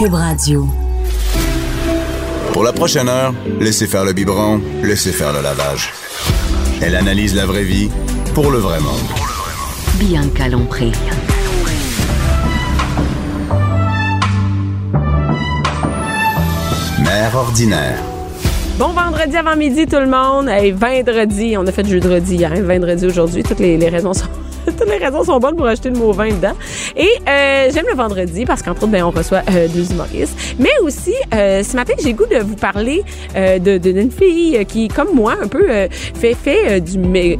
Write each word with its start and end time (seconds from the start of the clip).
Cube 0.00 0.14
Radio. 0.14 0.66
Pour 2.54 2.64
la 2.64 2.72
prochaine 2.72 3.06
heure, 3.06 3.34
laissez 3.60 3.86
faire 3.86 4.02
le 4.02 4.14
biberon, 4.14 4.58
laissez 4.82 5.12
faire 5.12 5.30
le 5.34 5.42
lavage. 5.42 5.92
Elle 6.80 6.96
analyse 6.96 7.34
la 7.34 7.44
vraie 7.44 7.64
vie 7.64 7.90
pour 8.32 8.50
le 8.50 8.56
vrai 8.56 8.80
monde. 8.80 8.96
Bianca 9.96 10.48
Lompré. 10.48 10.90
Mère 17.04 17.36
ordinaire. 17.36 17.98
Bon 18.78 18.94
vendredi 18.94 19.36
avant 19.36 19.54
midi 19.54 19.86
tout 19.86 20.00
le 20.00 20.08
monde. 20.08 20.48
Hey, 20.48 20.70
vendredi, 20.70 21.56
on 21.58 21.66
a 21.66 21.72
fait 21.72 21.86
jeudi 21.86 22.36
hier, 22.36 22.50
hein, 22.50 22.62
vendredi 22.62 23.04
aujourd'hui. 23.04 23.42
Toutes 23.42 23.60
les, 23.60 23.76
les 23.76 23.90
raisons 23.90 24.14
sont 24.14 24.30
toutes 24.78 24.88
les 24.88 24.98
raisons 24.98 25.24
sont 25.24 25.38
bonnes 25.38 25.56
pour 25.56 25.66
acheter 25.66 25.90
le 25.90 25.98
mot 25.98 26.12
vin 26.12 26.28
dedans. 26.28 26.54
Et 26.96 27.08
euh, 27.28 27.68
j'aime 27.72 27.86
le 27.88 27.96
vendredi 27.96 28.44
parce 28.44 28.62
qu'entre 28.62 28.82
autres, 28.82 28.92
ben, 28.92 29.04
on 29.04 29.10
reçoit 29.10 29.42
euh, 29.50 29.68
deux 29.68 29.90
humoristes. 29.92 30.36
Mais 30.58 30.70
aussi, 30.82 31.14
euh, 31.34 31.62
ce 31.62 31.76
matin, 31.76 31.94
j'ai 32.02 32.12
goût 32.12 32.26
de 32.26 32.38
vous 32.38 32.56
parler 32.56 33.02
euh, 33.36 33.58
de 33.58 33.78
d'une 33.78 34.10
fille 34.10 34.64
qui, 34.66 34.88
comme 34.88 35.14
moi, 35.14 35.34
un 35.42 35.48
peu 35.48 35.70
euh, 35.70 35.88
fait 35.90 36.34
fait 36.34 36.58
euh, 36.68 36.80
du 36.80 36.98
mais, 36.98 37.38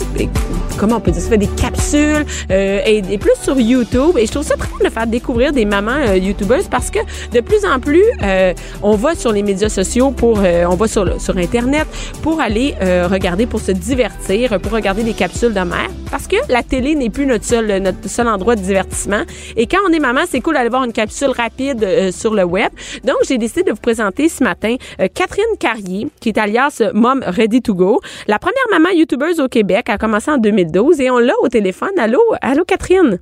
comment 0.79 0.97
on 0.97 1.01
peut 1.01 1.11
dire 1.11 1.23
ça, 1.23 1.29
fait 1.29 1.39
des 1.39 1.47
capsules 1.47 2.25
euh, 2.51 2.81
et, 2.87 3.03
et 3.11 3.19
plus 3.19 3.35
sur 3.43 3.59
YouTube. 3.59 4.17
Et 4.19 4.27
je 4.27 4.33
trouve 4.33 4.45
ça 4.45 4.57
très 4.57 4.71
de 4.83 4.91
faire 4.91 5.07
découvrir 5.07 5.53
des 5.53 5.65
mamans 5.65 5.91
euh, 6.09 6.17
YouTubeuses 6.17 6.69
parce 6.69 6.91
que 6.91 6.99
de 7.33 7.41
plus 7.41 7.65
en 7.65 7.79
plus, 7.81 8.05
euh, 8.23 8.55
on 8.83 8.97
va 8.97 9.15
sur 9.15 9.33
les 9.33 9.43
médias 9.43 9.69
sociaux 9.69 10.11
pour, 10.11 10.41
euh, 10.43 10.65
on 10.69 10.77
va 10.77 10.89
sur 10.89 11.21
sur 11.21 11.37
Internet 11.37 11.87
pour 12.23 12.41
aller 12.41 12.75
euh, 12.81 13.07
regarder, 13.11 13.47
pour 13.47 13.61
se 13.61 13.73
divertir, 13.73 14.59
pour 14.61 14.73
regarder 14.73 15.03
des 15.03 15.13
capsules 15.13 15.53
de 15.53 15.61
mère. 15.61 15.91
Parce 16.11 16.27
que 16.27 16.37
la 16.49 16.63
télé 16.63 16.95
n'est 16.95 17.10
plus 17.11 17.27
notre 17.27 17.45
seul, 17.45 17.67
notre 17.83 18.09
seul 18.09 18.29
endroit 18.29 18.57
de 18.57 18.61
divertissement. 18.61 19.23
Et 19.57 19.67
quand 19.67 19.79
on 19.89 19.93
est 19.93 19.99
maman, 19.99 20.23
c'est 20.27 20.41
cool 20.41 20.55
d'aller 20.55 20.69
voir 20.69 20.85
une 20.85 20.93
capsule 20.93 21.31
rapide 21.31 21.85
euh, 21.85 22.13
sur 22.13 22.35
le 22.35 22.45
web. 22.45 22.71
Donc, 23.05 23.17
j'ai 23.27 23.39
décidé 23.39 23.63
de 23.65 23.71
vous 23.71 23.81
présenter 23.81 24.29
ce 24.29 24.43
matin 24.43 24.77
euh, 25.01 25.09
Catherine 25.13 25.57
Carrier, 25.59 26.09
qui 26.21 26.31
est 26.31 26.39
alias 26.39 26.83
Mom 26.95 27.23
Ready 27.27 27.63
to 27.63 27.75
Go, 27.75 28.01
la 28.27 28.39
première 28.39 28.65
maman 28.71 28.91
youtubeuse 28.91 29.41
au 29.41 29.49
Québec. 29.49 29.87
Elle 29.89 29.95
a 29.95 29.99
commencé 29.99 30.31
en 30.31 30.39
2012 30.39 31.01
et 31.01 31.11
on 31.11 31.19
l'a 31.19 31.35
au 31.43 31.49
téléphone. 31.49 31.99
Allô, 31.99 32.21
allô 32.41 32.65
Catherine? 32.65 33.19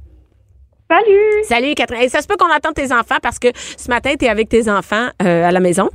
Salut! 0.90 1.44
Salut 1.44 1.74
Catherine. 1.74 2.02
Et 2.02 2.08
ça 2.08 2.22
se 2.22 2.26
peut 2.26 2.36
qu'on 2.38 2.50
attende 2.50 2.74
tes 2.74 2.92
enfants 2.92 3.18
parce 3.22 3.38
que 3.38 3.48
ce 3.54 3.88
matin, 3.88 4.14
tu 4.18 4.24
es 4.24 4.28
avec 4.28 4.48
tes 4.48 4.70
enfants 4.70 5.08
euh, 5.22 5.44
à 5.46 5.52
la 5.52 5.60
maison? 5.60 5.90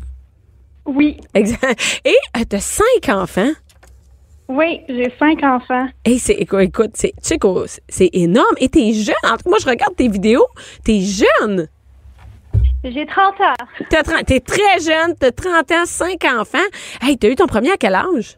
Oui, 0.86 1.18
Exact. 1.34 2.02
Et 2.06 2.46
tu 2.48 2.56
as 2.56 2.60
cinq 2.60 3.10
enfants? 3.10 3.52
Oui, 4.48 4.82
j'ai 4.90 5.12
cinq 5.20 5.44
enfants. 5.44 5.88
Hey, 6.06 6.20
c'est 6.20 6.34
écoute, 6.34 6.92
c'est 6.94 7.14
tu 7.22 7.38
sais 7.38 7.38
c'est- 7.88 8.10
énorme 8.14 8.56
et 8.60 8.70
t'es 8.70 8.94
jeune. 8.94 9.16
En 9.24 9.38
tout 9.38 9.44
cas, 9.44 9.50
moi 9.50 9.58
je 9.62 9.68
regarde 9.70 9.96
tes 9.96 10.08
vidéos, 10.08 10.46
t'es 10.84 11.00
jeune. 11.02 11.68
J'ai 12.84 13.06
30 13.06 13.40
ans. 13.40 13.66
T'as 13.90 14.04
30 14.04 14.26
T'es 14.26 14.42
très 14.42 14.80
jeune, 14.82 15.16
t'as 15.18 15.32
30 15.32 15.72
ans, 15.72 15.86
5 15.86 16.22
enfants. 16.38 16.58
Hey, 17.02 17.18
t'as 17.18 17.30
eu 17.30 17.36
ton 17.36 17.48
premier 17.48 17.72
à 17.72 17.78
quel 17.78 17.96
âge? 17.96 18.38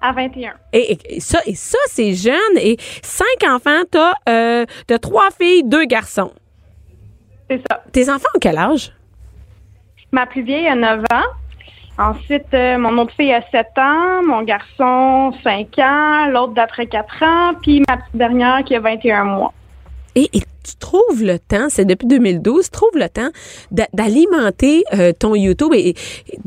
À 0.00 0.12
21. 0.12 0.52
Et, 0.72 0.92
et- 0.92 1.16
et 1.16 1.20
ça, 1.20 1.40
et 1.44 1.56
ça 1.56 1.78
c'est 1.88 2.14
jeune. 2.14 2.56
Et 2.56 2.76
cinq 3.02 3.48
enfants, 3.50 3.82
t'as 3.90 4.12
euh, 4.28 4.64
t'as 4.86 4.98
trois 4.98 5.30
filles, 5.32 5.64
deux 5.64 5.86
garçons. 5.86 6.32
C'est 7.50 7.60
ça. 7.68 7.82
Tes 7.90 8.08
enfants 8.08 8.28
ont 8.36 8.38
quel 8.40 8.56
âge? 8.58 8.92
Ma 10.12 10.24
plus 10.26 10.42
vieille 10.42 10.68
a 10.68 10.76
9 10.76 11.00
ans. 11.12 11.24
Ensuite, 11.98 12.46
euh, 12.54 12.78
mon 12.78 12.96
autre 12.98 13.12
fille 13.14 13.32
a 13.32 13.42
7 13.50 13.66
ans, 13.76 14.22
mon 14.22 14.42
garçon 14.42 15.32
5 15.42 15.78
ans, 15.78 16.26
l'autre 16.30 16.54
d'après 16.54 16.86
4 16.86 17.22
ans, 17.22 17.52
puis 17.60 17.82
ma 17.88 17.96
petite 17.96 18.14
dernière 18.14 18.62
qui 18.64 18.76
a 18.76 18.80
21 18.80 19.24
mois. 19.24 19.52
Et, 20.14 20.28
et 20.32 20.40
tu 20.40 20.76
trouves 20.78 21.22
le 21.22 21.38
temps, 21.38 21.68
c'est 21.68 21.84
depuis 21.84 22.06
2012, 22.06 22.66
tu 22.66 22.70
trouves 22.70 22.96
le 22.96 23.08
temps 23.08 23.30
d'a- 23.72 23.88
d'alimenter 23.92 24.84
euh, 24.94 25.12
ton 25.12 25.34
YouTube 25.34 25.72
et, 25.74 25.88
et 25.90 25.96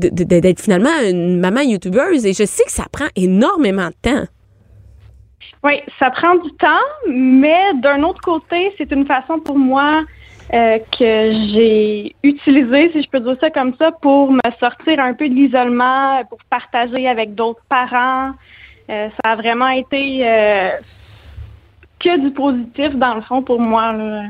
d'être 0.00 0.60
finalement 0.60 0.90
une 1.06 1.38
maman 1.38 1.60
YouTubeuse? 1.60 2.24
Et 2.24 2.32
je 2.32 2.44
sais 2.44 2.64
que 2.64 2.72
ça 2.72 2.86
prend 2.90 3.08
énormément 3.14 3.88
de 3.88 4.10
temps. 4.10 4.24
Oui, 5.64 5.80
ça 5.98 6.10
prend 6.10 6.34
du 6.36 6.50
temps, 6.54 6.86
mais 7.08 7.74
d'un 7.82 8.02
autre 8.02 8.20
côté, 8.20 8.72
c'est 8.78 8.90
une 8.90 9.06
façon 9.06 9.38
pour 9.38 9.58
moi 9.58 10.02
euh, 10.52 10.78
que 10.98 11.32
j'ai 11.52 12.14
utilisée, 12.22 12.90
si 12.92 13.02
je 13.02 13.08
peux 13.08 13.20
dire 13.20 13.36
ça 13.40 13.50
comme 13.50 13.74
ça, 13.78 13.92
pour 13.92 14.32
me 14.32 14.40
sortir 14.60 15.00
un 15.00 15.14
peu 15.14 15.28
de 15.28 15.34
l'isolement, 15.34 16.22
pour 16.28 16.38
partager 16.50 17.08
avec 17.08 17.34
d'autres 17.34 17.62
parents. 17.68 18.32
Euh, 18.90 19.08
ça 19.22 19.30
a 19.32 19.36
vraiment 19.36 19.68
été 19.68 20.20
euh, 20.28 20.70
que 22.00 22.18
du 22.20 22.30
positif 22.32 22.94
dans 22.96 23.14
le 23.14 23.22
fond 23.22 23.42
pour 23.42 23.60
moi 23.60 23.92
là, 23.92 24.24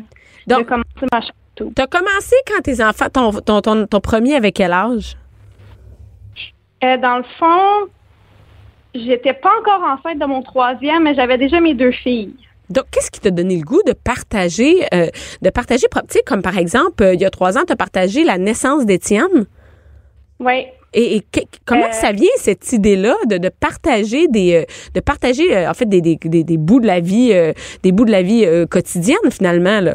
de 0.46 0.54
Donc- 0.54 0.66
commencer 0.66 1.06
ma 1.12 1.20
YouTube. 1.20 1.72
T'as 1.74 1.86
commencé 1.86 2.36
quand 2.46 2.62
tes 2.62 2.82
enfants, 2.84 3.08
ton, 3.12 3.32
ton, 3.40 3.60
ton, 3.60 3.86
ton 3.86 4.00
premier 4.00 4.34
avec 4.36 4.54
quel 4.56 4.72
âge? 4.72 5.16
Dans 6.82 7.18
le 7.18 7.24
fond, 7.38 7.88
j'étais 8.94 9.34
pas 9.34 9.50
encore 9.60 9.82
enceinte 9.84 10.18
de 10.18 10.26
mon 10.26 10.42
troisième, 10.42 11.04
mais 11.04 11.14
j'avais 11.14 11.38
déjà 11.38 11.60
mes 11.60 11.74
deux 11.74 11.92
filles. 11.92 12.34
Donc, 12.72 12.86
qu'est-ce 12.90 13.10
qui 13.10 13.20
t'a 13.20 13.30
donné 13.30 13.56
le 13.56 13.62
goût 13.62 13.82
de 13.86 13.92
partager, 13.92 14.84
euh, 14.94 15.06
de 15.42 15.50
partager, 15.50 15.86
tu 15.92 16.00
sais, 16.08 16.22
comme 16.26 16.42
par 16.42 16.58
exemple, 16.58 17.02
euh, 17.02 17.14
il 17.14 17.20
y 17.20 17.24
a 17.24 17.30
trois 17.30 17.56
ans, 17.58 17.62
tu 17.66 17.72
as 17.72 17.76
partagé 17.76 18.24
la 18.24 18.38
naissance 18.38 18.84
d'Étienne? 18.86 19.46
Oui. 20.40 20.66
Et, 20.94 21.16
et 21.16 21.20
que- 21.20 21.46
comment 21.64 21.86
Euh, 21.86 21.92
ça 21.92 22.12
vient 22.12 22.36
cette 22.36 22.72
idée-là 22.72 23.14
de, 23.26 23.38
de 23.38 23.48
partager 23.48 24.26
des, 24.28 24.66
de 24.94 25.00
partager 25.00 25.66
en 25.66 25.74
fait 25.74 25.86
des, 25.86 26.00
des, 26.00 26.16
des, 26.16 26.44
des 26.44 26.56
bouts 26.58 26.80
de 26.80 26.86
la 26.86 27.00
vie, 27.00 27.32
des 27.82 27.92
bouts 27.92 28.04
de 28.04 28.10
la 28.10 28.22
vie 28.22 28.46
quotidienne 28.68 29.30
finalement 29.30 29.80
là? 29.80 29.94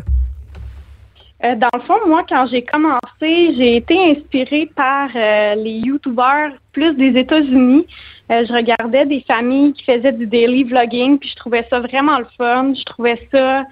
Euh, 1.44 1.53
dans 1.55 1.69
le 1.75 1.81
fond, 1.81 1.99
moi, 2.07 2.25
quand 2.27 2.47
j'ai 2.51 2.63
commencé, 2.63 3.53
j'ai 3.55 3.75
été 3.75 3.95
inspirée 3.95 4.67
par 4.75 5.09
euh, 5.15 5.53
les 5.53 5.73
YouTubers 5.85 6.53
plus 6.71 6.95
des 6.95 7.19
États-Unis. 7.19 7.85
Euh, 8.31 8.45
je 8.45 8.53
regardais 8.53 9.05
des 9.05 9.21
familles 9.21 9.73
qui 9.73 9.83
faisaient 9.85 10.11
du 10.11 10.27
daily 10.27 10.63
vlogging, 10.63 11.17
puis 11.17 11.29
je 11.29 11.35
trouvais 11.35 11.65
ça 11.69 11.79
vraiment 11.79 12.19
le 12.19 12.27
fun. 12.38 12.73
Je 12.73 12.83
trouvais 12.83 13.27
ça, 13.31 13.63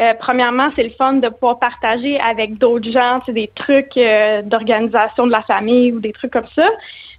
euh, 0.00 0.14
premièrement, 0.18 0.70
c'est 0.76 0.84
le 0.84 0.90
fun 0.90 1.14
de 1.14 1.28
pouvoir 1.28 1.58
partager 1.58 2.18
avec 2.20 2.56
d'autres 2.56 2.90
gens, 2.90 3.20
des 3.28 3.50
trucs 3.54 3.96
euh, 3.96 4.42
d'organisation 4.42 5.26
de 5.26 5.32
la 5.32 5.42
famille 5.42 5.92
ou 5.92 6.00
des 6.00 6.12
trucs 6.12 6.32
comme 6.32 6.48
ça. 6.54 6.68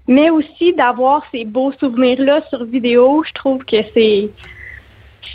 Mais 0.08 0.32
aussi 0.32 0.74
d'avoir 0.74 1.24
ces 1.32 1.46
beaux 1.46 1.72
souvenirs-là 1.74 2.42
sur 2.50 2.64
vidéo, 2.66 3.24
je 3.28 3.34
trouve 3.34 3.64
que 3.66 3.78
c'est 3.94 4.30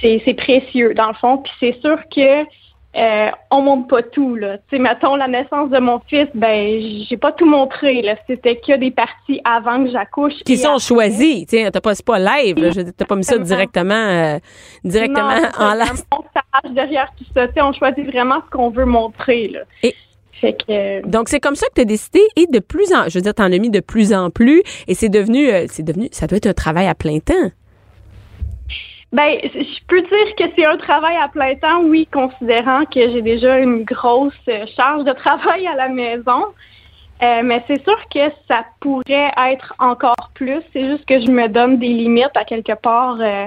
c'est 0.00 0.20
c'est 0.24 0.34
précieux 0.34 0.94
dans 0.94 1.08
le 1.08 1.14
fond. 1.14 1.38
Puis 1.38 1.52
c'est 1.60 1.80
sûr 1.80 1.98
que 2.14 2.44
euh, 2.96 3.28
on 3.50 3.62
montre 3.62 3.88
pas 3.88 4.02
tout 4.02 4.34
là. 4.36 4.58
Tu 4.68 4.76
sais, 4.76 4.78
mettons 4.78 5.16
la 5.16 5.28
naissance 5.28 5.70
de 5.70 5.78
mon 5.78 6.00
fils, 6.08 6.28
ben 6.34 6.80
j'ai 7.08 7.16
pas 7.16 7.32
tout 7.32 7.46
montré 7.46 8.02
là. 8.02 8.14
C'était 8.28 8.56
que 8.56 8.76
des 8.76 8.90
parties 8.90 9.40
avant 9.44 9.82
que 9.84 9.90
j'accouche. 9.90 10.34
Qui 10.44 10.56
sont 10.56 10.68
après. 10.70 10.80
choisis, 10.80 11.46
tu 11.46 11.58
sais, 11.58 11.70
t'as 11.70 11.80
pas 11.80 11.94
c'est 11.94 12.04
pas 12.06 12.18
live, 12.18 12.58
là, 12.58 12.70
t'as 12.96 13.04
pas 13.04 13.16
mis 13.16 13.24
ça 13.24 13.38
directement 13.38 13.94
euh, 13.94 14.38
directement 14.84 15.34
Non, 15.34 15.48
en 15.66 15.74
live. 15.74 16.02
un 16.12 16.16
montage 16.16 16.74
derrière 16.74 17.12
tout 17.18 17.24
ça. 17.34 17.48
Tu 17.48 17.54
sais, 17.54 17.62
on 17.62 17.72
choisit 17.72 18.06
vraiment 18.06 18.36
ce 18.46 18.50
qu'on 18.50 18.70
veut 18.70 18.84
montrer 18.86 19.48
là. 19.48 19.60
Et- 19.82 19.94
Fait 20.40 20.52
que 20.52 20.64
euh, 20.70 21.02
Donc 21.06 21.28
c'est 21.28 21.40
comme 21.40 21.54
ça 21.56 21.66
que 21.68 21.74
tu 21.74 21.80
as 21.80 21.84
décidé 21.84 22.20
et 22.36 22.46
de 22.46 22.58
plus 22.58 22.92
en 22.92 23.08
je 23.08 23.18
veux 23.18 23.22
dire 23.22 23.34
t'en 23.34 23.50
as 23.52 23.58
mis 23.58 23.70
de 23.70 23.80
plus 23.80 24.12
en 24.12 24.30
plus 24.30 24.62
et 24.88 24.94
c'est 24.94 25.08
devenu 25.08 25.48
euh, 25.48 25.66
c'est 25.68 25.84
devenu 25.84 26.08
ça 26.12 26.26
doit 26.26 26.36
être 26.38 26.46
un 26.46 26.52
travail 26.54 26.86
à 26.86 26.94
plein 26.94 27.18
temps. 27.20 27.50
Ben, 29.14 29.38
je 29.42 29.78
peux 29.86 30.00
dire 30.02 30.34
que 30.36 30.44
c'est 30.56 30.66
un 30.66 30.76
travail 30.76 31.16
à 31.16 31.28
plein 31.28 31.54
temps, 31.54 31.82
oui, 31.84 32.08
considérant 32.12 32.84
que 32.84 33.00
j'ai 33.12 33.22
déjà 33.22 33.58
une 33.58 33.84
grosse 33.84 34.32
euh, 34.48 34.66
charge 34.76 35.04
de 35.04 35.12
travail 35.12 35.66
à 35.68 35.74
la 35.76 35.88
maison. 35.88 36.46
Euh, 37.22 37.42
mais 37.44 37.62
c'est 37.68 37.80
sûr 37.84 37.96
que 38.12 38.18
ça 38.48 38.64
pourrait 38.80 39.30
être 39.52 39.72
encore 39.78 40.30
plus. 40.34 40.60
C'est 40.72 40.90
juste 40.90 41.06
que 41.06 41.20
je 41.20 41.30
me 41.30 41.46
donne 41.48 41.78
des 41.78 41.88
limites 41.88 42.36
à 42.36 42.44
quelque 42.44 42.74
part. 42.74 43.18
euh, 43.20 43.46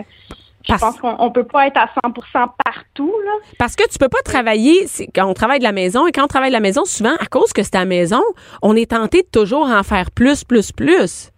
je 0.64 0.70
Parce- 0.74 0.82
pense 0.82 1.00
qu'on 1.00 1.16
on 1.20 1.32
peut 1.32 1.44
pas 1.46 1.68
être 1.68 1.78
à 1.78 1.90
100% 2.02 2.48
partout, 2.64 3.14
là. 3.26 3.32
Parce 3.60 3.76
que 3.76 3.84
tu 3.90 3.98
peux 4.00 4.08
pas 4.08 4.22
travailler 4.24 4.86
quand 5.14 5.26
on 5.30 5.34
travaille 5.34 5.60
de 5.60 5.64
la 5.66 5.74
maison 5.74 6.08
et 6.08 6.14
quand 6.14 6.24
on 6.24 6.28
travaille 6.28 6.50
de 6.50 6.54
la 6.56 6.62
maison 6.62 6.86
souvent 6.86 7.16
à 7.20 7.26
cause 7.26 7.52
que 7.52 7.62
c'est 7.62 7.76
à 7.76 7.80
la 7.80 7.86
maison, 7.86 8.22
on 8.62 8.74
est 8.78 8.92
tenté 8.92 9.22
de 9.24 9.28
toujours 9.30 9.68
en 9.70 9.84
faire 9.84 10.12
plus 10.12 10.46
plus 10.46 10.72
plus. 10.72 11.30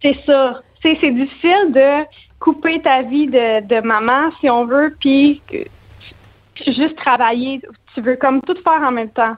C'est 0.00 0.16
ça. 0.26 0.60
C'est 0.80 0.94
difficile 0.94 1.72
de 1.72 2.04
couper 2.40 2.80
ta 2.80 3.02
vie 3.02 3.26
de, 3.26 3.66
de 3.66 3.80
maman, 3.80 4.30
si 4.40 4.48
on 4.48 4.64
veut, 4.64 4.96
puis 5.00 5.42
juste 6.66 6.96
travailler. 6.96 7.60
Tu 7.94 8.00
veux 8.00 8.16
comme 8.16 8.40
tout 8.42 8.56
faire 8.62 8.82
en 8.82 8.92
même 8.92 9.10
temps. 9.10 9.36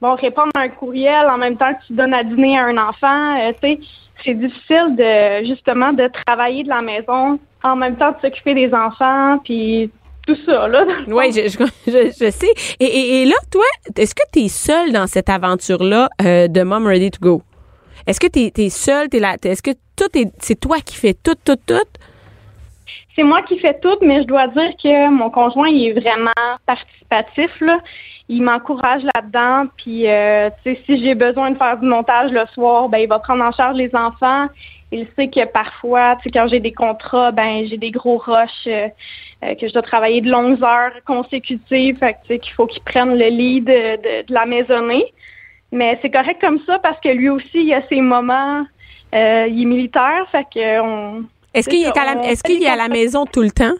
bon, 0.00 0.14
répondre 0.14 0.50
à 0.54 0.60
un 0.60 0.68
courriel 0.68 1.26
en 1.28 1.38
même 1.38 1.56
temps 1.56 1.72
que 1.74 1.86
tu 1.86 1.94
donnes 1.94 2.14
à 2.14 2.24
dîner 2.24 2.58
à 2.58 2.66
un 2.66 2.76
enfant, 2.76 3.38
euh, 3.38 3.52
tu 3.62 3.68
sais, 3.68 3.80
c'est 4.24 4.34
difficile 4.34 4.96
de 4.96 5.46
justement 5.46 5.92
de 5.92 6.08
travailler 6.26 6.62
de 6.64 6.68
la 6.68 6.82
maison 6.82 7.38
en 7.64 7.76
même 7.76 7.96
temps 7.96 8.12
de 8.12 8.16
s'occuper 8.20 8.54
des 8.54 8.72
enfants, 8.74 9.38
puis 9.44 9.90
tout 10.26 10.36
ça, 10.46 10.68
là. 10.68 10.84
Oui, 11.08 11.32
je, 11.32 11.48
je, 11.48 11.90
je, 11.90 12.30
sais. 12.30 12.52
Et, 12.78 13.22
et, 13.22 13.24
là, 13.24 13.34
toi, 13.50 13.64
est-ce 13.96 14.14
que 14.14 14.22
tu 14.32 14.40
es 14.40 14.48
seule 14.48 14.92
dans 14.92 15.06
cette 15.06 15.28
aventure-là 15.28 16.08
euh, 16.22 16.48
de 16.48 16.62
Mom 16.62 16.86
Ready 16.86 17.10
to 17.10 17.18
Go? 17.20 17.42
Est-ce 18.06 18.20
que 18.20 18.26
tu 18.26 18.40
es, 18.40 18.52
es, 18.56 18.70
seule? 18.70 19.08
Es 19.12 19.18
là, 19.18 19.36
est-ce 19.42 19.62
que 19.62 19.72
tout 19.96 20.16
est, 20.16 20.32
c'est 20.38 20.58
toi 20.58 20.78
qui 20.84 20.96
fais 20.96 21.14
tout, 21.14 21.34
tout, 21.44 21.56
tout? 21.66 21.74
C'est 23.14 23.22
moi 23.22 23.42
qui 23.42 23.58
fais 23.58 23.78
tout, 23.78 23.98
mais 24.00 24.22
je 24.22 24.26
dois 24.26 24.48
dire 24.48 24.72
que 24.82 25.10
mon 25.10 25.30
conjoint, 25.30 25.68
il 25.68 25.88
est 25.88 26.00
vraiment 26.00 26.30
participatif, 26.66 27.50
là. 27.60 27.78
Il 28.28 28.42
m'encourage 28.42 29.02
là-dedans, 29.14 29.66
puis, 29.76 30.08
euh, 30.08 30.48
si 30.64 31.04
j'ai 31.04 31.14
besoin 31.14 31.50
de 31.50 31.58
faire 31.58 31.76
du 31.78 31.86
montage 31.86 32.30
le 32.30 32.46
soir, 32.54 32.88
ben, 32.88 32.98
il 32.98 33.08
va 33.08 33.18
prendre 33.18 33.44
en 33.44 33.52
charge 33.52 33.76
les 33.76 33.94
enfants. 33.94 34.46
Il 34.92 35.06
sait 35.16 35.28
que 35.28 35.44
parfois, 35.46 36.18
quand 36.32 36.48
j'ai 36.48 36.60
des 36.60 36.72
contrats, 36.72 37.32
ben, 37.32 37.66
j'ai 37.66 37.78
des 37.78 37.90
gros 37.90 38.18
rushs, 38.18 38.66
euh, 38.66 38.88
euh, 39.42 39.54
que 39.54 39.66
je 39.66 39.72
dois 39.72 39.82
travailler 39.82 40.20
de 40.20 40.30
longues 40.30 40.62
heures 40.62 40.92
consécutives, 41.06 41.98
fait 41.98 42.16
que, 42.28 42.34
qu'il 42.34 42.52
faut 42.52 42.66
qu'il 42.66 42.82
prenne 42.82 43.18
le 43.18 43.28
lead 43.28 43.64
de, 43.64 44.22
de, 44.22 44.32
la 44.32 44.46
maisonnée. 44.46 45.06
Mais 45.72 45.98
c'est 46.02 46.10
correct 46.10 46.40
comme 46.40 46.60
ça 46.66 46.78
parce 46.78 47.00
que 47.00 47.08
lui 47.08 47.30
aussi, 47.30 47.64
il 47.64 47.72
a 47.72 47.80
ses 47.88 48.02
moments, 48.02 48.64
euh, 49.14 49.46
il 49.48 49.62
est 49.62 49.66
militaire, 49.66 50.26
fait 50.30 50.44
que 50.44 50.80
on. 50.80 51.24
Est-ce 51.54 51.68
qu'il 51.68 51.82
est, 51.82 51.96
à 51.96 52.14
la, 52.14 52.26
est-ce 52.28 52.42
qu'il 52.42 52.62
est 52.62 52.68
à 52.68 52.76
la 52.76 52.88
maison 52.88 53.26
tout 53.26 53.42
le 53.42 53.50
temps? 53.50 53.74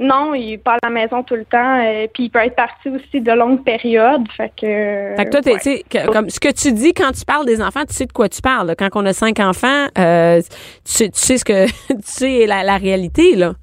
Non, 0.00 0.34
il 0.34 0.54
est 0.54 0.58
pas 0.58 0.74
à 0.74 0.78
la 0.82 0.90
maison 0.90 1.22
tout 1.22 1.36
le 1.36 1.44
temps. 1.44 1.80
Euh, 1.80 2.08
puis 2.12 2.24
il 2.24 2.30
peut 2.30 2.40
être 2.40 2.56
parti 2.56 2.88
aussi 2.88 3.20
de 3.20 3.30
longues 3.30 3.62
périodes. 3.62 4.26
Fait 4.36 4.48
que. 4.48 5.14
Fait 5.16 5.24
que 5.24 5.30
toi, 5.30 5.40
tu 5.40 5.60
sais, 5.60 5.84
comme 6.12 6.28
ce 6.28 6.40
que 6.40 6.50
tu 6.50 6.72
dis 6.72 6.92
quand 6.92 7.12
tu 7.12 7.24
parles 7.24 7.46
des 7.46 7.62
enfants, 7.62 7.84
tu 7.86 7.94
sais 7.94 8.06
de 8.06 8.12
quoi 8.12 8.28
tu 8.28 8.42
parles. 8.42 8.74
Quand 8.76 8.88
on 8.94 9.06
a 9.06 9.12
cinq 9.12 9.38
enfants, 9.38 9.86
euh, 9.96 10.40
tu, 10.42 10.92
sais, 10.92 11.08
tu 11.10 11.18
sais 11.20 11.38
ce 11.38 11.44
que 11.44 11.66
tu 11.88 11.94
sais 12.02 12.46
la, 12.46 12.64
la 12.64 12.76
réalité 12.76 13.36
là. 13.36 13.54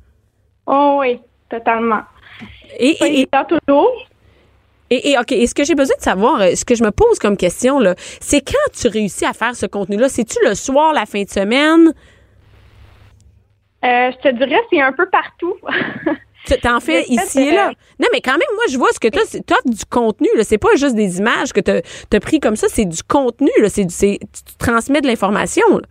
Oh 0.66 0.98
oui, 1.02 1.20
totalement. 1.50 2.02
Et, 2.80 2.96
et, 3.02 3.22
et 3.22 3.28
toujours. 3.48 3.92
Et, 4.90 5.12
et, 5.12 5.18
OK, 5.18 5.32
et 5.32 5.48
ce 5.48 5.56
que 5.56 5.64
j'ai 5.64 5.76
besoin 5.76 5.96
de 5.98 6.02
savoir, 6.04 6.42
euh, 6.42 6.56
ce 6.56 6.66
que 6.66 6.76
je 6.76 6.84
me 6.84 6.92
pose 6.92 7.18
comme 7.20 7.38
question, 7.38 7.80
là, 7.80 7.96
c'est 8.20 8.42
quand 8.42 8.72
tu 8.74 8.88
réussis 8.88 9.26
à 9.26 9.34
faire 9.34 9.56
ce 9.56 9.66
contenu-là? 9.66 10.10
C'est-tu 10.10 10.38
le 10.46 10.54
soir, 10.54 10.94
la 10.94 11.06
fin 11.06 11.24
de 11.24 11.30
semaine? 11.30 11.94
Euh, 13.84 14.12
je 14.12 14.30
te 14.30 14.36
dirais, 14.36 14.62
c'est 14.72 14.82
un 14.82 14.92
peu 14.92 15.08
partout. 15.10 15.56
T'en 16.64 16.80
fais 16.80 17.04
ici 17.04 17.40
et 17.40 17.52
là. 17.52 17.72
Non, 18.00 18.08
mais 18.12 18.22
quand 18.22 18.32
même, 18.32 18.42
moi, 18.56 18.64
je 18.72 18.78
vois 18.78 18.92
ce 18.92 19.00
que 19.00 19.08
tu 19.08 19.20
as. 19.20 19.70
Du 19.70 19.86
contenu. 19.86 20.28
là. 20.36 20.44
C'est 20.44 20.58
pas 20.58 20.76
juste 20.76 20.96
des 20.96 21.20
images 21.20 21.54
que 21.54 21.60
tu 21.60 21.72
as, 21.72 22.20
pris 22.20 22.40
comme 22.40 22.56
ça. 22.56 22.68
C'est 22.70 22.86
du 22.86 23.04
contenu. 23.04 23.52
Là. 23.60 23.70
C'est, 23.70 23.86
tu 23.86 24.58
transmets 24.58 25.02
de 25.02 25.08
l'information. 25.08 25.82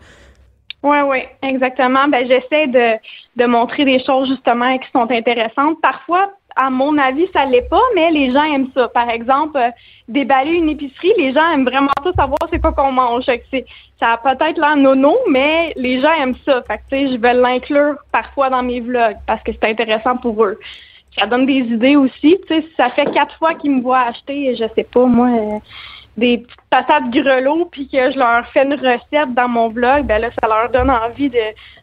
Oui, 0.83 0.97
oui, 1.07 1.19
exactement. 1.43 2.09
Ben, 2.09 2.27
j'essaie 2.27 2.67
de, 2.67 2.97
de 3.37 3.47
montrer 3.47 3.85
des 3.85 4.03
choses 4.05 4.29
justement 4.29 4.77
qui 4.79 4.89
sont 4.93 5.11
intéressantes. 5.11 5.81
Parfois, 5.83 6.33
à 6.61 6.69
mon 6.69 6.99
avis, 6.99 7.27
ça 7.33 7.47
l'est 7.47 7.69
pas, 7.69 7.81
mais 7.95 8.11
les 8.11 8.33
gens 8.33 8.45
aiment 8.45 8.71
ça. 8.75 8.89
Par 8.89 9.09
exemple, 9.09 9.57
euh, 9.57 9.71
déballer 10.09 10.53
une 10.53 10.69
épicerie, 10.69 11.15
les 11.17 11.33
gens 11.33 11.51
aiment 11.53 11.65
vraiment 11.65 11.91
ça 12.05 12.13
savoir 12.13 12.39
c'est 12.51 12.61
quoi 12.61 12.73
qu'on 12.73 12.93
mange. 12.93 13.25
Ça 13.25 14.13
a 14.13 14.19
peut-être 14.19 14.59
l'air 14.59 14.77
nono, 14.77 15.17
mais 15.31 15.73
les 15.77 16.03
gens 16.03 16.13
aiment 16.13 16.37
ça. 16.45 16.63
Fait 16.63 16.79
que, 16.91 17.13
je 17.13 17.17
vais 17.17 17.33
l'inclure 17.33 17.95
parfois 18.13 18.51
dans 18.51 18.63
mes 18.63 18.81
vlogs 18.81 19.17
parce 19.27 19.43
que 19.43 19.53
c'est 19.53 19.71
intéressant 19.71 20.19
pour 20.19 20.45
eux. 20.45 20.59
Ça 21.19 21.27
donne 21.27 21.47
des 21.47 21.61
idées 21.61 21.97
aussi. 21.97 22.39
Tu 22.47 22.63
ça 22.77 22.91
fait 22.91 23.11
quatre 23.11 23.37
fois 23.39 23.55
qu'ils 23.55 23.77
me 23.77 23.81
voient 23.81 24.03
acheter, 24.03 24.55
je 24.55 24.65
sais 24.75 24.85
pas, 24.85 25.07
moi, 25.07 25.29
euh, 25.29 25.59
des 26.17 26.39
petites 26.39 26.61
patates 26.69 27.11
grelots 27.11 27.67
puis 27.71 27.89
que 27.89 28.11
je 28.11 28.19
leur 28.19 28.47
fais 28.49 28.65
une 28.65 28.75
recette 28.75 29.35
dans 29.35 29.49
mon 29.49 29.69
vlog, 29.69 30.07
ben 30.07 30.21
là, 30.21 30.31
ça 30.41 30.49
leur 30.49 30.71
donne 30.71 30.91
envie 30.91 31.31
de, 31.31 31.39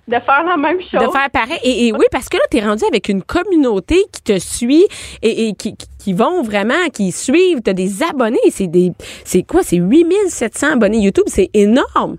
de 0.07 0.19
faire 0.19 0.43
la 0.43 0.57
même 0.57 0.79
chose. 0.81 1.01
De 1.01 1.11
faire 1.11 1.29
pareil. 1.31 1.59
Et, 1.63 1.91
oui, 1.91 2.05
parce 2.11 2.29
que 2.29 2.37
là, 2.37 2.43
tu 2.51 2.57
es 2.57 2.61
rendu 2.61 2.83
avec 2.85 3.09
une 3.09 3.23
communauté 3.23 4.03
qui 4.11 4.21
te 4.21 4.39
suit 4.39 4.85
et, 5.21 5.47
et 5.47 5.53
qui, 5.53 5.75
qui, 5.75 6.13
vont 6.13 6.43
vraiment, 6.43 6.87
qui 6.93 7.11
suivent. 7.11 7.61
Tu 7.63 7.69
as 7.69 7.73
des 7.73 8.03
abonnés. 8.03 8.37
C'est 8.49 8.67
des 8.67 8.91
c'est 9.23 9.43
quoi? 9.43 9.63
C'est 9.63 9.77
8700 9.77 10.73
abonnés 10.73 10.99
YouTube. 10.99 11.25
C'est 11.27 11.49
énorme. 11.53 12.17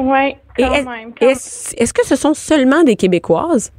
Oui, 0.00 0.36
quand 0.56 0.70
même. 0.70 1.12
Est-ce 1.20 1.74
est 1.76 1.92
que 1.92 2.06
ce 2.06 2.16
sont 2.16 2.34
seulement 2.34 2.82
des 2.82 2.96
Québécoises? 2.96 3.72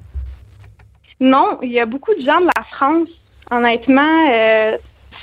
Non, 1.20 1.60
il 1.62 1.72
y 1.72 1.80
a 1.80 1.86
beaucoup 1.86 2.14
de 2.14 2.22
gens 2.22 2.40
de 2.40 2.46
la 2.46 2.64
France. 2.72 3.10
Honnêtement, 3.52 4.30
euh, 4.32 4.78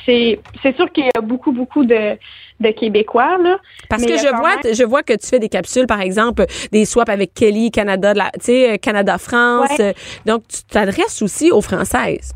c'est 0.06 0.76
sûr 0.76 0.90
qu'il 0.92 1.04
y 1.04 1.10
a 1.16 1.20
beaucoup 1.20 1.52
beaucoup 1.52 1.84
de 1.84 2.18
de 2.60 2.70
Québécois 2.70 3.38
là. 3.38 3.58
Parce 3.88 4.04
que 4.04 4.16
je 4.16 4.28
vois 4.28 4.56
je 4.72 4.84
vois 4.84 5.02
que 5.02 5.14
tu 5.14 5.26
fais 5.26 5.38
des 5.38 5.48
capsules 5.48 5.86
par 5.86 6.00
exemple 6.00 6.44
des 6.70 6.84
swaps 6.84 7.10
avec 7.10 7.34
Kelly 7.34 7.70
Canada 7.70 8.14
tu 8.34 8.40
sais 8.40 8.78
Canada 8.78 9.18
France 9.18 9.80
donc 10.26 10.42
tu 10.48 10.62
t'adresses 10.64 11.22
aussi 11.22 11.50
aux 11.50 11.60
françaises. 11.60 12.34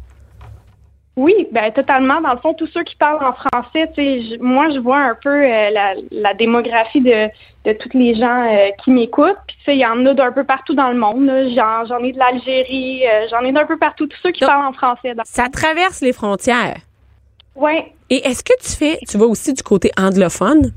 Oui, 1.17 1.49
ben 1.51 1.73
totalement. 1.73 2.21
Dans 2.21 2.33
le 2.33 2.39
fond, 2.39 2.53
tous 2.53 2.67
ceux 2.67 2.83
qui 2.83 2.95
parlent 2.95 3.25
en 3.25 3.33
français, 3.33 3.91
moi 4.39 4.69
je 4.69 4.79
vois 4.79 4.99
un 4.99 5.15
peu 5.15 5.31
euh, 5.31 5.71
la, 5.71 5.95
la, 6.11 6.35
démographie 6.35 7.01
de, 7.01 7.29
de 7.65 7.73
tous 7.73 7.97
les 7.97 8.15
gens 8.15 8.47
euh, 8.47 8.69
qui 8.85 8.91
m'écoutent. 8.91 9.39
Puis 9.47 9.57
tu 9.57 9.65
sais, 9.65 9.77
il 9.77 9.81
y 9.81 9.87
en 9.87 10.05
a 10.05 10.13
d'un 10.13 10.31
peu 10.31 10.45
partout 10.45 10.75
dans 10.75 10.91
le 10.91 10.99
monde. 10.99 11.27
J'en 11.55 11.99
ai 12.05 12.13
de 12.13 12.19
l'Algérie, 12.19 13.07
euh, 13.07 13.29
j'en 13.31 13.41
ai 13.41 13.53
d'un 13.53 13.65
peu 13.65 13.79
partout. 13.79 14.07
Tous 14.07 14.19
ceux 14.23 14.31
qui 14.31 14.45
parlent 14.45 14.67
en 14.67 14.75
français. 14.75 15.15
Ça 15.25 15.49
traverse 15.49 16.03
les 16.03 16.13
frontières. 16.13 16.77
Oui. 17.57 17.93
Et 18.11 18.27
est-ce 18.27 18.45
que 18.45 18.53
tu 18.63 18.71
fais, 18.71 18.99
tu 19.09 19.19
vas 19.19 19.27
aussi 19.27 19.53
du 19.53 19.63
côté 19.63 19.91
anglophone? 19.97 20.73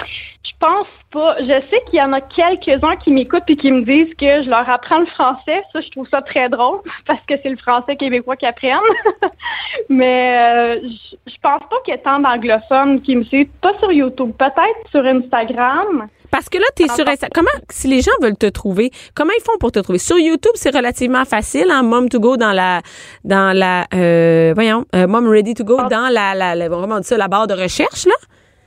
Je 0.00 0.50
pense 0.58 0.86
pas. 1.16 1.36
Je 1.40 1.60
sais 1.70 1.82
qu'il 1.88 1.98
y 1.98 2.02
en 2.02 2.12
a 2.12 2.20
quelques-uns 2.20 2.96
qui 2.96 3.10
m'écoutent 3.10 3.48
et 3.48 3.56
qui 3.56 3.72
me 3.72 3.82
disent 3.82 4.14
que 4.16 4.42
je 4.42 4.50
leur 4.50 4.68
apprends 4.68 4.98
le 4.98 5.06
français. 5.06 5.62
Ça, 5.72 5.80
je 5.80 5.90
trouve 5.90 6.06
ça 6.10 6.20
très 6.20 6.48
drôle 6.48 6.80
parce 7.06 7.20
que 7.26 7.34
c'est 7.42 7.48
le 7.48 7.56
français 7.56 7.96
québécois 7.96 8.36
qui 8.36 8.46
apprennent. 8.46 8.78
Mais 9.88 10.36
euh, 10.38 10.88
je, 11.26 11.36
pense 11.42 11.62
pas 11.70 11.76
qu'il 11.84 11.94
y 11.94 11.96
ait 11.96 12.00
tant 12.00 12.18
d'anglophones 12.18 13.00
qui 13.00 13.16
me 13.16 13.24
suivent. 13.24 13.48
Pas 13.62 13.72
sur 13.78 13.90
YouTube, 13.92 14.32
peut-être 14.38 14.90
sur 14.90 15.04
Instagram. 15.04 16.08
Parce 16.30 16.48
que 16.50 16.58
là, 16.58 16.66
tu 16.76 16.82
es 16.82 16.88
sur 16.88 17.08
Instagram. 17.08 17.30
Comment, 17.34 17.64
si 17.70 17.88
les 17.88 18.02
gens 18.02 18.12
veulent 18.20 18.36
te 18.36 18.46
trouver, 18.46 18.90
comment 19.14 19.32
ils 19.38 19.42
font 19.42 19.56
pour 19.58 19.72
te 19.72 19.78
trouver? 19.78 19.98
Sur 19.98 20.18
YouTube, 20.18 20.52
c'est 20.54 20.74
relativement 20.74 21.24
facile, 21.24 21.70
hein? 21.70 21.82
Mom 21.82 22.10
to 22.10 22.20
go 22.20 22.36
dans 22.36 22.52
la, 22.52 22.82
dans 23.24 23.56
la, 23.56 23.86
euh, 23.94 24.52
voyons, 24.54 24.84
euh, 24.94 25.06
Mom 25.06 25.28
ready 25.28 25.54
to 25.54 25.64
go 25.64 25.78
ah. 25.78 25.88
dans 25.88 26.08
la, 26.12 26.34
la, 26.34 26.54
la, 26.54 26.68
comment 26.68 26.96
on 26.96 27.00
dit 27.00 27.06
ça, 27.06 27.16
la 27.16 27.28
barre 27.28 27.46
de 27.46 27.54
recherche, 27.54 28.04
là? 28.04 28.14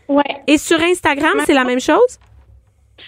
Ouais. 0.08 0.24
Et 0.48 0.58
sur 0.58 0.80
Instagram, 0.82 1.42
c'est 1.46 1.54
la 1.54 1.66
même 1.66 1.82
chose? 1.82 2.18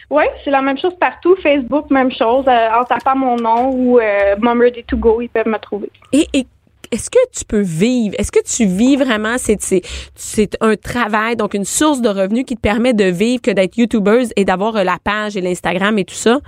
Oui, 0.09 0.23
c'est 0.43 0.51
la 0.51 0.61
même 0.61 0.77
chose 0.77 0.95
partout. 0.99 1.35
Facebook, 1.41 1.89
même 1.89 2.11
chose. 2.11 2.45
Euh, 2.47 2.69
en 2.79 2.83
tapant 2.83 3.15
mon 3.15 3.35
nom 3.35 3.71
ou 3.71 3.99
euh, 3.99 4.35
Mom 4.39 4.59
Ready 4.59 4.83
to 4.83 4.97
Go, 4.97 5.21
ils 5.21 5.29
peuvent 5.29 5.47
me 5.47 5.57
trouver. 5.57 5.89
Et, 6.11 6.27
et 6.33 6.45
est-ce 6.91 7.09
que 7.09 7.19
tu 7.31 7.45
peux 7.45 7.61
vivre? 7.61 8.15
Est-ce 8.19 8.31
que 8.31 8.43
tu 8.43 8.65
vis 8.65 8.97
vraiment? 8.97 9.35
C'est, 9.37 10.57
un 10.59 10.75
travail, 10.75 11.37
donc 11.37 11.53
une 11.53 11.63
source 11.63 12.01
de 12.01 12.09
revenus 12.09 12.43
qui 12.45 12.55
te 12.55 12.61
permet 12.61 12.93
de 12.93 13.05
vivre 13.05 13.41
que 13.41 13.51
d'être 13.51 13.77
YouTubeuse 13.77 14.33
et 14.35 14.43
d'avoir 14.43 14.75
euh, 14.75 14.83
la 14.83 14.97
page 15.01 15.37
et 15.37 15.41
l'Instagram 15.41 15.97
et 15.97 16.03
tout 16.03 16.15
ça? 16.15 16.39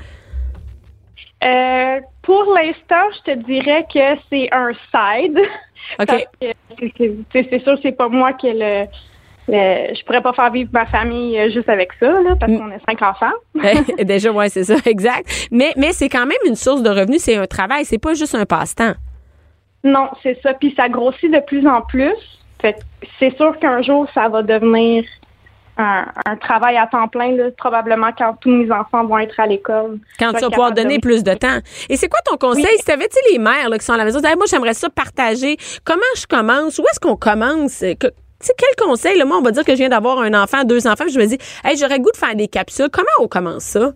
Euh, 1.43 1.99
pour 2.21 2.43
l'instant, 2.53 3.09
je 3.17 3.31
te 3.31 3.37
dirais 3.45 3.85
que 3.93 4.19
c'est 4.29 4.49
un 4.51 4.71
side. 4.91 5.39
OK. 5.99 6.27
c'est, 7.31 7.47
c'est 7.49 7.63
sûr, 7.63 7.77
c'est 7.81 7.91
pas 7.93 8.09
moi 8.09 8.33
qui 8.33 8.47
ai 8.47 8.53
le 8.53 8.85
mais 9.47 9.93
je 9.95 10.03
pourrais 10.05 10.21
pas 10.21 10.33
faire 10.33 10.51
vivre 10.51 10.69
ma 10.73 10.85
famille 10.85 11.37
euh, 11.37 11.49
juste 11.51 11.69
avec 11.69 11.91
ça, 11.99 12.07
là, 12.21 12.35
parce 12.39 12.51
mm. 12.51 12.57
qu'on 12.57 12.71
a 12.71 12.79
cinq 12.87 13.01
enfants. 13.01 13.35
Eh, 13.97 14.05
déjà, 14.05 14.31
ouais, 14.31 14.49
c'est 14.49 14.63
ça, 14.63 14.75
exact. 14.85 15.47
Mais, 15.51 15.73
mais 15.77 15.91
c'est 15.91 16.09
quand 16.09 16.25
même 16.25 16.37
une 16.45 16.55
source 16.55 16.81
de 16.81 16.89
revenus, 16.89 17.21
c'est 17.21 17.35
un 17.35 17.47
travail, 17.47 17.85
c'est 17.85 17.97
pas 17.97 18.13
juste 18.13 18.35
un 18.35 18.45
passe-temps. 18.45 18.93
Non, 19.83 20.09
c'est 20.21 20.39
ça. 20.41 20.53
Puis 20.53 20.73
ça 20.77 20.87
grossit 20.87 21.31
de 21.31 21.39
plus 21.39 21.67
en 21.67 21.81
plus. 21.81 22.15
Fait 22.61 22.77
c'est 23.19 23.35
sûr 23.35 23.57
qu'un 23.59 23.81
jour, 23.81 24.07
ça 24.13 24.29
va 24.29 24.41
devenir 24.41 25.03
un, 25.77 26.05
travail 26.39 26.77
à 26.77 26.87
temps 26.87 27.07
plein, 27.07 27.35
là, 27.35 27.49
probablement 27.57 28.11
quand 28.17 28.35
tous 28.41 28.49
mes 28.49 28.71
enfants 28.71 29.05
vont 29.05 29.17
être 29.17 29.39
à 29.39 29.47
l'école. 29.47 29.99
Quand 30.19 30.31
tu 30.33 30.41
vas 30.41 30.49
pouvoir 30.49 30.71
donner 30.71 30.99
plus 30.99 31.23
de 31.23 31.33
temps. 31.33 31.59
Et 31.89 31.97
c'est 31.97 32.07
quoi 32.07 32.19
ton 32.25 32.37
conseil? 32.37 32.77
Si 32.77 32.85
tu 32.85 32.91
avais 32.91 33.09
les 33.31 33.39
mères 33.39 33.69
là, 33.69 33.77
qui 33.77 33.85
sont 33.85 33.93
à 33.93 33.97
la 33.97 34.05
maison, 34.05 34.19
moi, 34.21 34.45
j'aimerais 34.49 34.75
ça 34.75 34.89
partager. 34.89 35.57
Comment 35.83 36.01
je 36.15 36.27
commence? 36.27 36.77
Où 36.77 36.83
est-ce 36.83 36.99
qu'on 36.99 37.15
commence? 37.15 37.83
Sais, 38.47 38.53
quel 38.57 38.87
conseil? 38.87 39.17
Là, 39.17 39.25
moi, 39.25 39.37
on 39.37 39.41
va 39.41 39.51
dire 39.51 39.63
que 39.63 39.71
je 39.71 39.77
viens 39.77 39.89
d'avoir 39.89 40.19
un 40.19 40.33
enfant, 40.33 40.63
deux 40.63 40.87
enfants, 40.87 41.05
je 41.11 41.19
me 41.19 41.25
dis, 41.25 41.37
hey, 41.63 41.77
j'aurais 41.77 41.99
goût 41.99 42.11
de 42.11 42.17
faire 42.17 42.35
des 42.35 42.47
capsules. 42.47 42.89
Comment 42.91 43.07
on 43.19 43.27
commence 43.27 43.63
ça? 43.63 43.91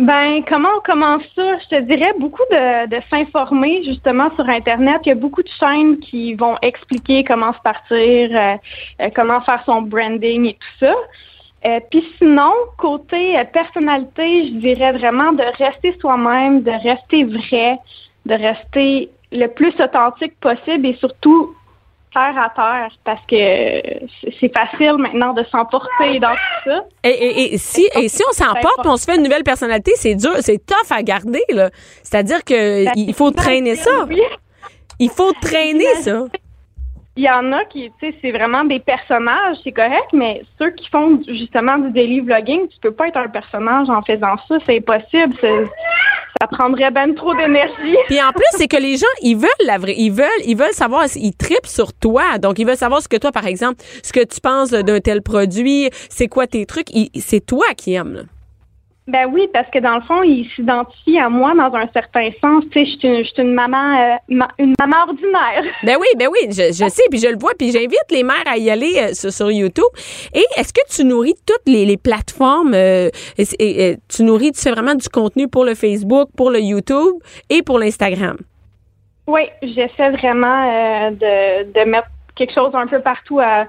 Ben, 0.00 0.42
comment 0.48 0.70
on 0.78 0.80
commence 0.80 1.22
ça? 1.36 1.58
Je 1.58 1.76
te 1.76 1.80
dirais 1.82 2.14
beaucoup 2.18 2.44
de, 2.50 3.00
s'informer 3.10 3.82
justement 3.84 4.34
sur 4.34 4.48
Internet. 4.48 5.02
Il 5.04 5.10
y 5.10 5.12
a 5.12 5.14
beaucoup 5.14 5.42
de 5.42 5.50
chaînes 5.58 5.98
qui 5.98 6.32
vont 6.34 6.56
expliquer 6.62 7.22
comment 7.22 7.52
se 7.52 7.58
partir, 7.58 8.30
euh, 8.32 8.56
euh, 9.02 9.10
comment 9.14 9.42
faire 9.42 9.62
son 9.66 9.82
branding 9.82 10.46
et 10.46 10.54
tout 10.54 10.86
ça. 10.86 10.94
Euh, 11.66 11.80
Puis 11.90 12.02
sinon, 12.16 12.52
côté 12.78 13.36
personnalité, 13.52 14.46
je 14.46 14.52
dirais 14.54 14.92
vraiment 14.92 15.32
de 15.32 15.44
rester 15.58 15.94
soi-même, 16.00 16.62
de 16.62 16.70
rester 16.70 17.24
vrai, 17.24 17.78
de 18.24 18.34
rester 18.34 19.10
le 19.32 19.48
plus 19.48 19.74
authentique 19.80 20.38
possible 20.40 20.86
et 20.86 20.94
surtout 20.94 21.54
terre 22.12 22.34
à 22.38 22.50
terre 22.54 22.90
parce 23.04 23.20
que 23.28 23.36
c'est- 24.40 24.52
facile 24.54 24.94
maintenant 24.98 25.32
de 25.32 25.44
s'emporter 25.44 26.18
dans 26.20 26.32
tout 26.34 26.70
ça. 26.70 26.84
Et, 27.04 27.08
et- 27.10 27.54
et 27.54 27.58
si, 27.58 27.88
et 27.96 28.08
si 28.08 28.22
on 28.28 28.32
s'emporte, 28.32 28.84
on 28.84 28.96
se 28.96 29.04
fait 29.04 29.16
une 29.16 29.22
nouvelle 29.22 29.44
personnalité, 29.44 29.92
c'est 29.96 30.14
dur, 30.16 30.32
c'est 30.40 30.58
tough 30.64 30.90
à 30.90 31.02
garder, 31.02 31.44
là. 31.50 31.70
C'est-à-dire 32.02 32.42
que 32.44 32.84
Ben, 32.86 32.92
il 32.96 33.14
faut 33.14 33.30
traîner 33.30 33.76
ça. 33.76 33.90
Il 34.98 35.08
faut 35.10 35.32
traîner 35.40 35.94
ça. 36.02 36.24
Il 37.20 37.24
y 37.24 37.30
en 37.30 37.52
a 37.52 37.66
qui, 37.66 37.92
tu 38.00 38.06
sais, 38.08 38.14
c'est 38.22 38.30
vraiment 38.30 38.64
des 38.64 38.80
personnages, 38.80 39.58
c'est 39.62 39.72
correct, 39.72 40.08
mais 40.14 40.40
ceux 40.58 40.70
qui 40.70 40.88
font 40.88 41.20
justement 41.28 41.76
du 41.76 41.90
daily 41.90 42.20
vlogging, 42.20 42.66
tu 42.68 42.78
peux 42.80 42.92
pas 42.92 43.08
être 43.08 43.18
un 43.18 43.28
personnage 43.28 43.90
en 43.90 44.00
faisant 44.00 44.38
ça, 44.48 44.56
c'est 44.64 44.78
impossible. 44.78 45.36
Ça 46.40 46.46
prendrait 46.46 46.90
ben 46.90 47.14
trop 47.14 47.34
d'énergie. 47.34 47.94
Puis 48.06 48.22
en 48.22 48.30
plus, 48.32 48.46
c'est 48.52 48.68
que 48.68 48.78
les 48.78 48.96
gens, 48.96 49.04
ils 49.20 49.36
veulent 49.36 49.50
la 49.66 49.76
vraie, 49.76 49.96
ils 49.98 50.10
veulent, 50.10 50.28
ils 50.46 50.56
veulent 50.56 50.72
savoir, 50.72 51.04
ils 51.14 51.36
tripent 51.36 51.66
sur 51.66 51.92
toi. 51.92 52.38
Donc, 52.38 52.58
ils 52.58 52.66
veulent 52.66 52.78
savoir 52.78 53.02
ce 53.02 53.08
que 53.08 53.18
toi, 53.18 53.32
par 53.32 53.46
exemple, 53.46 53.82
ce 54.02 54.14
que 54.14 54.24
tu 54.24 54.40
penses 54.40 54.70
d'un 54.70 55.00
tel 55.00 55.20
produit, 55.20 55.90
c'est 56.08 56.28
quoi 56.28 56.46
tes 56.46 56.64
trucs. 56.64 56.88
C'est 57.16 57.44
toi 57.44 57.66
qui 57.76 57.92
aimes. 57.92 58.14
là. 58.14 58.22
Ben 59.06 59.26
oui, 59.32 59.48
parce 59.52 59.68
que 59.70 59.78
dans 59.80 59.96
le 59.96 60.02
fond, 60.02 60.22
il 60.22 60.48
s'identifie 60.54 61.18
à 61.18 61.28
moi 61.28 61.52
dans 61.54 61.74
un 61.76 61.88
certain 61.92 62.28
sens. 62.40 62.62
Tu 62.70 62.78
sais, 62.78 62.86
je 62.86 62.98
suis 62.98 63.08
une, 63.08 63.24
je 63.24 63.30
suis 63.30 63.42
une 63.42 63.54
maman, 63.54 63.98
euh, 63.98 64.14
ma- 64.28 64.50
une 64.58 64.74
maman 64.78 64.96
ordinaire. 65.08 65.64
Ben 65.82 65.96
oui, 66.00 66.06
ben 66.16 66.28
oui, 66.30 66.48
je, 66.50 66.72
je 66.72 66.88
sais, 66.88 67.02
puis 67.10 67.18
je 67.18 67.26
le 67.28 67.36
vois, 67.38 67.52
puis 67.58 67.72
j'invite 67.72 68.04
les 68.10 68.22
mères 68.22 68.44
à 68.46 68.56
y 68.56 68.70
aller 68.70 68.94
euh, 68.98 69.12
sur, 69.14 69.32
sur 69.32 69.50
YouTube. 69.50 69.82
Et 70.32 70.44
est-ce 70.56 70.72
que 70.72 70.80
tu 70.94 71.04
nourris 71.04 71.34
toutes 71.44 71.66
les, 71.66 71.86
les 71.86 71.96
plateformes 71.96 72.74
euh, 72.74 73.08
et, 73.36 73.44
et- 73.58 73.88
et 73.90 73.96
tu 74.08 74.22
nourris, 74.22 74.52
tu 74.52 74.60
fais 74.60 74.70
vraiment 74.70 74.94
du 74.94 75.08
contenu 75.08 75.48
pour 75.48 75.64
le 75.64 75.74
Facebook, 75.74 76.28
pour 76.36 76.50
le 76.50 76.60
YouTube 76.60 77.14
et 77.48 77.62
pour 77.62 77.78
l'Instagram? 77.80 78.36
Oui, 79.26 79.42
j'essaie 79.62 80.10
vraiment 80.10 81.10
de, 81.10 81.64
de 81.72 81.84
mettre 81.90 82.08
quelque 82.36 82.54
chose 82.54 82.70
un 82.74 82.86
peu 82.86 83.00
partout 83.00 83.40
à 83.40 83.66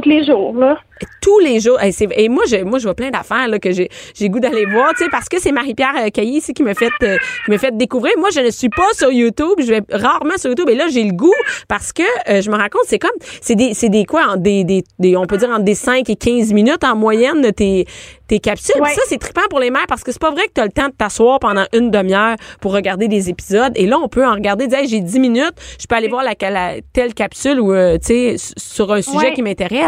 tous 0.00 0.08
les 0.08 0.24
jours 0.24 0.54
là. 0.56 0.76
tous 1.20 1.38
les 1.40 1.60
jours. 1.60 1.78
Et, 1.82 2.28
moi, 2.28 2.44
je, 2.48 2.62
moi, 2.64 2.78
je 2.78 2.84
vois 2.84 2.94
plein 2.94 3.10
d'affaires 3.10 3.48
là, 3.48 3.58
que 3.58 3.72
j'ai, 3.72 3.88
j'ai 4.14 4.28
goût 4.28 4.40
d'aller 4.40 4.64
voir, 4.66 4.90
tu 4.96 5.04
sais, 5.04 5.10
parce 5.10 5.28
que 5.28 5.40
c'est 5.40 5.52
Marie-Pierre 5.52 5.94
euh, 6.06 6.08
Caillé 6.10 6.38
ici 6.38 6.52
qui 6.52 6.62
me 6.62 6.74
fait, 6.74 6.90
euh, 7.02 7.16
qui 7.44 7.50
me 7.50 7.58
fait 7.58 7.76
découvrir. 7.76 8.12
Moi, 8.18 8.28
je 8.34 8.40
ne 8.40 8.50
suis 8.50 8.68
pas 8.68 8.92
sur 8.92 9.10
YouTube. 9.10 9.54
Je 9.58 9.66
vais 9.66 9.80
rarement 9.90 10.36
sur 10.36 10.50
YouTube. 10.50 10.68
Et 10.68 10.74
là, 10.74 10.86
j'ai 10.88 11.02
le 11.04 11.12
goût 11.12 11.32
parce 11.68 11.92
que 11.92 12.02
euh, 12.28 12.40
je 12.42 12.50
me 12.50 12.56
rends 12.56 12.68
compte, 12.70 12.84
c'est 12.86 12.98
comme, 12.98 13.10
c'est 13.40 13.54
des, 13.56 13.74
c'est 13.74 13.88
des 13.88 14.04
quoi, 14.04 14.36
des, 14.36 14.64
des, 14.64 14.84
des- 14.98 15.16
on 15.16 15.26
peut 15.26 15.36
dire 15.38 15.50
entre 15.50 15.64
des 15.64 15.74
5 15.74 16.08
et 16.10 16.16
15 16.16 16.52
minutes 16.52 16.84
en 16.84 16.94
moyenne 16.96 17.40
de 17.42 17.50
tes, 17.50 17.86
tes 18.28 18.38
capsules. 18.38 18.80
Ouais. 18.80 18.90
Ça, 18.90 19.02
c'est 19.06 19.18
trippant 19.18 19.42
pour 19.50 19.60
les 19.60 19.70
mères 19.70 19.86
parce 19.88 20.02
que 20.04 20.12
c'est 20.12 20.20
pas 20.20 20.30
vrai 20.30 20.44
que 20.46 20.52
tu 20.54 20.60
as 20.60 20.64
le 20.66 20.72
temps 20.72 20.88
de 20.88 20.92
t'asseoir 20.94 21.38
pendant 21.40 21.64
une 21.72 21.90
demi-heure 21.90 22.36
pour 22.60 22.72
regarder 22.72 23.08
des 23.08 23.28
épisodes. 23.30 23.72
Et 23.76 23.86
là, 23.86 23.98
on 23.98 24.08
peut 24.08 24.24
en 24.26 24.34
regarder, 24.34 24.66
dire, 24.66 24.78
Hey, 24.78 24.88
j'ai 24.88 25.00
10 25.00 25.18
minutes, 25.20 25.54
je 25.80 25.86
peux 25.86 25.94
aller 25.96 26.08
voir 26.08 26.22
la, 26.24 26.34
la- 26.50 26.74
telle 26.92 27.14
capsule 27.14 27.60
ou, 27.60 27.72
euh, 27.72 27.98
tu 27.98 28.36
sais, 28.36 28.36
sur 28.56 28.92
un 28.92 29.02
sujet 29.02 29.16
Ouais. 29.18 29.32
qui 29.32 29.42
m'intéresse. 29.42 29.83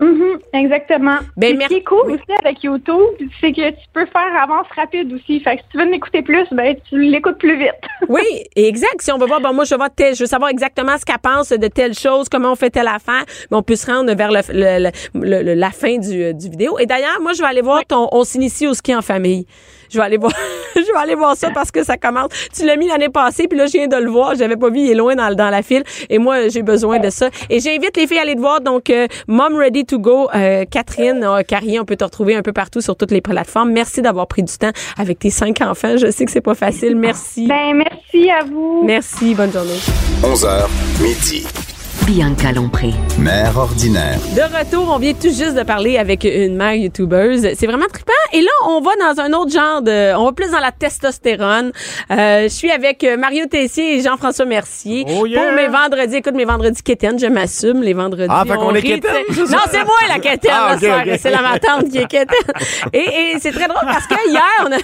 Mhm, 0.00 0.40
exactement. 0.52 1.18
Ben, 1.36 1.56
ce 1.62 1.68
qui 1.68 1.74
est 1.74 1.84
cool 1.84 2.00
oui. 2.06 2.14
aussi 2.14 2.38
avec 2.44 2.64
YouTube, 2.64 2.98
c'est 3.40 3.52
que 3.52 3.70
tu 3.70 3.86
peux 3.92 4.04
faire 4.06 4.42
avance 4.42 4.66
rapide 4.74 5.12
aussi. 5.12 5.38
Fait 5.38 5.56
que 5.56 5.62
si 5.62 5.68
tu 5.70 5.78
veux 5.78 5.84
en 5.88 5.92
écouter 5.92 6.20
plus, 6.22 6.44
ben 6.50 6.74
tu 6.88 7.00
l'écoutes 7.00 7.38
plus 7.38 7.56
vite. 7.56 7.70
Oui, 8.08 8.24
exact. 8.56 9.00
Si 9.00 9.12
on 9.12 9.18
veut 9.18 9.26
voir, 9.26 9.40
bon, 9.40 9.54
moi, 9.54 9.64
je 9.64 9.70
veux 9.70 9.76
voir 9.78 9.90
tel, 9.94 10.14
je 10.16 10.20
veux 10.24 10.26
savoir 10.26 10.50
exactement 10.50 10.98
ce 10.98 11.04
qu'elle 11.04 11.18
pense 11.22 11.50
de 11.50 11.68
telle 11.68 11.94
chose, 11.94 12.28
comment 12.28 12.52
on 12.52 12.56
fait 12.56 12.70
telle 12.70 12.88
affaire, 12.88 13.24
mais 13.50 13.56
on 13.56 13.62
peut 13.62 13.76
se 13.76 13.86
rendre 13.90 14.12
vers 14.14 14.32
le, 14.32 14.40
le- 14.52 14.90
le- 15.14 15.42
le- 15.42 15.54
la 15.54 15.70
fin 15.70 15.96
du, 15.96 16.22
euh, 16.24 16.32
du 16.32 16.50
vidéo. 16.50 16.76
Et 16.80 16.86
d'ailleurs, 16.86 17.20
moi, 17.22 17.32
je 17.32 17.40
vais 17.40 17.48
aller 17.48 17.62
voir 17.62 17.82
ton, 17.86 18.08
on 18.10 18.24
s'initie 18.24 18.66
au 18.66 18.74
ski 18.74 18.94
en 18.96 19.00
famille. 19.00 19.46
Je 19.90 19.98
vais 19.98 20.04
aller 20.04 20.16
voir, 20.16 20.32
je 20.76 20.80
vais 20.80 20.98
aller 21.00 21.14
voir 21.14 21.36
ça 21.36 21.50
parce 21.50 21.70
que 21.70 21.84
ça 21.84 21.96
commence. 21.96 22.30
Tu 22.56 22.64
l'as 22.64 22.76
mis 22.76 22.88
l'année 22.88 23.08
passée, 23.08 23.48
puis 23.48 23.58
là, 23.58 23.66
je 23.66 23.72
viens 23.72 23.86
de 23.86 23.96
le 23.96 24.10
voir. 24.10 24.34
J'avais 24.34 24.56
pas 24.56 24.70
vu, 24.70 24.80
il 24.80 24.90
est 24.90 24.94
loin 24.94 25.14
dans, 25.14 25.34
dans 25.34 25.50
la 25.50 25.62
file. 25.62 25.82
Et 26.10 26.18
moi, 26.18 26.48
j'ai 26.48 26.62
besoin 26.62 26.98
de 26.98 27.10
ça. 27.10 27.30
Et 27.50 27.60
j'invite 27.60 27.96
les 27.96 28.06
filles 28.06 28.18
à 28.18 28.22
aller 28.22 28.34
te 28.34 28.40
voir. 28.40 28.60
Donc, 28.60 28.90
euh, 28.90 29.06
Mom 29.28 29.56
Ready 29.56 29.84
to 29.84 29.98
Go, 29.98 30.28
euh, 30.34 30.64
Catherine 30.70 31.24
euh, 31.24 31.42
Carrier, 31.42 31.80
on 31.80 31.84
peut 31.84 31.96
te 31.96 32.04
retrouver 32.04 32.34
un 32.36 32.42
peu 32.42 32.52
partout 32.52 32.80
sur 32.80 32.96
toutes 32.96 33.10
les 33.10 33.20
plateformes. 33.20 33.72
Merci 33.72 34.02
d'avoir 34.02 34.26
pris 34.26 34.42
du 34.42 34.56
temps 34.56 34.72
avec 34.98 35.18
tes 35.18 35.30
cinq 35.30 35.60
enfants. 35.60 35.96
Je 35.96 36.10
sais 36.10 36.24
que 36.24 36.30
c'est 36.30 36.40
pas 36.40 36.54
facile. 36.54 36.96
Merci. 36.96 37.46
Ben 37.46 37.74
merci 37.74 38.30
à 38.30 38.44
vous. 38.44 38.82
Merci, 38.84 39.34
bonne 39.34 39.52
journée. 39.52 39.78
11h, 40.22 40.68
midi. 41.02 41.73
Bianca 42.06 42.52
Lompré. 42.52 42.90
Mère 43.18 43.56
ordinaire. 43.56 44.18
De 44.36 44.42
retour, 44.42 44.92
on 44.94 44.98
vient 44.98 45.14
tout 45.14 45.28
juste 45.30 45.54
de 45.54 45.62
parler 45.62 45.96
avec 45.96 46.24
une 46.24 46.54
mère 46.54 46.74
youtubeuse. 46.74 47.48
C'est 47.56 47.66
vraiment 47.66 47.86
trippant. 47.90 48.12
Et 48.32 48.42
là, 48.42 48.50
on 48.66 48.80
va 48.80 48.90
dans 49.00 49.20
un 49.22 49.32
autre 49.32 49.50
genre 49.52 49.80
de... 49.80 50.14
On 50.14 50.26
va 50.26 50.32
plus 50.32 50.50
dans 50.50 50.58
la 50.60 50.70
testostérone. 50.72 51.72
Euh, 52.10 52.42
je 52.42 52.48
suis 52.48 52.70
avec 52.70 53.06
Mario 53.18 53.46
Tessier 53.46 53.96
et 53.96 54.02
Jean-François 54.02 54.44
Mercier. 54.44 55.06
Oh 55.08 55.24
yeah! 55.24 55.40
Pour 55.42 55.52
mes 55.52 55.68
vendredis, 55.68 56.16
écoute, 56.16 56.34
mes 56.34 56.44
vendredis 56.44 56.82
quétaines, 56.82 57.18
je 57.18 57.26
m'assume, 57.26 57.82
les 57.82 57.94
vendredis. 57.94 58.28
Ah, 58.30 58.44
fait 58.46 58.54
qu'on 58.56 58.66
on 58.70 58.74
est 58.74 58.82
quétaine? 58.82 59.12
Non, 59.36 59.58
c'est 59.70 59.84
moi 59.84 59.94
la 60.08 60.18
quétaine, 60.18 60.50
Ah, 60.52 60.68
la 60.70 60.74
ok, 60.74 60.80
soeur. 60.80 61.02
ok. 61.06 61.18
C'est 61.20 61.30
la 61.30 61.40
ma 61.42 61.58
tante 61.58 61.88
qui 61.90 61.98
est 61.98 62.06
quétaine. 62.08 62.52
Et, 62.92 62.98
et 62.98 63.36
c'est 63.40 63.52
très 63.52 63.66
drôle 63.68 63.80
parce 63.86 64.06
que 64.06 64.30
hier, 64.30 64.42
on, 64.66 64.72
a- 64.72 64.78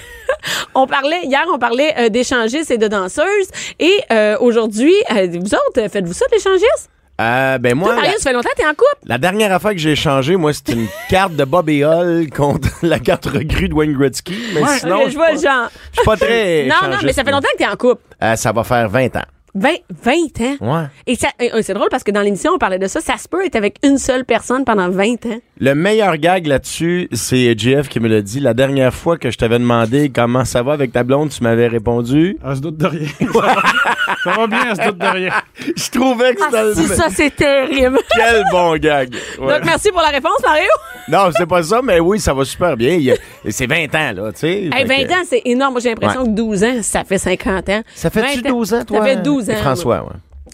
on 0.74 0.86
parlait, 0.86 1.20
hier, 1.24 1.44
on 1.52 1.58
parlait 1.58 1.94
euh, 1.98 2.08
d'échangistes 2.08 2.70
et 2.70 2.78
de 2.78 2.88
danseuses. 2.88 3.48
Et 3.78 3.92
euh, 4.10 4.36
aujourd'hui, 4.40 4.94
euh, 5.10 5.26
vous 5.32 5.54
autres, 5.54 5.90
faites-vous 5.90 6.14
ça, 6.14 6.24
l'échangiste? 6.32 6.88
Euh, 7.20 7.58
ben 7.58 7.74
moi, 7.74 7.88
Toi, 7.88 7.96
Mario, 7.96 8.12
la, 8.12 8.18
ça 8.18 8.30
fait 8.30 8.32
longtemps 8.34 8.48
que 8.56 8.62
t'es 8.62 8.66
en 8.66 8.70
couple? 8.70 8.96
la 9.04 9.18
dernière 9.18 9.52
affaire 9.52 9.72
que 9.72 9.78
j'ai 9.78 9.92
échangée, 9.92 10.36
moi, 10.36 10.52
c'était 10.54 10.72
une 10.72 10.86
carte 11.10 11.34
de 11.36 11.44
Bobby 11.44 11.84
Hall 11.84 12.28
contre 12.34 12.68
la 12.82 12.98
carte 12.98 13.26
recrue 13.26 13.68
de 13.68 13.74
Wayne 13.74 13.92
Gretzky. 13.92 14.34
Mais 14.54 14.62
sinon, 14.78 15.08
je 15.08 15.14
vois 15.16 15.36
suis 15.36 15.36
le 15.36 15.42
pas- 15.42 15.50
genre. 15.60 15.70
je 15.92 15.96
suis 16.00 16.04
pas 16.06 16.16
très 16.16 16.64
Non, 16.68 16.88
non, 16.90 16.96
mais 17.04 17.12
ça 17.12 17.22
fait 17.22 17.30
longtemps 17.32 17.48
que 17.52 17.58
t'es 17.58 17.66
en 17.68 17.76
couple. 17.76 18.02
Euh, 18.22 18.36
ça 18.36 18.52
va 18.52 18.64
faire 18.64 18.88
20 18.88 19.16
ans. 19.16 19.24
20, 19.54 19.68
20 20.04 20.12
ans? 20.40 20.56
Ouais. 20.60 20.86
Et 21.06 21.16
ça, 21.16 21.28
euh, 21.42 21.60
c'est 21.62 21.74
drôle 21.74 21.88
parce 21.90 22.04
que 22.04 22.12
dans 22.12 22.20
l'émission, 22.22 22.52
on 22.54 22.58
parlait 22.58 22.78
de 22.78 22.86
ça. 22.86 23.00
Ça 23.00 23.16
se 23.16 23.28
peut 23.28 23.44
être 23.44 23.56
avec 23.56 23.76
une 23.82 23.98
seule 23.98 24.24
personne 24.24 24.64
pendant 24.64 24.88
20 24.88 25.26
ans. 25.26 25.40
Le 25.62 25.74
meilleur 25.74 26.16
gag 26.16 26.46
là-dessus, 26.46 27.06
c'est 27.12 27.54
Jeff 27.58 27.88
qui 27.90 28.00
me 28.00 28.08
l'a 28.08 28.22
dit. 28.22 28.40
La 28.40 28.54
dernière 28.54 28.94
fois 28.94 29.18
que 29.18 29.30
je 29.30 29.36
t'avais 29.36 29.58
demandé 29.58 30.08
comment 30.10 30.46
ça 30.46 30.62
va 30.62 30.72
avec 30.72 30.90
ta 30.90 31.02
blonde, 31.04 31.28
tu 31.28 31.42
m'avais 31.42 31.66
répondu. 31.68 32.38
Elle 32.42 32.56
se 32.56 32.60
doute 32.62 32.78
de 32.78 32.86
rien. 32.86 33.06
ça 34.24 34.30
va 34.32 34.46
bien, 34.46 34.58
elle 34.70 34.76
se 34.82 34.88
doute 34.88 34.98
de 34.98 35.06
rien. 35.06 35.32
Je 35.76 35.90
trouvais 35.90 36.34
que 36.34 36.40
c'était 36.42 36.56
Ah, 36.56 36.62
le- 36.64 36.74
si, 36.74 36.86
ça, 36.86 37.08
c'est 37.10 37.36
terrible. 37.36 37.98
Quel 38.16 38.42
bon 38.50 38.74
gag. 38.78 39.14
Ouais. 39.38 39.52
Donc, 39.54 39.64
merci 39.66 39.90
pour 39.90 40.00
la 40.00 40.08
réponse, 40.08 40.40
Mario. 40.42 40.70
Non, 41.08 41.30
c'est 41.36 41.44
pas 41.46 41.62
ça, 41.62 41.82
mais 41.84 42.00
oui, 42.00 42.18
ça 42.18 42.32
va 42.32 42.42
super 42.46 42.74
bien. 42.74 42.94
Il 42.94 43.02
y 43.02 43.12
a- 43.12 43.16
C'est 43.50 43.66
20 43.66 43.94
ans, 43.94 44.12
là, 44.14 44.32
tu 44.32 44.38
sais. 44.40 44.62
Hey, 44.64 44.70
Fait 44.72 44.84
20 44.86 45.04
que- 45.04 45.12
ans, 45.12 45.24
c'est 45.28 45.42
énorme. 45.44 45.72
Moi, 45.72 45.80
j'ai 45.82 45.90
l'impression 45.90 46.22
Ouais. 46.22 46.26
que 46.28 46.34
12 46.36 46.64
ans, 46.64 46.78
ça 46.80 47.04
fait 47.04 47.18
50 47.18 47.68
ans. 47.68 47.82
Ça 47.94 48.08
fait-tu 48.08 48.40
20 48.40 48.48
ans. 48.50 48.56
12 48.56 48.72
ans, 48.74 48.84
toi? 48.86 48.98
Ça 49.00 49.04
fait 49.04 49.16
12 49.16 49.50
ans. 49.50 49.56
François, 49.56 50.04
ouais. 50.04 50.10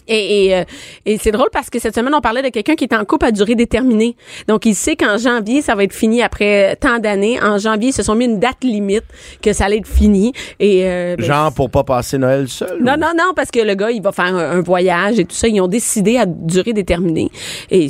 Et, 0.07 0.45
et, 0.47 0.55
euh, 0.55 0.63
et 1.05 1.17
c'est 1.17 1.31
drôle 1.31 1.49
parce 1.51 1.69
que 1.69 1.79
cette 1.79 1.95
semaine, 1.95 2.13
on 2.15 2.21
parlait 2.21 2.41
de 2.41 2.49
quelqu'un 2.49 2.75
qui 2.75 2.85
est 2.85 2.93
en 2.93 3.03
couple 3.05 3.25
à 3.25 3.31
durée 3.31 3.55
déterminée. 3.55 4.15
Donc, 4.47 4.65
il 4.65 4.75
sait 4.75 4.95
qu'en 4.95 5.17
janvier, 5.17 5.61
ça 5.61 5.75
va 5.75 5.83
être 5.83 5.93
fini 5.93 6.21
après 6.21 6.75
tant 6.77 6.99
d'années. 6.99 7.39
En 7.41 7.57
janvier, 7.57 7.89
ils 7.89 7.93
se 7.93 8.03
sont 8.03 8.15
mis 8.15 8.25
une 8.25 8.39
date 8.39 8.63
limite 8.63 9.03
que 9.41 9.53
ça 9.53 9.65
allait 9.65 9.77
être 9.77 9.87
fini. 9.87 10.33
Et, 10.59 10.81
euh, 10.85 11.15
ben, 11.17 11.25
Genre 11.25 11.53
pour 11.53 11.69
pas 11.69 11.83
passer 11.83 12.17
Noël 12.17 12.47
seul? 12.47 12.77
Non, 12.81 12.93
ou- 12.93 12.97
non, 12.99 13.11
non, 13.17 13.33
parce 13.35 13.51
que 13.51 13.59
le 13.59 13.75
gars, 13.75 13.91
il 13.91 14.01
va 14.01 14.11
faire 14.11 14.25
un, 14.25 14.37
un 14.57 14.61
voyage 14.61 15.19
et 15.19 15.25
tout 15.25 15.35
ça. 15.35 15.47
Ils 15.47 15.59
ont 15.61 15.67
décidé 15.67 16.17
à 16.17 16.25
durée 16.25 16.73
déterminée. 16.73 17.29
Et 17.69 17.89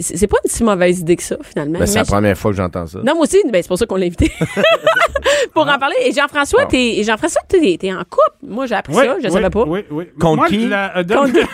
c'est 0.00 0.26
pas 0.26 0.36
une 0.44 0.50
si 0.50 0.62
mauvaise 0.64 1.00
idée 1.00 1.16
que 1.16 1.22
ça, 1.22 1.36
finalement. 1.42 1.78
Ben, 1.78 1.86
c'est 1.86 1.98
la 1.98 2.04
première 2.04 2.36
fois 2.38 2.50
que 2.50 2.56
j'entends 2.56 2.86
ça. 2.86 2.98
non, 2.98 3.14
moi 3.14 3.22
aussi, 3.24 3.38
ben, 3.50 3.60
c'est 3.62 3.68
pour 3.68 3.78
ça 3.78 3.86
qu'on 3.86 3.96
l'a 3.96 4.06
invité. 4.06 4.30
pour 5.54 5.62
en 5.68 5.78
parler. 5.78 5.96
Et 6.04 6.12
Jean-François, 6.12 6.62
Bon. 6.64 6.68
t'es, 6.68 7.02
Jean-François, 7.04 7.42
t'es, 7.48 7.76
t'es 7.80 7.92
en 7.92 7.98
couple. 8.04 8.36
Moi, 8.42 8.66
j'ai 8.66 8.74
appris 8.74 8.94
ça, 8.94 9.16
je 9.20 9.26
oui, 9.26 9.32
savais 9.32 9.50
pas. 9.50 9.64
Oui, 9.66 9.80
oui. 9.90 10.04
Contre 10.18 10.36
Moi, 10.36 10.48
qui? 10.48 10.68
La, 10.68 10.96
euh, 10.98 11.02
dernière- 11.02 11.32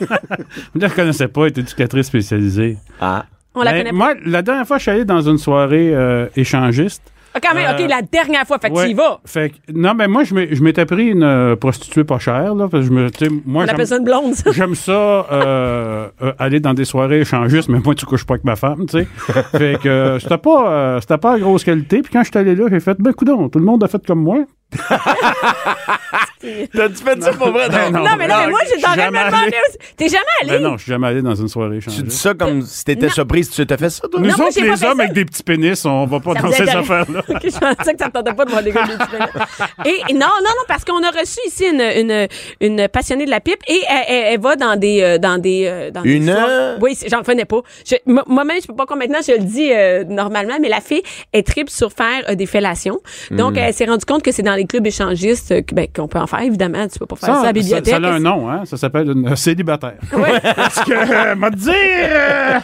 je 0.00 0.78
ne 0.78 0.80
la 0.80 0.90
connaissais 0.90 1.28
pas, 1.28 1.42
elle 1.42 1.46
est 1.48 1.58
éducatrice 1.58 2.06
spécialisée. 2.06 2.76
Ah. 3.00 3.26
On 3.54 3.62
la 3.62 3.72
Mais 3.72 3.78
connaît 3.78 3.90
pas. 3.90 3.96
Moi, 3.96 4.14
la 4.24 4.42
dernière 4.42 4.66
fois, 4.66 4.78
je 4.78 4.82
suis 4.82 4.90
allé 4.90 5.04
dans 5.04 5.20
une 5.20 5.38
soirée 5.38 5.94
euh, 5.94 6.26
échangiste. 6.36 7.02
Ah, 7.34 7.38
quand 7.42 7.54
même, 7.54 7.66
Euh, 7.66 7.82
OK, 7.84 7.88
la 7.88 8.02
dernière 8.02 8.46
fois, 8.46 8.58
fait 8.58 8.68
que 8.68 8.74
Ouais. 8.74 8.84
tu 8.84 8.90
y 8.90 8.94
vas. 8.94 9.18
Fait 9.24 9.50
que- 9.50 9.72
non, 9.72 9.94
mais 9.94 10.06
moi, 10.08 10.22
je 10.24 10.62
m'étais 10.62 10.84
pris 10.84 11.08
une 11.08 11.22
euh, 11.22 11.56
prostituée 11.56 12.04
pas 12.04 12.18
chère, 12.18 12.54
là, 12.54 12.68
parce 12.68 12.82
que 12.84 12.88
je 12.88 12.92
me, 12.92 13.10
tu 13.10 13.24
sais, 13.26 13.30
moi, 13.46 13.64
On 13.64 13.68
appelle 13.68 13.86
ça 13.86 13.94
j'aime- 13.96 13.98
une 14.00 14.04
blonde, 14.04 14.34
ça. 14.34 14.50
J'aime 14.52 14.74
ça 14.74 14.92
euh, 14.92 16.08
euh, 16.22 16.32
aller 16.38 16.60
dans 16.60 16.74
des 16.74 16.84
soirées 16.84 17.20
échangistes, 17.20 17.68
mais 17.68 17.78
moi, 17.84 17.94
tu 17.94 18.04
couches 18.06 18.24
pas 18.26 18.34
avec 18.34 18.44
ma 18.44 18.56
femme, 18.56 18.86
tu 18.86 18.98
sais. 18.98 19.06
fait 19.58 19.78
que 19.82 19.88
euh, 19.88 20.18
c'était 20.18 20.38
pas, 20.38 20.70
euh, 20.70 21.00
c'était 21.00 21.18
pas 21.18 21.34
à 21.34 21.38
grosse 21.38 21.64
qualité. 21.64 22.02
Puis 22.02 22.12
quand 22.12 22.22
je 22.22 22.28
suis 22.30 22.38
allé 22.38 22.54
là, 22.54 22.66
j'ai 22.70 22.80
fait, 22.80 22.96
ben, 23.00 23.12
coudon, 23.12 23.48
tout 23.48 23.58
le 23.58 23.64
monde 23.64 23.82
a 23.84 23.88
fait 23.88 24.04
comme 24.06 24.22
moi. 24.22 24.38
T'as-tu 26.74 26.94
fait 27.04 27.22
ça 27.22 27.32
pour 27.32 27.50
vrai? 27.52 27.68
Ben 27.68 27.90
Non, 27.92 28.04
mais 28.18 28.26
là, 28.26 28.42
mais 28.46 28.50
moi, 28.50 28.60
j'ai 28.64 28.70
je 28.70 28.74
suis 28.74 28.82
t'aurais 28.82 28.96
jamais 28.96 29.24
me 29.24 29.68
aussi. 29.68 29.78
T'es 29.96 30.08
jamais 30.08 30.24
allé? 30.42 30.50
Ben 30.50 30.62
non, 30.62 30.76
je 30.76 30.82
suis 30.82 30.90
jamais 30.90 31.06
allé 31.06 31.22
dans 31.22 31.34
une 31.34 31.48
soirée 31.48 31.78
Tu 31.80 32.02
dis 32.02 32.14
ça 32.16 32.34
comme 32.34 32.62
si 32.62 32.84
t'étais 32.84 33.06
Non. 33.06 33.12
surprise. 33.12 33.50
Tu 33.50 33.64
t'as 33.66 33.76
fait 33.76 33.90
ça, 33.90 34.08
toi? 34.08 34.20
Nous 34.20 34.28
Non, 34.28 34.34
autres, 34.34 34.60
les 34.60 34.70
hommes 34.70 34.76
ça. 34.76 34.90
avec 34.90 35.12
des 35.12 35.24
petits 35.24 35.42
pénis, 35.42 35.84
on 35.84 36.06
va 36.06 36.20
pas 36.20 36.34
Ça 36.34 36.42
dans 36.42 36.52
ces 36.52 36.68
affaires-là. 36.68 37.22
Ok, 37.28 37.40
je 37.44 37.58
pensais 37.58 37.92
que 37.94 37.98
ça 37.98 38.10
pas 38.10 38.22
de 38.22 38.30
voir 38.50 38.62
des 38.62 38.72
gars 38.72 38.86
des 38.86 38.96
petits 38.96 39.10
pénis. 39.10 39.98
Et 40.08 40.12
non, 40.14 40.20
non, 40.20 40.50
non, 40.50 40.64
parce 40.68 40.84
qu'on 40.84 41.02
a 41.02 41.10
reçu 41.10 41.38
ici 41.46 41.64
une, 41.66 41.80
une, 41.80 42.28
une 42.60 42.88
passionnée 42.88 43.24
de 43.24 43.30
la 43.30 43.40
pipe 43.40 43.62
et 43.68 43.80
elle, 43.88 44.04
elle- 44.08 44.24
elle 44.34 44.40
va 44.40 44.56
dans 44.56 44.76
des 44.76 45.00
euh, 45.02 45.18
dans 45.18 45.38
des 45.38 45.64
euh, 45.66 45.90
dans 45.90 46.02
des 46.02 46.12
Une, 46.14 46.28
euh? 46.28 46.76
Oui, 46.80 46.98
j'en 47.10 47.18
revenais 47.20 47.44
pas. 47.44 47.60
Moi-même, 48.06 48.58
je 48.60 48.66
peux 48.66 48.74
pas 48.74 48.86
maintenant, 48.96 49.18
je 49.26 49.32
le 49.32 49.38
dis 49.38 49.70
euh, 49.72 50.04
normalement, 50.04 50.58
mais 50.60 50.68
la 50.68 50.80
fille 50.80 51.02
est 51.32 51.46
tripe 51.46 51.70
sur 51.70 51.92
faire 51.92 52.22
euh, 52.28 52.34
des 52.34 52.46
fellations. 52.46 53.00
Donc, 53.30 53.56
elle 53.56 53.72
s'est 53.72 53.86
rendue 53.86 54.04
compte 54.04 54.22
que 54.22 54.32
c'est 54.32 54.42
dans 54.42 54.54
les 54.54 54.61
les 54.62 54.66
clubs 54.66 54.86
échangistes, 54.86 55.50
euh, 55.50 55.62
ben, 55.72 55.86
qu'on 55.94 56.08
peut 56.08 56.18
en 56.18 56.26
faire, 56.26 56.40
évidemment. 56.40 56.86
Tu 56.88 56.98
peux 56.98 57.06
pas 57.06 57.16
faire 57.16 57.34
ça, 57.34 57.40
à 57.40 57.44
la 57.44 57.52
bibliothèque. 57.52 57.94
Ça, 57.94 58.00
ça 58.00 58.08
a 58.08 58.12
un 58.12 58.20
nom, 58.20 58.48
hein? 58.48 58.64
Ça 58.64 58.76
s'appelle 58.76 59.10
une 59.10 59.34
célibataire. 59.36 59.96
Parce 60.56 60.80
que, 60.84 60.92
euh, 60.92 61.34
m'a 61.34 61.50
dire, 61.50 61.72
euh, 61.74 62.60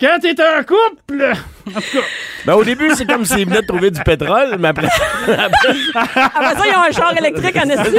quand 0.00 0.18
t'es 0.20 0.34
en 0.42 0.62
couple, 0.64 1.32
Ben, 2.44 2.54
au 2.54 2.62
début, 2.64 2.90
c'est 2.94 3.06
comme 3.06 3.24
s'ils 3.24 3.46
venaient 3.46 3.62
de 3.62 3.66
trouver 3.66 3.90
du 3.90 4.00
pétrole, 4.02 4.56
mais 4.58 4.68
après. 4.68 4.86
Après 5.26 6.54
ça, 6.54 6.62
ils 6.64 6.76
ont 6.76 6.82
un 6.88 6.92
char 6.92 7.12
électrique 7.18 7.56
en 7.56 7.68
esti. 7.68 7.96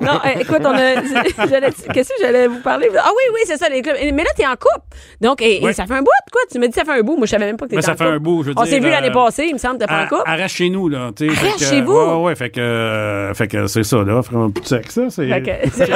non, 0.00 0.12
euh, 0.24 0.40
écoute, 0.40 0.60
on 0.64 0.74
a. 0.74 0.94
Qu'est-ce 1.92 2.08
que 2.10 2.14
j'allais 2.20 2.46
vous 2.48 2.60
parler? 2.60 2.88
Ah 2.98 3.08
oui, 3.10 3.22
oui, 3.34 3.40
c'est 3.46 3.56
ça, 3.56 3.68
les 3.68 3.80
clubs. 3.82 3.96
Mais 4.12 4.24
là, 4.24 4.30
t'es 4.36 4.46
en 4.46 4.50
couple. 4.52 4.84
Donc, 5.20 5.40
et, 5.42 5.62
et 5.62 5.64
Ouais. 5.64 5.72
ça 5.72 5.86
fait 5.86 5.94
un 5.94 6.00
bout, 6.02 6.10
quoi. 6.30 6.42
Tu 6.50 6.58
me 6.58 6.66
dis 6.66 6.72
ça 6.74 6.84
fait 6.84 6.92
un 6.98 7.02
bout. 7.02 7.16
Moi, 7.16 7.26
je 7.26 7.30
savais 7.30 7.46
même 7.46 7.56
pas 7.56 7.64
que 7.66 7.70
t'étais 7.70 7.80
Ben, 7.82 7.86
ça 7.86 7.92
en 7.92 7.96
fait 7.96 8.04
couple. 8.04 8.16
un 8.16 8.18
bout, 8.18 8.42
je 8.42 8.48
veux 8.50 8.54
On 8.58 8.64
s'est 8.64 8.80
vu 8.80 8.90
l'année 8.90 9.08
euh, 9.08 9.12
passée, 9.12 9.44
il 9.48 9.54
me 9.54 9.58
semble, 9.58 9.78
t'es 9.78 9.86
pas 9.86 10.02
en 10.04 10.06
couple. 10.08 10.22
arrache 10.26 10.54
chez 10.54 10.68
nous, 10.70 10.88
là. 10.88 11.10
fait 11.16 11.28
Arrache 11.28 11.56
que, 11.58 11.64
chez 11.64 11.80
vous? 11.80 11.92
Ouais, 11.96 12.22
ouais, 12.24 12.34
fait 12.34 12.50
que, 12.50 12.60
euh, 12.60 13.34
fait 13.34 13.48
que 13.48 13.66
c'est 13.68 13.84
ça, 13.84 13.96
là. 13.98 14.20
Vraiment 14.20 14.50
plus 14.50 14.62
de 14.62 14.66
sexe, 14.68 14.94
ça. 14.94 15.02
C'est, 15.10 15.28
Fait. 15.28 15.62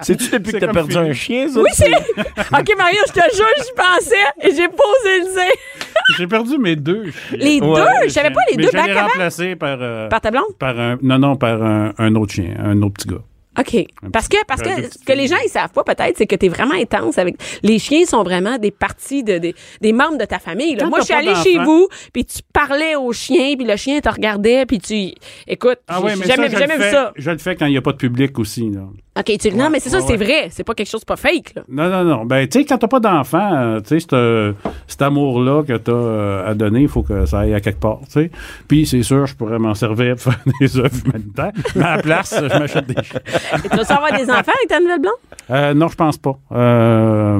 C'est-tu 0.00 0.28
depuis 0.30 0.52
que 0.52 0.58
t'as 0.58 0.68
perdu 0.72 0.96
un 0.96 1.12
chien, 1.12 1.48
ça? 1.48 1.60
Oui, 1.60 1.70
c'est. 1.72 1.90
OK, 1.90 2.76
Mario, 2.76 2.98
je 3.06 3.12
te 3.12 3.34
jure, 3.36 3.46
j'y 3.64 3.72
pensais 3.74 4.16
et 4.48 4.54
j'ai 4.54 4.68
posé 4.68 5.20
le 5.20 5.24
zé. 5.34 5.48
J'ai 6.18 6.26
perdu 6.26 6.58
mes 6.58 6.76
deux. 6.76 7.04
Les 7.32 7.60
Ouais. 7.60 7.80
deux? 7.80 8.04
Je 8.04 8.08
savais 8.10 8.30
pas 8.30 8.40
les 8.50 8.56
Mais 8.58 8.64
deux 8.64 8.68
je 8.72 8.76
back 8.76 8.90
à 8.90 9.02
remplacé 9.04 9.56
par, 9.56 9.78
euh, 9.80 10.08
Par 10.08 10.20
ta 10.20 10.30
blonde? 10.30 10.54
par 10.58 10.78
un, 10.78 10.98
non, 11.00 11.18
non, 11.18 11.36
par 11.36 11.62
un, 11.62 11.94
un 11.96 12.14
autre 12.16 12.34
chien, 12.34 12.54
un 12.58 12.82
autre 12.82 12.94
petit 12.94 13.08
gars. 13.08 13.22
OK. 13.58 13.86
Parce 14.12 14.28
que, 14.28 14.36
parce 14.46 14.60
que 14.60 14.68
ce 14.68 14.98
que 15.06 15.12
les 15.12 15.28
gens, 15.28 15.36
ils 15.44 15.48
savent 15.48 15.70
pas 15.70 15.84
peut-être, 15.84 16.18
c'est 16.18 16.26
que 16.26 16.34
tu 16.34 16.46
es 16.46 16.48
vraiment 16.48 16.74
intense 16.74 17.16
avec. 17.18 17.36
Les 17.62 17.78
chiens 17.78 18.04
sont 18.04 18.22
vraiment 18.24 18.58
des 18.58 18.72
parties 18.72 19.22
de, 19.22 19.38
des- 19.38 19.54
des 19.80 19.92
membres 19.92 20.18
de 20.18 20.24
ta 20.24 20.40
famille. 20.40 20.74
là. 20.74 20.86
Moi, 20.86 20.98
je 21.00 21.04
suis 21.04 21.14
allée 21.14 21.34
chez 21.36 21.58
vous, 21.58 21.88
puis 22.12 22.24
tu 22.26 22.40
parlais 22.52 22.96
au 22.96 23.12
chien, 23.12 23.54
puis 23.56 23.64
le 23.64 23.76
chien 23.76 24.00
te 24.00 24.08
regardait, 24.10 24.66
puis 24.66 24.80
tu. 24.80 25.12
Écoute, 25.46 25.78
Ah 25.88 25.98
j'ai 26.00 26.04
ouais, 26.04 26.16
mais 26.16 26.26
jamais, 26.26 26.48
ça, 26.48 26.54
je 26.54 26.58
jamais 26.60 26.76
vu 26.76 26.82
fais, 26.82 26.90
ça. 26.90 27.12
Je 27.16 27.30
le 27.30 27.38
fais 27.38 27.54
quand 27.54 27.66
il 27.66 27.70
n'y 27.72 27.78
a 27.78 27.82
pas 27.82 27.92
de 27.92 27.96
public 27.98 28.36
aussi, 28.40 28.68
là. 28.70 28.80
OK, 29.16 29.38
tu... 29.38 29.52
non, 29.52 29.70
mais 29.70 29.78
c'est 29.78 29.90
ça, 29.90 29.98
ouais, 29.98 30.04
c'est 30.04 30.18
ouais. 30.18 30.24
vrai. 30.24 30.48
C'est 30.50 30.64
pas 30.64 30.74
quelque 30.74 30.88
chose 30.90 31.04
pas 31.04 31.14
fake, 31.14 31.54
là. 31.54 31.62
Non, 31.68 31.88
non, 31.88 32.02
non. 32.04 32.24
Ben, 32.24 32.48
tu 32.48 32.58
sais, 32.58 32.64
quand 32.64 32.78
t'as 32.78 32.88
pas 32.88 32.98
d'enfant, 32.98 33.52
euh, 33.54 33.80
tu 33.80 33.90
sais, 33.90 34.00
cet, 34.00 34.12
euh, 34.12 34.52
cet 34.88 35.02
amour-là 35.02 35.62
que 35.62 35.76
t'as 35.76 35.92
euh, 35.92 36.50
à 36.50 36.54
donner, 36.54 36.82
il 36.82 36.88
faut 36.88 37.02
que 37.04 37.24
ça 37.24 37.40
aille 37.40 37.54
à 37.54 37.60
quelque 37.60 37.78
part, 37.78 38.00
tu 38.06 38.12
sais. 38.12 38.30
Puis, 38.66 38.86
c'est 38.86 39.04
sûr, 39.04 39.26
je 39.26 39.36
pourrais 39.36 39.60
m'en 39.60 39.74
servir 39.74 40.16
pour 40.16 40.32
faire 40.32 40.40
des 40.60 40.78
œuvres 40.78 40.96
humanitaires. 41.06 41.52
Mais 41.76 41.84
à 41.84 41.96
la 41.96 42.02
place, 42.02 42.34
je 42.36 42.58
m'achète 42.58 42.86
des 42.86 43.02
chiens. 43.04 43.20
Et 43.64 43.68
tu 43.68 43.76
vas 43.76 43.94
avoir 43.94 44.12
des 44.18 44.24
enfants 44.30 44.52
avec 44.52 44.68
ta 44.68 44.80
nouvelle 44.80 45.00
blonde? 45.00 45.14
Euh, 45.50 45.74
non, 45.74 45.86
je 45.86 45.94
pense 45.96 46.18
pas. 46.18 46.36
Euh, 46.52 47.38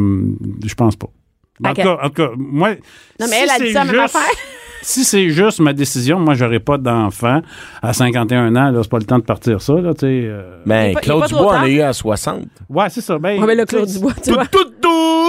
je 0.64 0.74
pense 0.74 0.94
pas. 0.94 1.08
En, 1.64 1.74
tout 1.74 1.82
cas, 1.82 1.98
en 2.02 2.08
tout 2.08 2.14
cas, 2.14 2.30
moi. 2.36 2.70
Non, 2.70 2.76
mais 3.20 3.26
si 3.26 3.34
elle 3.42 3.50
a 3.50 3.58
dit 3.58 3.72
ça, 3.72 3.84
même 3.84 3.94
juste- 3.94 4.16
affaire. 4.16 4.34
Si 4.86 5.02
c'est 5.04 5.30
juste 5.30 5.60
ma 5.60 5.72
décision, 5.72 6.18
moi, 6.20 6.34
j'aurais 6.34 6.60
pas 6.60 6.76
d'enfant 6.76 7.40
à 7.82 7.92
51 7.94 8.54
ans. 8.54 8.70
Là, 8.70 8.80
c'est 8.82 8.90
pas 8.90 8.98
le 8.98 9.04
temps 9.04 9.18
de 9.18 9.24
partir 9.24 9.60
ça, 9.62 9.72
là, 9.74 9.94
tu 9.94 10.00
sais. 10.00 10.06
euh. 10.06 10.58
Est 10.64 10.68
Ben, 10.68 10.94
Claude 10.96 11.26
Dubois 11.26 11.58
en 11.58 11.62
a 11.62 11.68
eu 11.68 11.80
à 11.80 11.92
60. 11.94 12.42
Ouais, 12.68 12.90
c'est 12.90 13.00
ça. 13.00 13.18
Ben, 13.18 13.40
Ouais, 13.40 13.46
mais 13.46 13.54
le 13.54 13.64
Claude 13.64 13.88
Dubois, 13.88 14.12
tu 14.22 14.28
Tout, 14.30 14.34
vois. 14.34 14.46
tout, 14.46 14.64
tout! 14.80 15.23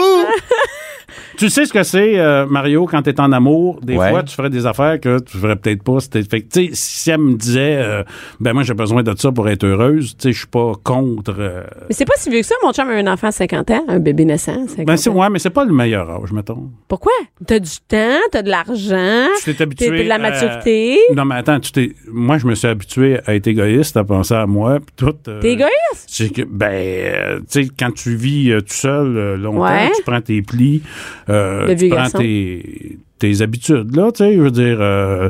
Tu 1.37 1.49
sais 1.49 1.65
ce 1.65 1.73
que 1.73 1.83
c'est, 1.83 2.17
euh, 2.19 2.45
Mario, 2.45 2.85
quand 2.85 3.01
t'es 3.01 3.19
en 3.19 3.31
amour, 3.31 3.79
des 3.81 3.97
Ouais. 3.97 4.09
fois, 4.09 4.23
tu 4.23 4.35
ferais 4.35 4.49
des 4.49 4.65
affaires 4.65 4.99
que 4.99 5.19
tu 5.19 5.37
ferais 5.37 5.55
peut-être 5.55 5.83
pas. 5.83 5.97
Fait 5.99 6.23
que, 6.23 6.37
tu 6.47 6.67
sais, 6.67 6.69
si 6.73 7.11
elle 7.11 7.17
me 7.19 7.33
disait, 7.35 7.77
euh, 7.77 8.03
ben 8.39 8.53
moi, 8.53 8.63
j'ai 8.63 8.73
besoin 8.73 9.03
de 9.03 9.13
ça 9.17 9.31
pour 9.31 9.47
être 9.49 9.63
heureuse, 9.65 10.15
tu 10.17 10.23
sais, 10.23 10.31
je 10.31 10.37
suis 10.39 10.47
pas 10.47 10.73
contre. 10.83 11.35
euh, 11.39 11.63
Mais 11.89 11.95
c'est 11.95 12.05
pas 12.05 12.13
si 12.17 12.29
vieux 12.29 12.39
que 12.39 12.45
ça. 12.45 12.55
Mon 12.63 12.71
chum 12.71 12.87
a 12.89 12.93
un 12.93 13.07
enfant 13.07 13.27
à 13.27 13.31
50 13.31 13.71
ans, 13.71 13.83
un 13.87 13.99
bébé 13.99 14.25
naissant. 14.25 14.63
à 14.63 14.67
50 14.67 14.85
ben, 14.85 14.97
c'est, 14.97 15.09
ans. 15.09 15.15
ouais, 15.19 15.29
mais 15.29 15.39
c'est 15.39 15.49
pas 15.49 15.65
le 15.65 15.73
meilleur 15.73 16.09
âge, 16.09 16.31
mettons. 16.31 16.69
Pourquoi? 16.87 17.11
T'as 17.45 17.59
du 17.59 17.69
temps, 17.87 18.19
t'as 18.31 18.41
de 18.41 18.49
l'argent, 18.49 19.27
Tu 19.43 19.53
t'es 19.53 19.61
habitué. 19.63 19.87
t'as 19.89 20.03
de 20.03 20.07
la 20.09 20.15
à- 20.15 20.17
maturité. 20.19 20.97
Non, 21.15 21.25
mais 21.25 21.35
attends, 21.35 21.59
tu 21.59 21.71
t'es. 21.71 21.91
Moi, 22.11 22.37
je 22.37 22.47
me 22.47 22.55
suis 22.55 22.67
habitué 22.67 23.19
à 23.25 23.35
être 23.35 23.47
égoïste, 23.47 23.97
à 23.97 24.03
penser 24.03 24.33
à 24.35 24.45
moi, 24.45 24.79
pis 24.79 24.93
tout. 24.95 25.13
euh, 25.27 25.41
T'es 25.41 25.51
égoïste? 25.53 26.05
C'est 26.07 26.29
que, 26.31 26.43
ben, 26.43 27.41
tu 27.51 27.63
sais, 27.63 27.69
quand 27.77 27.91
tu 27.91 28.15
vis 28.15 28.51
euh, 28.51 28.61
tout 28.61 28.67
seul 28.73 29.17
euh, 29.17 29.37
longtemps, 29.37 29.63
Ouais. 29.65 29.91
tu 29.95 30.03
prends 30.03 30.21
tes 30.21 30.41
plis, 30.41 30.81
euh, 31.29 31.66
Le 31.68 31.75
tu 31.75 31.81
vieux 31.85 31.90
prends 31.90 31.98
garçon. 32.03 32.18
tes, 32.20 32.98
tes 33.20 33.42
habitudes, 33.42 33.96
là, 33.96 34.11
tu 34.11 34.24
sais, 34.24 34.35
je 34.35 34.42
veux 34.42 34.51
dire. 34.51 34.77
euh, 34.79 35.29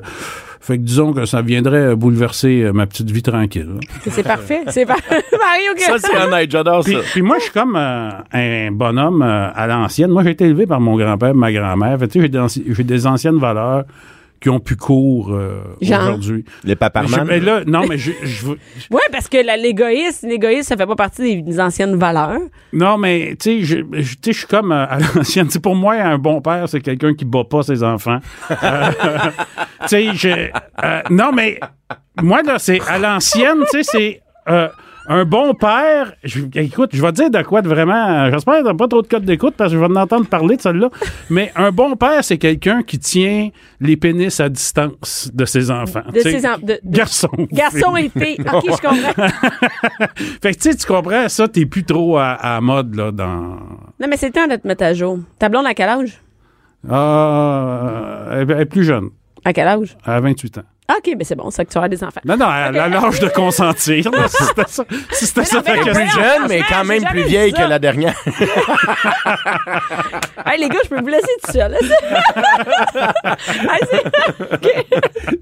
fait 0.61 0.77
que 0.79 0.81
disons 0.83 1.13
que 1.13 1.25
ça 1.25 1.43
viendrait 1.43 1.95
bouleverser 1.95 2.63
euh, 2.63 2.73
ma 2.73 2.87
petite 2.87 3.11
vie 3.11 3.21
tranquille. 3.21 3.69
C'est 4.09 4.23
parfait. 4.23 4.61
C'est 4.69 4.85
pas. 4.87 4.95
Mario, 5.09 5.73
Ça, 5.77 5.97
c'est 5.99 6.17
honnête, 6.17 6.49
j'adore 6.49 6.83
ça. 6.83 6.89
Puis, 6.89 6.97
puis 7.11 7.21
moi, 7.21 7.37
je 7.37 7.43
suis 7.43 7.51
comme 7.51 7.75
euh, 7.75 8.09
un 8.33 8.71
bonhomme 8.71 9.21
euh, 9.21 9.49
à 9.53 9.67
l'ancienne. 9.67 10.09
Moi, 10.09 10.23
j'ai 10.23 10.31
été 10.31 10.45
élevé 10.45 10.65
par 10.65 10.79
mon 10.81 10.97
grand-père, 10.97 11.35
ma 11.35 11.51
grand-mère. 11.53 11.99
Fait 11.99 12.07
que, 12.07 12.13
tu 12.13 12.19
sais, 12.19 12.21
j'ai 12.25 12.29
des, 12.29 12.39
anci- 12.39 12.63
j'ai 12.67 12.83
des 12.83 13.05
anciennes 13.05 13.37
valeurs 13.37 13.83
qui 14.41 14.49
ont 14.49 14.59
plus 14.59 14.75
cours 14.75 15.31
euh, 15.31 15.61
aujourd'hui. 15.81 16.45
Les 16.63 16.75
paparmans? 16.75 17.25
Mais 17.25 17.39
là, 17.39 17.63
non, 17.65 17.85
mais 17.87 17.97
je, 17.97 18.11
je 18.23 18.45
veux- 18.45 18.59
Ouais, 18.91 19.01
parce 19.11 19.27
que 19.27 19.37
l'égoïsme, 19.37 20.27
l'égoïsme, 20.27 20.63
ça 20.63 20.77
fait 20.77 20.85
pas 20.85 20.95
partie 20.95 21.41
des 21.41 21.59
anciennes 21.59 21.95
valeurs. 21.95 22.39
Non, 22.73 22.97
mais 22.97 23.35
tu 23.39 23.59
sais, 23.59 23.61
je, 23.61 23.77
je- 23.93 24.13
tu 24.15 24.19
sais, 24.21 24.33
je 24.33 24.37
suis 24.39 24.47
comme 24.47 24.71
euh, 24.71 24.85
à 24.87 24.99
l'ancienne. 24.99 25.45
Tu 25.47 25.53
sais, 25.53 25.59
Pour 25.59 25.75
moi, 25.75 25.93
un 25.95 26.17
bon 26.17 26.41
père, 26.41 26.67
c'est 26.67 26.81
quelqu'un 26.81 27.13
qui 27.13 27.25
bat 27.25 27.43
pas 27.43 27.63
ses 27.63 27.83
enfants. 27.83 28.19
Euh, 28.51 28.89
tu 29.81 29.87
sais, 29.87 30.09
je- 30.13 30.49
euh, 30.83 31.01
non, 31.09 31.31
mais 31.33 31.59
moi, 32.21 32.41
là, 32.43 32.59
c'est 32.59 32.79
à 32.87 32.97
l'ancienne, 32.97 33.59
tu 33.71 33.83
sais, 33.83 33.83
c'est 33.83 34.21
euh, 34.49 34.67
un 35.07 35.25
bon 35.25 35.53
père. 35.53 36.13
je- 36.23 36.41
écoute, 36.55 36.89
je 36.93 37.01
vais 37.01 37.11
te 37.11 37.15
dire 37.17 37.29
de 37.29 37.41
quoi 37.43 37.61
de 37.61 37.67
vraiment. 37.67 37.93
euh, 38.25 38.31
J'espère 38.31 38.59
que 38.61 38.67
t'as 38.67 38.73
pas 38.73 38.87
trop 38.87 39.01
de 39.01 39.07
code 39.07 39.25
d'écoute 39.25 39.53
parce 39.57 39.71
que 39.71 39.77
je 39.77 39.83
vais 39.83 39.89
en 39.91 39.95
entendre 39.95 40.25
parler 40.27 40.57
de 40.57 40.61
celle-là. 40.61 40.89
Mais 41.29 41.51
un 41.55 41.71
bon 41.71 41.95
père, 41.95 42.23
c'est 42.23 42.37
quelqu'un 42.37 42.83
qui 42.83 42.99
tient 42.99 43.49
les 43.79 43.97
pénis 43.97 44.39
à 44.39 44.49
distance 44.49 45.29
de 45.33 45.45
ses 45.45 45.69
enfants. 45.71 46.01
De 46.13 46.19
ses 46.19 46.47
en- 46.47 46.57
de- 46.57 46.65
de- 46.65 46.79
Garçon. 46.85 47.29
Garçon 47.51 47.95
et 47.97 48.09
fille. 48.09 48.37
OK, 48.53 48.63
je 48.65 48.81
comprends. 48.87 49.27
Fait 50.41 50.53
que 50.53 50.59
tu 50.59 50.71
sais, 50.71 50.75
tu 50.75 50.85
comprends, 50.87 51.27
ça, 51.29 51.47
t'es 51.47 51.65
plus 51.65 51.83
trop 51.83 52.17
à, 52.17 52.31
à 52.33 52.61
mode, 52.61 52.95
là, 52.95 53.11
dans. 53.11 53.57
Non, 53.99 54.07
mais 54.09 54.17
c'est 54.17 54.27
le 54.27 54.33
temps 54.33 54.47
de 54.47 54.55
te 54.55 54.67
mettre 54.67 54.83
à 54.83 54.93
jour. 54.93 55.19
Ta 55.39 55.49
blonde, 55.49 55.65
à 55.67 55.73
quel 55.73 55.89
âge? 55.89 56.19
Ah, 56.89 58.25
elle 58.31 58.51
est 58.51 58.65
plus 58.65 58.83
jeune, 58.83 59.09
À 59.43 59.53
quel 59.53 59.67
âge? 59.67 59.97
à 60.03 60.19
28 60.19 60.59
ans. 60.59 60.63
OK, 60.87 61.15
ben 61.17 61.23
c'est 61.23 61.33
bon, 61.35 61.49
ça 61.49 61.65
que 61.65 61.71
tu 61.71 61.77
auras 61.79 61.87
des 61.89 62.03
enfants. 62.03 62.21
Non, 62.25 62.37
non, 62.37 62.45
elle 62.47 62.77
a 62.77 62.87
l'âge 62.87 63.19
de 63.19 63.27
consentir. 63.29 64.11
là, 64.11 64.27
si 64.27 64.43
c'était 64.43 64.63
ça, 64.67 64.83
si 65.11 65.25
c'était 65.25 65.43
ça 65.45 65.57
mais 65.57 65.63
ta 65.63 65.75
non, 65.77 65.83
question. 65.83 65.93
mais 66.03 66.05
Plus 66.05 66.21
jeune, 66.21 66.47
mais 66.47 66.61
quand 66.69 66.83
même 66.85 67.03
plus 67.05 67.23
vieille 67.23 67.53
que 67.53 67.61
la 67.63 67.79
dernière. 67.79 68.13
Hey, 70.47 70.59
les 70.61 70.69
gars, 70.69 70.77
je 70.83 70.89
peux 70.89 70.99
vous 71.01 71.07
laisser 71.07 71.27
tout 71.43 71.51
seul. 71.53 71.75
C'est-. 71.81 71.95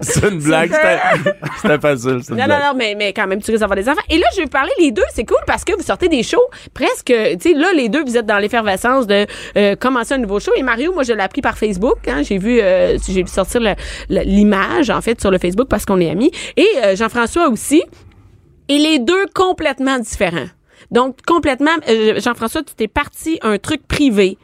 C'est 0.00 0.28
une 0.28 0.38
blague. 0.40 0.72
C'était 0.72 0.98
c'était 1.60 1.78
facile. 1.78 2.20
c'est 2.22 2.30
une 2.32 2.36
Non, 2.38 2.42
non, 2.42 2.46
blague. 2.46 2.62
non, 2.62 2.74
mais, 2.76 2.94
mais 2.96 3.12
quand 3.12 3.26
même, 3.26 3.42
tu 3.42 3.50
risques 3.50 3.60
d'avoir 3.60 3.76
des 3.76 3.88
enfants. 3.88 4.00
Et 4.08 4.16
là, 4.18 4.26
je 4.32 4.38
vais 4.38 4.44
vous 4.44 4.48
parler 4.50 4.72
les 4.80 4.90
deux. 4.92 5.02
C'est 5.12 5.24
cool 5.24 5.36
parce 5.46 5.62
que 5.64 5.72
vous 5.76 5.82
sortez 5.82 6.08
des 6.08 6.22
shows 6.22 6.42
presque. 6.72 7.06
Tu 7.12 7.38
sais, 7.40 7.52
là, 7.54 7.72
les 7.74 7.88
deux, 7.90 8.02
vous 8.02 8.16
êtes 8.16 8.24
dans 8.26 8.38
l'effervescence 8.38 9.06
de 9.06 9.26
euh, 9.56 9.76
commencer 9.76 10.14
un 10.14 10.18
nouveau 10.18 10.40
show. 10.40 10.52
Et 10.56 10.62
Mario, 10.62 10.92
moi, 10.94 11.02
je 11.02 11.12
l'ai 11.12 11.22
appris 11.22 11.42
par 11.42 11.58
Facebook. 11.58 11.98
Hein, 12.08 12.22
j'ai 12.22 12.38
vu, 12.38 12.60
euh, 12.60 12.96
j'ai 13.06 13.22
vu 13.22 13.28
sortir 13.28 13.60
le- 13.60 13.74
le- 14.08 14.22
l'image, 14.22 14.88
en 14.90 15.00
fait, 15.02 15.20
sur 15.20 15.30
Facebook 15.38 15.68
parce 15.68 15.84
qu'on 15.84 16.00
est 16.00 16.10
amis. 16.10 16.30
Et 16.56 16.66
euh, 16.82 16.96
Jean-François 16.96 17.48
aussi. 17.48 17.82
Et 18.68 18.78
les 18.78 18.98
deux 18.98 19.26
complètement 19.34 19.98
différents. 19.98 20.48
Donc, 20.90 21.18
complètement, 21.26 21.72
euh, 21.88 22.18
Jean-François, 22.20 22.62
tu 22.62 22.74
t'es 22.74 22.88
parti 22.88 23.38
un 23.42 23.58
truc 23.58 23.86
privé 23.86 24.38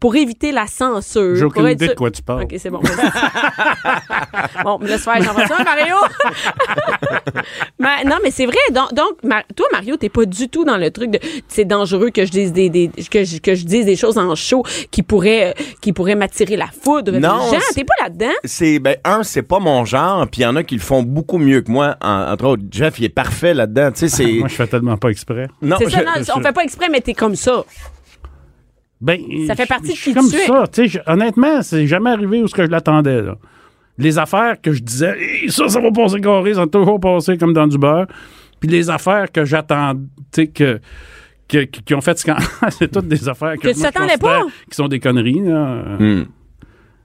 pour 0.00 0.16
éviter 0.16 0.50
la 0.50 0.66
censure. 0.66 1.36
J'ai 1.36 1.44
aucune 1.44 1.68
idée 1.68 1.88
de 1.88 1.94
quoi 1.94 2.10
tu 2.10 2.22
parles. 2.22 2.44
OK, 2.44 2.54
c'est 2.58 2.70
bon. 2.70 2.80
bon, 4.64 4.78
me 4.78 4.86
laisse 4.88 5.04
faire 5.04 5.22
Jean-François, 5.22 5.62
Mario. 5.64 5.94
Mais- 7.78 8.04
non, 8.04 8.16
mais 8.22 8.30
c'est 8.30 8.46
vrai. 8.46 8.56
Donc, 8.72 8.92
donc, 8.94 9.12
Ma- 9.22 9.42
toi, 9.56 9.66
Mario, 9.72 9.96
t'es 9.96 10.08
pas 10.08 10.24
du 10.24 10.48
tout 10.48 10.64
dans 10.64 10.76
le 10.76 10.90
truc 10.90 11.10
de 11.10 11.18
c'est 11.48 11.64
dangereux 11.64 12.10
que 12.10 12.24
je 12.24 12.30
dise 12.30 12.52
des, 12.52 12.68
des- 12.70 12.88
que, 13.10 13.24
je, 13.24 13.38
que 13.38 13.54
je 13.54 13.64
dise 13.64 13.84
des 13.86 13.96
choses 13.96 14.18
en 14.18 14.34
show 14.34 14.62
qui 14.90 15.02
pourraient 15.02 15.54
qui 15.80 15.92
pourraient 15.92 16.14
m'attirer 16.14 16.56
la 16.56 16.66
foudre. 16.66 17.12
Non, 17.12 17.50
T'es 17.74 17.84
pas 17.84 17.94
là-dedans? 18.02 18.32
c'est 18.44 18.78
ben 18.78 18.96
un 19.04 19.22
c'est 19.22 19.42
pas 19.42 19.58
mon 19.58 19.84
genre 19.84 20.26
puis 20.28 20.40
il 20.42 20.44
y 20.44 20.46
en 20.46 20.56
a 20.56 20.62
qui 20.62 20.74
le 20.74 20.80
font 20.80 21.02
beaucoup 21.02 21.38
mieux 21.38 21.60
que 21.62 21.70
moi 21.70 21.96
En- 22.02 22.30
entre 22.32 22.46
autres 22.46 22.62
Jeff 22.70 22.98
il 22.98 23.04
est 23.04 23.08
parfait 23.08 23.54
là-dedans 23.54 23.90
tu 23.92 24.00
sais 24.00 24.08
c'est 24.08 24.32
Moi, 24.32 24.48
je 24.48 24.54
fais 24.54 24.66
tellement 24.66 24.96
pas 24.96 25.08
exprès. 25.10 25.48
non 25.62 25.76
C'est 25.78 25.90
ça, 25.90 26.00
je- 26.00 26.04
non, 26.04 26.12
je- 26.26 26.32
on 26.38 26.42
fait 26.42 26.52
pas 26.52 26.62
exprès, 26.64 26.88
mais 26.90 27.00
t'es 27.00 27.14
comme 27.14 27.36
ça. 27.36 27.64
Ben, 29.00 29.18
Ça 29.46 29.54
fait 29.54 29.62
je- 29.64 29.68
partie 29.68 29.88
de 29.88 29.94
je 29.94 30.00
suis 30.00 30.10
qui 30.10 30.16
comme 30.16 30.28
tu 30.30 30.36
ça. 30.38 30.64
Tu 30.72 30.82
sais, 30.82 30.88
je- 30.88 31.10
honnêtement, 31.10 31.62
c'est 31.62 31.86
jamais 31.86 32.10
arrivé 32.10 32.42
où 32.42 32.48
ce 32.48 32.54
que 32.54 32.64
je 32.66 32.70
l'attendais. 32.70 33.22
là. 33.22 33.36
Les 33.98 34.18
affaires 34.18 34.60
que 34.60 34.72
je 34.72 34.82
disais, 34.82 35.16
Hey, 35.18 35.50
ça, 35.50 35.68
ça 35.68 35.80
va 35.80 35.90
passer 35.90 36.20
carré, 36.20 36.54
ça 36.54 36.60
va 36.60 36.66
toujours 36.66 37.00
passer 37.00 37.36
comme 37.38 37.52
dans 37.52 37.66
du 37.66 37.78
beurre. 37.78 38.06
Puis 38.60 38.68
les 38.68 38.90
affaires 38.90 39.30
que 39.32 39.44
j'attends, 39.44 39.94
tu 39.94 40.00
sais, 40.32 40.46
que, 40.48 40.80
que- 41.48 41.64
qui 41.64 41.94
ont 41.94 42.00
fait 42.00 42.18
scandale, 42.18 42.44
c'est 42.70 42.90
toutes 42.90 43.08
des 43.08 43.28
affaires 43.28 43.54
que, 43.56 43.68
Que 43.68 43.72
tu 43.72 43.78
moi, 43.78 43.88
je 43.88 43.92
t'attendais 43.92 44.12
considère 44.18 44.40
pas. 44.46 44.52
qui 44.70 44.76
sont 44.76 44.88
des 44.88 45.00
conneries. 45.00 45.40
là. 45.40 45.82
Hmm. 45.98 46.24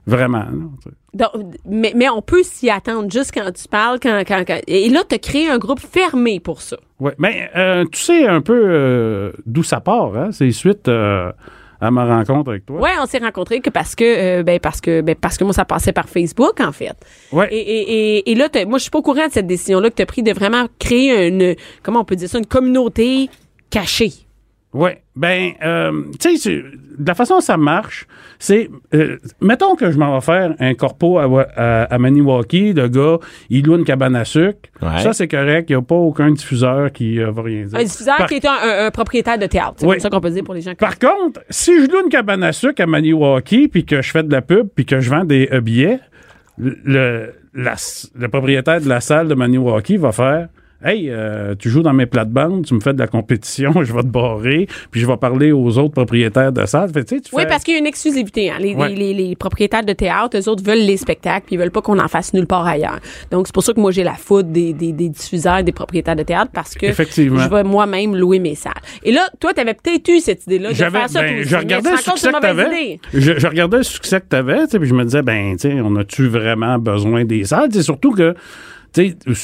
Vraiment. 0.08 0.38
là, 0.38 0.50
tu 0.82 0.90
sais. 0.90 0.96
Donc, 1.14 1.30
mais, 1.68 1.92
mais 1.96 2.08
on 2.08 2.22
peut 2.22 2.42
s'y 2.44 2.70
attendre 2.70 3.10
juste 3.10 3.32
quand 3.34 3.50
tu 3.52 3.66
parles. 3.68 3.98
Quand, 4.00 4.22
quand, 4.26 4.44
quand- 4.46 4.60
Et 4.68 4.88
là, 4.88 5.00
t'as 5.08 5.18
créé 5.18 5.48
un 5.50 5.58
groupe 5.58 5.80
fermé 5.80 6.38
pour 6.40 6.60
ça. 6.62 6.76
Ouais, 7.00 7.14
mais 7.18 7.50
euh, 7.56 7.84
tu 7.90 7.98
sais 8.00 8.26
un 8.26 8.40
peu 8.40 8.54
euh, 8.66 9.32
d'où 9.46 9.62
ça 9.64 9.80
part, 9.80 10.16
hein? 10.16 10.28
C'est 10.30 10.50
suite 10.52 10.86
euh, 10.88 11.32
à 11.80 11.90
ma 11.90 12.04
rencontre 12.04 12.50
avec 12.50 12.64
toi. 12.66 12.80
Ouais, 12.80 12.90
on 13.00 13.06
s'est 13.06 13.18
rencontrés 13.18 13.60
que 13.60 13.70
parce 13.70 13.94
que, 13.94 14.04
euh, 14.40 14.42
ben 14.42 14.58
parce 14.60 14.80
que, 14.80 15.00
ben 15.02 15.14
parce 15.14 15.36
que 15.36 15.44
moi 15.44 15.52
ça 15.52 15.64
passait 15.64 15.92
par 15.92 16.08
Facebook 16.08 16.60
en 16.60 16.72
fait. 16.72 16.94
Ouais. 17.32 17.48
Et, 17.52 17.58
et, 17.58 18.16
et, 18.18 18.30
et 18.30 18.34
là, 18.34 18.48
t'as- 18.48 18.64
moi 18.64 18.78
je 18.78 18.82
suis 18.82 18.90
pas 18.90 18.98
au 18.98 19.02
courant 19.02 19.26
de 19.26 19.32
cette 19.32 19.46
décision-là 19.46 19.90
que 19.90 19.94
tu 19.96 20.02
as 20.02 20.06
pris 20.06 20.22
de 20.22 20.32
vraiment 20.32 20.66
créer 20.78 21.28
une, 21.28 21.54
comment 21.82 22.00
on 22.00 22.04
peut 22.04 22.16
dire 22.16 22.28
ça, 22.28 22.38
une 22.38 22.46
communauté 22.46 23.28
cachée. 23.70 24.12
Oui. 24.78 24.90
Ben, 25.14 25.52
euh, 25.64 26.02
tu 26.20 26.30
sais, 26.30 26.36
c'est- 26.36 26.62
de 26.98 27.06
la 27.08 27.14
façon 27.14 27.34
dont 27.36 27.40
ça 27.40 27.56
marche, 27.56 28.06
c'est. 28.38 28.68
euh, 28.94 29.16
mettons 29.40 29.74
que 29.74 29.90
je 29.90 29.98
m'en 29.98 30.14
vais 30.14 30.20
faire 30.24 30.54
un 30.58 30.74
corpo 30.74 31.18
à, 31.18 31.26
Wa- 31.28 31.46
à, 31.56 31.84
à 31.84 31.98
Maniwaki, 31.98 32.72
le 32.74 32.88
gars, 32.88 33.18
il 33.50 33.64
loue 33.66 33.76
une 33.76 33.84
cabane 33.84 34.16
à 34.16 34.24
sucre. 34.24 34.58
Ouais. 34.82 34.98
Ça, 35.02 35.12
c'est 35.12 35.28
correct. 35.28 35.70
Il 35.70 35.74
n'y 35.76 35.78
a 35.78 35.82
pas 35.82 35.94
aucun 35.94 36.30
diffuseur 36.30 36.92
qui 36.92 37.20
euh, 37.20 37.30
va 37.30 37.42
rien 37.42 37.64
dire. 37.64 37.78
Un 37.78 37.84
diffuseur 37.84 38.16
Par- 38.18 38.26
qui 38.28 38.34
est 38.34 38.44
un, 38.46 38.50
un- 38.52 38.86
un 38.86 38.90
propriétaire 38.90 39.38
de 39.38 39.46
théâtre. 39.46 39.74
C'est 39.78 39.86
comme 39.86 39.98
ça 40.00 40.10
qu'on 40.10 40.20
peut 40.20 40.30
dire 40.30 40.44
pour 40.44 40.54
les 40.54 40.60
gens 40.62 40.70
qui 40.72 40.76
Par 40.76 40.98
contre, 40.98 41.40
si 41.50 41.72
je 41.80 41.90
loue 41.90 42.02
une 42.04 42.10
cabane 42.10 42.42
à 42.42 42.52
sucre 42.52 42.82
à 42.82 42.86
Maniwaki, 42.86 43.68
puis 43.68 43.84
que 43.86 44.02
je 44.02 44.10
fais 44.10 44.22
de 44.22 44.32
la 44.32 44.42
pub, 44.42 44.68
puis 44.74 44.84
que 44.84 45.00
je 45.00 45.08
vends 45.10 45.24
des 45.24 45.48
euh, 45.52 45.60
billets, 45.60 46.00
le, 46.58 47.32
la- 47.54 47.74
le 48.18 48.28
propriétaire 48.28 48.80
de 48.80 48.88
la 48.88 49.00
salle 49.00 49.28
de 49.28 49.34
Maniwaki 49.34 49.96
va 49.96 50.12
faire 50.12 50.48
Hey, 50.84 51.08
euh, 51.08 51.54
tu 51.58 51.70
joues 51.70 51.82
dans 51.82 51.94
mes 51.94 52.04
plates-bandes, 52.04 52.66
tu 52.66 52.74
me 52.74 52.80
fais 52.80 52.92
de 52.92 52.98
la 52.98 53.06
compétition, 53.06 53.72
je 53.82 53.92
vais 53.94 54.02
te 54.02 54.08
barrer, 54.08 54.68
puis 54.90 55.00
je 55.00 55.06
vais 55.06 55.16
parler 55.16 55.50
aux 55.50 55.78
autres 55.78 55.94
propriétaires 55.94 56.52
de 56.52 56.66
salle. 56.66 56.90
Fait, 56.92 57.02
tu 57.04 57.16
sais, 57.16 57.20
tu 57.22 57.34
Oui, 57.34 57.42
fais- 57.42 57.48
parce 57.48 57.64
qu'il 57.64 57.72
y 57.72 57.76
a 57.76 57.80
une 57.80 57.86
exclusivité. 57.86 58.50
hein. 58.50 58.56
Les, 58.60 58.74
Ouais. 58.74 58.90
les, 58.90 59.14
les, 59.14 59.28
les 59.28 59.36
propriétaires 59.36 59.84
de 59.84 59.94
théâtre, 59.94 60.36
eux 60.38 60.48
autres 60.50 60.62
veulent 60.62 60.84
les 60.84 60.98
spectacles, 60.98 61.46
puis 61.46 61.54
ils 61.54 61.58
veulent 61.58 61.70
pas 61.70 61.80
qu'on 61.80 61.98
en 61.98 62.08
fasse 62.08 62.34
nulle 62.34 62.46
part 62.46 62.66
ailleurs. 62.66 62.98
Donc, 63.30 63.46
c'est 63.46 63.54
pour 63.54 63.62
ça 63.62 63.72
que 63.72 63.80
moi, 63.80 63.90
j'ai 63.90 64.04
la 64.04 64.14
foudre 64.14 64.50
des, 64.50 64.74
des, 64.74 64.92
des 64.92 65.08
diffuseurs, 65.08 65.64
des 65.64 65.72
propriétaires 65.72 66.14
de 66.16 66.22
théâtre, 66.24 66.50
parce 66.52 66.74
que 66.74 66.84
Effectivement. 66.86 67.38
je 67.40 67.48
vais 67.48 67.64
moi-même 67.64 68.14
louer 68.14 68.38
mes 68.38 68.54
salles. 68.54 68.74
Et 69.02 69.12
là, 69.12 69.22
toi, 69.40 69.54
tu 69.54 69.60
avais 69.62 69.74
peut-être 69.74 70.06
eu 70.10 70.20
cette 70.20 70.44
idée-là 70.46 70.70
de 70.70 70.74
faire 70.74 71.08
ça 71.08 71.22
ben, 71.22 71.42
je 71.42 71.56
regardais 71.56 71.90
le 71.90 71.96
succès 71.96 72.30
que 72.30 72.66
idée. 72.66 73.00
Je, 73.14 73.38
je 73.38 73.46
regardais 73.46 73.78
le 73.78 73.82
succès 73.82 74.20
que 74.20 74.26
tu 74.28 74.70
sais, 74.70 74.78
puis 74.78 74.88
je 74.88 74.94
me 74.94 75.04
disais, 75.04 75.22
ben, 75.22 75.52
tu 75.56 75.70
sais, 75.70 75.80
on 75.82 75.96
a-tu 75.96 76.26
vraiment 76.28 76.78
besoin 76.78 77.24
des 77.24 77.44
salles? 77.44 77.70
C'est 77.72 77.82
surtout 77.82 78.12
que, 78.12 78.34
tu 78.92 79.16
sais, 79.26 79.34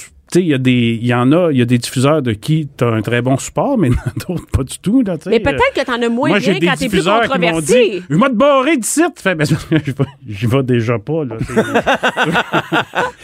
il 0.40 0.46
y 0.46 0.54
a 0.54 0.58
des, 0.58 0.98
il 1.00 1.06
y 1.06 1.14
en 1.14 1.32
a, 1.32 1.50
il 1.50 1.58
y 1.58 1.62
a 1.62 1.64
des 1.64 1.78
diffuseurs 1.78 2.22
de 2.22 2.32
qui 2.32 2.68
t'as 2.76 2.90
un 2.90 3.02
très 3.02 3.22
bon 3.22 3.36
support, 3.36 3.78
mais 3.78 3.90
d'autres 4.28 4.46
pas 4.52 4.62
du 4.62 4.78
tout, 4.78 5.02
là, 5.02 5.18
tu. 5.18 5.28
Mais 5.28 5.40
peut-être 5.40 5.74
que 5.74 5.84
t'en 5.84 6.00
as 6.00 6.08
moins 6.08 6.30
Moi, 6.30 6.38
bien 6.38 6.52
j'ai 6.52 6.60
des 6.60 6.66
quand 6.66 6.72
t'es 6.72 6.88
plus 6.88 6.98
diffuseurs 6.98 7.22
qui 7.22 7.28
m'ont 7.28 7.34
controversé. 7.34 7.90
dit, 7.90 8.04
je 8.08 8.16
vais 8.16 8.28
te 8.28 8.34
barrer 8.34 8.76
d'ici. 8.76 9.02
Tu 9.16 9.22
fais, 9.22 9.34
ben, 9.34 9.46
j'y 10.28 10.46
vais 10.46 10.62
déjà 10.62 10.98
pas, 10.98 11.24
là. 11.24 11.36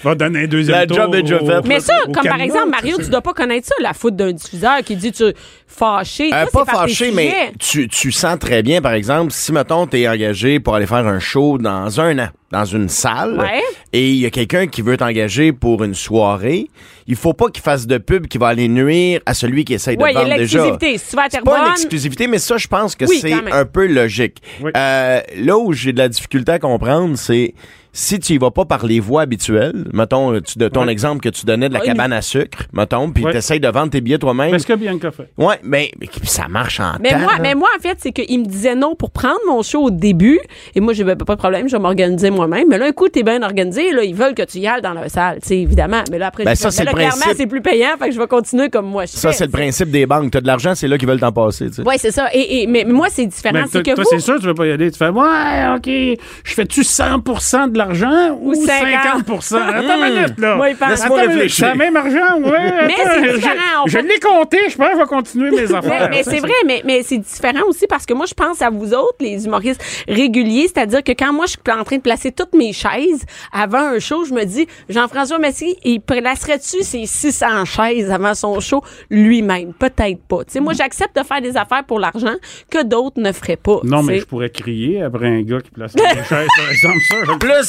Je 0.02 0.08
vais 0.08 0.16
donner 0.16 0.44
un 0.44 0.46
deuxième 0.46 0.78
La 0.78 0.86
tour 0.86 0.96
job 0.96 1.14
est 1.14 1.22
déjà 1.22 1.38
faite. 1.38 1.66
Mais 1.66 1.80
ça, 1.80 1.94
au 2.06 2.12
comme 2.12 2.24
par 2.24 2.40
exemple, 2.40 2.70
Mario, 2.70 2.96
tu 2.98 3.10
dois 3.10 3.22
pas 3.22 3.32
connaître 3.32 3.66
ça, 3.66 3.74
la 3.80 3.92
faute 3.92 4.16
d'un 4.16 4.32
diffuseur 4.32 4.78
qui 4.84 4.96
dit 4.96 5.12
tu 5.12 5.24
fâché. 5.66 6.30
Euh, 6.32 6.46
pas 6.52 6.64
fâché, 6.64 7.10
mais 7.12 7.52
tu, 7.58 7.88
tu 7.88 8.12
sens 8.12 8.38
très 8.38 8.62
bien, 8.62 8.80
par 8.80 8.92
exemple, 8.92 9.32
si, 9.32 9.52
mettons, 9.52 9.86
t'es 9.86 10.08
engagé 10.08 10.60
pour 10.60 10.74
aller 10.74 10.86
faire 10.86 11.06
un 11.06 11.20
show 11.20 11.58
dans 11.58 12.00
un 12.00 12.18
an, 12.18 12.28
dans 12.50 12.64
une 12.64 12.88
salle, 12.88 13.38
Ouais. 13.38 13.60
et 13.92 14.08
il 14.10 14.16
y 14.16 14.24
a 14.26 14.30
quelqu'un 14.30 14.66
qui 14.68 14.80
veut 14.80 14.96
t'engager 14.96 15.52
pour 15.52 15.84
une 15.84 15.94
soirée, 15.94 16.68
il 17.06 17.14
faut 17.16 17.34
pas 17.34 17.48
qu'il 17.50 17.62
fasse 17.62 17.86
de 17.86 17.98
pub 17.98 18.26
qui 18.26 18.38
va 18.38 18.48
aller 18.48 18.68
nuire 18.68 19.20
à 19.26 19.34
celui 19.34 19.64
qui 19.64 19.74
essaye 19.74 19.96
de 19.98 20.02
Ouais, 20.02 20.12
vendre 20.14 20.34
déjà. 20.34 20.64
Si 20.80 20.98
C'est 20.98 21.16
pas 21.44 21.66
une 21.66 21.72
exclusivité, 21.72 22.26
mais 22.26 22.38
ça, 22.38 22.56
je 22.56 22.66
pense 22.66 22.96
que 22.96 23.04
Oui, 23.04 23.18
c'est 23.20 23.32
un 23.32 23.64
peu 23.66 23.86
logique. 23.86 24.38
Oui. 24.62 24.70
Euh, 24.76 25.20
là 25.36 25.58
où 25.58 25.72
j'ai 25.74 25.92
de 25.92 25.98
la 25.98 26.08
difficulté 26.08 26.52
à 26.52 26.58
comprendre, 26.58 27.16
c'est 27.18 27.54
si 27.92 28.18
tu 28.20 28.34
y 28.34 28.38
vas 28.38 28.50
pas 28.50 28.64
par 28.64 28.84
les 28.86 29.00
voies 29.00 29.22
habituelles, 29.22 29.84
mettons, 29.92 30.40
tu, 30.40 30.58
de 30.58 30.68
ton 30.68 30.84
Ouais. 30.86 30.92
exemple 30.92 31.20
que 31.20 31.28
tu 31.28 31.46
donnais 31.46 31.68
de 31.68 31.74
la 31.74 31.80
Ouais. 31.80 31.86
cabane 31.86 32.12
à 32.12 32.22
sucre, 32.22 32.64
mettons, 32.72 33.10
puis 33.10 33.24
Ouais. 33.24 33.32
t'essayes 33.32 33.60
de 33.60 33.68
vendre 33.68 33.90
tes 33.90 34.00
billets 34.00 34.18
toi-même. 34.18 34.50
Qu'est-ce 34.52 34.66
que 34.66 34.74
Bianca 34.74 35.10
fait? 35.10 35.30
Ouais, 35.38 35.56
mais, 35.62 35.90
mais 36.00 36.08
ça 36.24 36.48
marche 36.48 36.80
en 36.80 36.92
Mais 37.00 37.10
temps, 37.10 37.18
moi, 37.20 37.32
là. 37.34 37.38
mais 37.40 37.54
moi, 37.54 37.68
en 37.76 37.80
fait, 37.80 37.96
c'est 38.00 38.12
qu'il 38.12 38.40
me 38.40 38.44
disait 38.46 38.74
non 38.74 38.94
pour 38.94 39.10
prendre 39.10 39.38
mon 39.48 39.62
show 39.62 39.84
au 39.84 39.90
début. 39.90 40.38
Et 40.74 40.80
moi, 40.80 40.92
j'avais 40.92 41.16
pas 41.16 41.34
de 41.34 41.38
problème, 41.38 41.68
je 41.68 41.76
vais 41.76 41.82
m'organiser 41.82 42.30
moi-même. 42.30 42.68
Mais 42.68 42.78
là, 42.78 42.86
un 42.86 42.92
coup, 42.92 43.08
t'es 43.08 43.22
bien 43.22 43.42
organisé, 43.42 43.92
là, 43.92 44.02
ils 44.04 44.14
veulent 44.14 44.34
que 44.34 44.42
tu 44.42 44.58
y 44.58 44.66
ailles 44.66 44.82
dans 44.82 44.92
leur 44.94 45.08
salle, 45.10 45.38
tu 45.42 45.48
sais, 45.48 45.58
évidemment. 45.58 46.02
Mais 46.10 46.18
là, 46.18 46.28
après, 46.28 46.44
Ben, 46.44 46.54
je 46.54 46.68
ça, 46.68 46.84
là, 46.84 46.90
le 46.90 46.96
clairement, 46.96 47.16
principe. 47.16 47.36
c'est 47.38 47.46
plus 47.46 47.62
payant, 47.62 47.96
fait 47.98 48.08
que 48.08 48.14
je 48.14 48.18
vais 48.20 48.26
continuer 48.26 48.68
comme 48.70 48.86
moi 48.86 49.04
je 49.06 49.12
Ça, 49.12 49.32
c'est 49.32 49.44
le 49.44 49.50
tu 49.50 49.56
principe 49.56 49.90
des 49.90 50.06
banques. 50.06 50.30
T'as 50.30 50.40
de 50.40 50.46
l'argent, 50.46 50.74
c'est 50.74 50.88
là 50.88 50.98
qu'ils 50.98 51.08
veulent 51.08 51.20
t'en 51.20 51.32
passer, 51.32 51.70
tu. 51.70 51.82
Ouais, 51.82 51.98
c'est 51.98 52.10
ça. 52.12 52.28
Et, 52.32 52.62
et- 52.62 52.66
mais 52.66 52.84
moi, 52.84 53.08
c'est 53.10 53.26
différent. 53.26 53.54
Ben, 53.54 53.64
c'est 53.66 53.82
toi, 53.82 53.94
que 53.94 53.94
toi, 53.96 54.04
vous, 54.04 54.10
c'est 54.10 54.20
sûr, 54.24 54.38
tu 54.38 54.46
veux 54.46 54.54
pas 54.54 54.66
y 54.66 54.70
aller. 54.72 54.90
Tu 54.90 54.98
fais, 54.98 55.08
ouais, 55.08 55.76
OK, 55.76 56.18
je 56.44 56.54
fais-tu 56.54 56.82
100% 56.82 57.68
de 57.68 57.77
l'argent 57.78 58.38
ou, 58.40 58.50
ou 58.50 58.54
50, 58.54 59.40
50 59.40 59.52
Attends 59.52 59.94
une 59.94 60.00
hmm. 60.00 60.14
minute, 60.14 60.38
là. 60.38 60.58
Oui, 60.60 60.68
Laisse-moi 60.88 61.20
réfléchir. 61.20 61.66
C'est 61.66 61.72
le 61.72 61.78
même 61.78 61.96
argent, 61.96 62.38
oui. 62.38 62.50
mais 62.86 62.94
c'est 62.96 63.32
différent. 63.32 63.84
Je, 63.86 63.98
l'ai 63.98 64.18
compté, 64.20 64.58
je 64.68 64.76
pense 64.76 64.88
que 64.88 64.94
je 64.94 64.98
vais 64.98 65.06
continuer 65.06 65.50
mes 65.50 65.74
affaires. 65.74 66.08
mais, 66.10 66.22
c'est 66.22 66.40
vrai, 66.40 66.52
mais, 66.66 66.82
mais 66.84 67.02
c'est 67.02 67.18
différent 67.18 67.66
aussi 67.68 67.86
parce 67.86 68.04
que 68.06 68.14
moi, 68.14 68.26
je 68.26 68.34
pense 68.34 68.60
à 68.62 68.70
vous 68.70 68.92
autres, 68.92 69.16
les 69.20 69.46
humoristes 69.46 69.82
réguliers, 70.06 70.68
c'est-à-dire 70.68 71.02
que 71.02 71.12
quand 71.12 71.32
moi, 71.32 71.46
je 71.46 71.52
suis 71.52 71.60
en 71.68 71.84
train 71.84 71.96
de 71.96 72.02
placer 72.02 72.32
toutes 72.32 72.54
mes 72.54 72.72
chaises 72.72 73.24
avant 73.52 73.78
un 73.78 73.98
show, 73.98 74.24
je 74.24 74.34
me 74.34 74.44
dis, 74.44 74.66
Jean-François 74.88 75.38
Messier, 75.38 75.78
il 75.84 76.00
placerait-tu 76.00 76.82
ses 76.82 77.06
600 77.06 77.64
chaises 77.64 78.10
avant 78.10 78.34
son 78.34 78.60
show 78.60 78.82
lui-même? 79.10 79.72
Peut-être 79.72 80.22
pas. 80.28 80.44
T'sais, 80.44 80.60
moi, 80.60 80.72
j'accepte 80.72 81.16
de 81.16 81.24
faire 81.24 81.40
des 81.40 81.56
affaires 81.56 81.84
pour 81.84 82.00
l'argent 82.00 82.34
que 82.70 82.82
d'autres 82.82 83.20
ne 83.20 83.32
feraient 83.32 83.56
pas. 83.56 83.80
Non, 83.84 84.02
mais 84.02 84.18
je 84.18 84.26
pourrais 84.26 84.50
crier 84.50 85.02
après 85.02 85.28
un 85.28 85.42
gars 85.42 85.60
qui 85.60 85.70
place 85.70 85.94
des 85.94 86.02
chaises, 86.02 86.48
par 86.56 86.70
exemple, 86.70 86.98
ça 87.08 87.16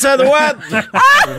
à 0.05 0.17
droite. 0.17 0.57
Ah! 0.93 1.29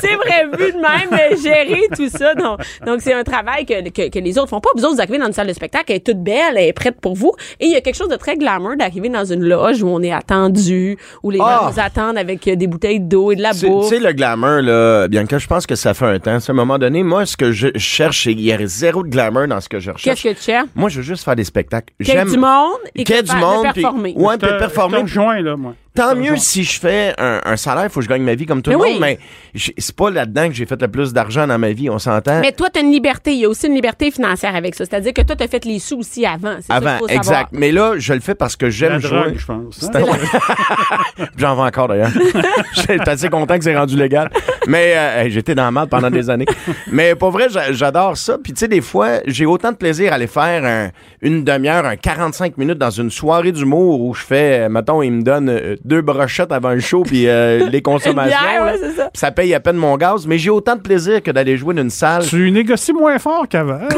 C'est 0.00 0.14
vrai, 0.14 0.46
vu 0.58 0.72
de 0.72 0.78
même, 0.78 1.42
gérer 1.42 1.82
tout 1.94 2.08
ça. 2.08 2.34
Donc, 2.34 2.60
donc 2.84 3.00
c'est 3.00 3.12
un 3.12 3.22
travail 3.22 3.64
que, 3.64 4.18
les 4.18 4.38
autres 4.38 4.48
font 4.48 4.60
pas. 4.60 4.70
Vous 4.76 4.84
autres, 4.84 4.94
vous 4.94 5.00
arrivez 5.00 5.18
dans 5.18 5.26
une 5.26 5.32
salle 5.32 5.46
de 5.46 5.52
spectacle, 5.52 5.86
elle 5.88 5.96
est 5.96 6.06
toute 6.06 6.22
belle, 6.22 6.56
elle 6.56 6.68
est 6.68 6.72
prête 6.72 7.00
pour 7.00 7.14
vous. 7.14 7.32
Et 7.60 7.66
il 7.66 7.72
y 7.72 7.76
a 7.76 7.80
quelque 7.80 7.96
chose 7.96 8.08
de 8.08 8.16
très 8.16 8.36
glamour 8.36 8.76
d'arriver 8.76 9.08
dans 9.08 9.24
une 9.24 9.44
loge 9.44 9.82
où 9.82 9.88
on 9.88 10.02
est 10.02 10.12
attendu, 10.12 10.96
où 11.22 11.30
les 11.30 11.38
gens 11.38 11.44
ah! 11.46 11.70
nous 11.72 11.80
attendent 11.80 12.18
avec 12.18 12.46
euh, 12.48 12.56
des 12.56 12.66
bouteilles 12.66 13.00
d'eau 13.00 13.30
et 13.32 13.36
de 13.36 13.42
la 13.42 13.52
bouffe. 13.52 13.88
Tu 13.88 13.96
sais, 13.96 14.00
le 14.00 14.12
glamour, 14.12 14.62
là, 14.62 15.08
Bianca, 15.08 15.38
je 15.38 15.46
pense 15.46 15.66
que 15.66 15.74
ça 15.74 15.94
fait 15.94 16.06
un 16.06 16.18
temps. 16.18 16.38
À 16.38 16.50
un 16.50 16.54
moment 16.54 16.78
donné, 16.78 17.02
moi, 17.02 17.26
ce 17.26 17.36
que 17.36 17.52
je 17.52 17.68
cherche, 17.76 18.26
il 18.26 18.40
y 18.40 18.52
a 18.52 18.58
zéro 18.66 19.02
de 19.02 19.08
glamour 19.08 19.46
dans 19.46 19.60
ce 19.60 19.68
que 19.68 19.78
je 19.78 19.90
recherche. 19.90 20.22
Qu'est-ce 20.22 20.34
que 20.34 20.38
tu 20.38 20.44
cherches? 20.44 20.68
Moi, 20.74 20.88
je 20.88 20.96
veux 20.98 21.02
juste 21.02 21.24
faire 21.24 21.36
des 21.36 21.44
spectacles. 21.44 21.92
J'aime. 22.00 22.30
du 22.30 22.38
monde 22.38 22.78
et 22.94 23.04
qu'il 23.04 23.14
y 23.14 23.18
ait 23.18 23.22
du 23.22 23.36
monde. 23.36 23.62
Performer. 23.62 24.14
Puis, 24.14 24.22
ouais, 24.22 24.38
puis 24.38 24.48
performer. 24.58 25.02
Je 25.06 25.42
là, 25.42 25.56
moi. 25.56 25.74
Tant 25.98 26.14
mieux 26.14 26.36
si 26.36 26.62
je 26.64 26.78
fais 26.78 27.12
un, 27.18 27.40
un 27.44 27.56
salaire, 27.56 27.84
il 27.84 27.90
faut 27.90 27.98
que 28.00 28.04
je 28.04 28.08
gagne 28.08 28.22
ma 28.22 28.34
vie 28.34 28.46
comme 28.46 28.62
tout 28.62 28.70
Mais 28.70 28.76
le 28.76 28.82
oui. 28.82 28.92
monde, 28.92 29.00
mais 29.00 29.18
c'est 29.54 29.94
pas 29.96 30.10
là-dedans 30.10 30.48
que 30.48 30.54
j'ai 30.54 30.64
fait 30.64 30.80
le 30.80 30.88
plus 30.88 31.12
d'argent 31.12 31.46
dans 31.46 31.58
ma 31.58 31.72
vie, 31.72 31.90
on 31.90 31.98
s'entend. 31.98 32.40
Mais 32.40 32.52
toi, 32.52 32.68
tu 32.72 32.78
as 32.78 32.82
une 32.82 32.92
liberté. 32.92 33.32
Il 33.32 33.40
y 33.40 33.44
a 33.44 33.48
aussi 33.48 33.66
une 33.66 33.74
liberté 33.74 34.10
financière 34.10 34.54
avec 34.54 34.74
ça. 34.76 34.84
C'est-à-dire 34.84 35.12
que 35.12 35.22
toi, 35.22 35.34
tu 35.34 35.42
as 35.42 35.48
fait 35.48 35.64
les 35.64 35.78
sous 35.80 35.98
aussi 35.98 36.24
avant. 36.24 36.56
Avant, 36.68 36.90
savoir. 36.98 37.10
exact. 37.10 37.48
Mais 37.52 37.72
là, 37.72 37.94
je 37.98 38.12
le 38.14 38.20
fais 38.20 38.34
parce 38.36 38.54
que 38.56 38.70
j'aime 38.70 39.00
jouer. 39.00 39.10
drogue, 39.10 39.34
je 39.38 39.46
pense. 39.46 39.90
hein? 39.94 41.26
J'en 41.36 41.54
vends 41.56 41.66
encore 41.66 41.88
d'ailleurs. 41.88 42.10
J'étais 42.74 43.08
assez 43.08 43.28
content 43.28 43.58
que 43.58 43.64
c'est 43.64 43.76
rendu 43.76 43.96
légal. 43.96 44.30
Mais 44.66 44.94
euh, 44.96 45.28
j'étais 45.30 45.54
dans 45.54 45.66
le 45.66 45.70
mal 45.72 45.88
pendant 45.88 46.10
des 46.10 46.28
années. 46.30 46.46
Mais 46.90 47.14
pour 47.14 47.30
vrai, 47.30 47.48
j'a- 47.50 47.72
j'adore 47.72 48.16
ça. 48.16 48.36
Puis 48.42 48.52
tu 48.52 48.60
sais, 48.60 48.68
des 48.68 48.80
fois, 48.80 49.20
j'ai 49.26 49.46
autant 49.46 49.72
de 49.72 49.76
plaisir 49.76 50.12
à 50.12 50.16
aller 50.16 50.26
faire 50.26 50.64
un- 50.64 50.90
une 51.22 51.44
demi-heure, 51.44 51.84
un 51.86 51.96
45 51.96 52.56
minutes 52.58 52.78
dans 52.78 52.90
une 52.90 53.10
soirée 53.10 53.52
d'humour 53.52 54.00
où 54.00 54.14
je 54.14 54.22
fais, 54.22 54.60
euh, 54.66 54.68
mettons, 54.68 55.02
ils 55.02 55.12
me 55.12 55.22
donnent 55.22 55.48
euh, 55.50 55.76
deux 55.84 56.00
brochettes 56.02 56.52
avant 56.52 56.70
le 56.70 56.80
show 56.80 57.02
puis 57.02 57.28
euh, 57.28 57.68
les 57.70 57.82
consommations. 57.82 58.38
bière, 58.38 58.64
là. 58.64 58.72
ouais, 58.72 58.78
c'est 58.80 58.92
ça. 58.92 59.04
Puis 59.12 59.18
ça 59.20 59.30
paye 59.30 59.54
à 59.54 59.60
peine 59.60 59.76
mon 59.76 59.96
gaz. 59.96 60.26
Mais 60.26 60.38
j'ai 60.38 60.50
autant 60.50 60.76
de 60.76 60.80
plaisir 60.80 61.22
que 61.22 61.30
d'aller 61.30 61.56
jouer 61.56 61.74
dans 61.74 61.82
une 61.82 61.90
salle. 61.90 62.24
Tu 62.26 62.50
négocies 62.50 62.92
moins 62.92 63.18
fort 63.18 63.46
qu'avant. 63.48 63.80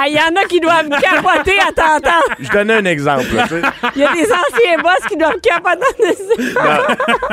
Ah, 0.00 0.04
il 0.06 0.14
y 0.14 0.18
en 0.18 0.34
a 0.40 0.44
qui 0.46 0.60
doivent 0.60 0.88
capoter 0.88 1.58
à 1.58 1.72
t'entendre. 1.72 2.24
Je 2.38 2.48
donnais 2.50 2.74
un 2.74 2.84
exemple. 2.84 3.24
là. 3.34 3.46
Il 3.96 4.00
y 4.00 4.04
a 4.04 4.12
des 4.12 4.22
anciens 4.24 4.78
boss 4.80 5.08
qui 5.08 5.16
doivent 5.16 5.40
capoter. 5.40 6.16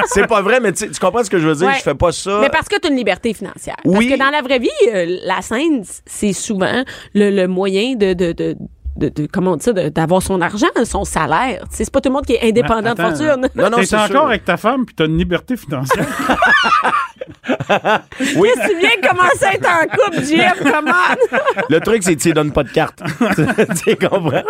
C'est 0.07 0.27
pas 0.27 0.41
vrai, 0.41 0.59
mais 0.59 0.71
tu 0.73 0.87
comprends 0.99 1.23
ce 1.23 1.29
que 1.29 1.37
je 1.39 1.47
veux 1.47 1.55
dire? 1.55 1.67
Ouais. 1.67 1.75
Je 1.77 1.83
fais 1.83 1.95
pas 1.95 2.11
ça. 2.11 2.39
Mais 2.41 2.49
parce 2.49 2.67
que 2.67 2.79
tu 2.79 2.87
as 2.87 2.91
une 2.91 2.97
liberté 2.97 3.33
financière. 3.33 3.75
Oui. 3.85 4.09
Parce 4.09 4.19
que 4.19 4.25
dans 4.25 4.31
la 4.31 4.41
vraie 4.41 4.59
vie, 4.59 4.69
euh, 4.93 5.17
la 5.23 5.41
scène, 5.41 5.83
c'est 6.05 6.33
souvent 6.33 6.83
le, 7.13 7.29
le 7.29 7.47
moyen 7.47 7.95
de, 7.95 8.13
de, 8.13 8.31
de, 8.31 8.55
de, 8.95 9.09
de- 9.09 9.27
comment 9.31 9.57
ça, 9.59 9.73
de- 9.73 9.89
d'avoir 9.89 10.21
son 10.21 10.41
argent, 10.41 10.67
son 10.85 11.03
salaire. 11.05 11.63
C'est 11.69 11.89
pas 11.91 12.01
tout 12.01 12.09
le 12.09 12.13
monde 12.13 12.25
qui 12.25 12.33
est 12.33 12.47
indépendant 12.47 12.91
Attends, 12.91 13.11
de 13.11 13.15
fortune. 13.17 13.49
Non, 13.55 13.69
non, 13.69 13.77
T'es 13.77 13.85
c'est 13.85 13.95
encore 13.95 14.07
sûr. 14.09 14.25
avec 14.27 14.45
ta 14.45 14.57
femme, 14.57 14.85
puis 14.85 14.95
t'as 14.95 15.05
une 15.05 15.17
liberté 15.17 15.57
financière. 15.57 16.05
Oui. 18.37 18.49
Tu 18.67 18.77
viens 18.79 18.89
de 19.01 19.07
commencer 19.07 19.45
à 19.45 19.53
être 19.53 19.67
en 19.67 19.87
couple, 19.87 20.23
JF, 20.23 20.61
comment? 20.71 20.91
Le 21.69 21.79
truc, 21.79 22.03
c'est 22.03 22.15
que 22.15 22.21
tu 22.21 22.33
donnes 22.33 22.51
pas 22.51 22.63
de 22.63 22.69
carte. 22.69 23.01
tu 23.85 23.95
comprends? 23.95 24.41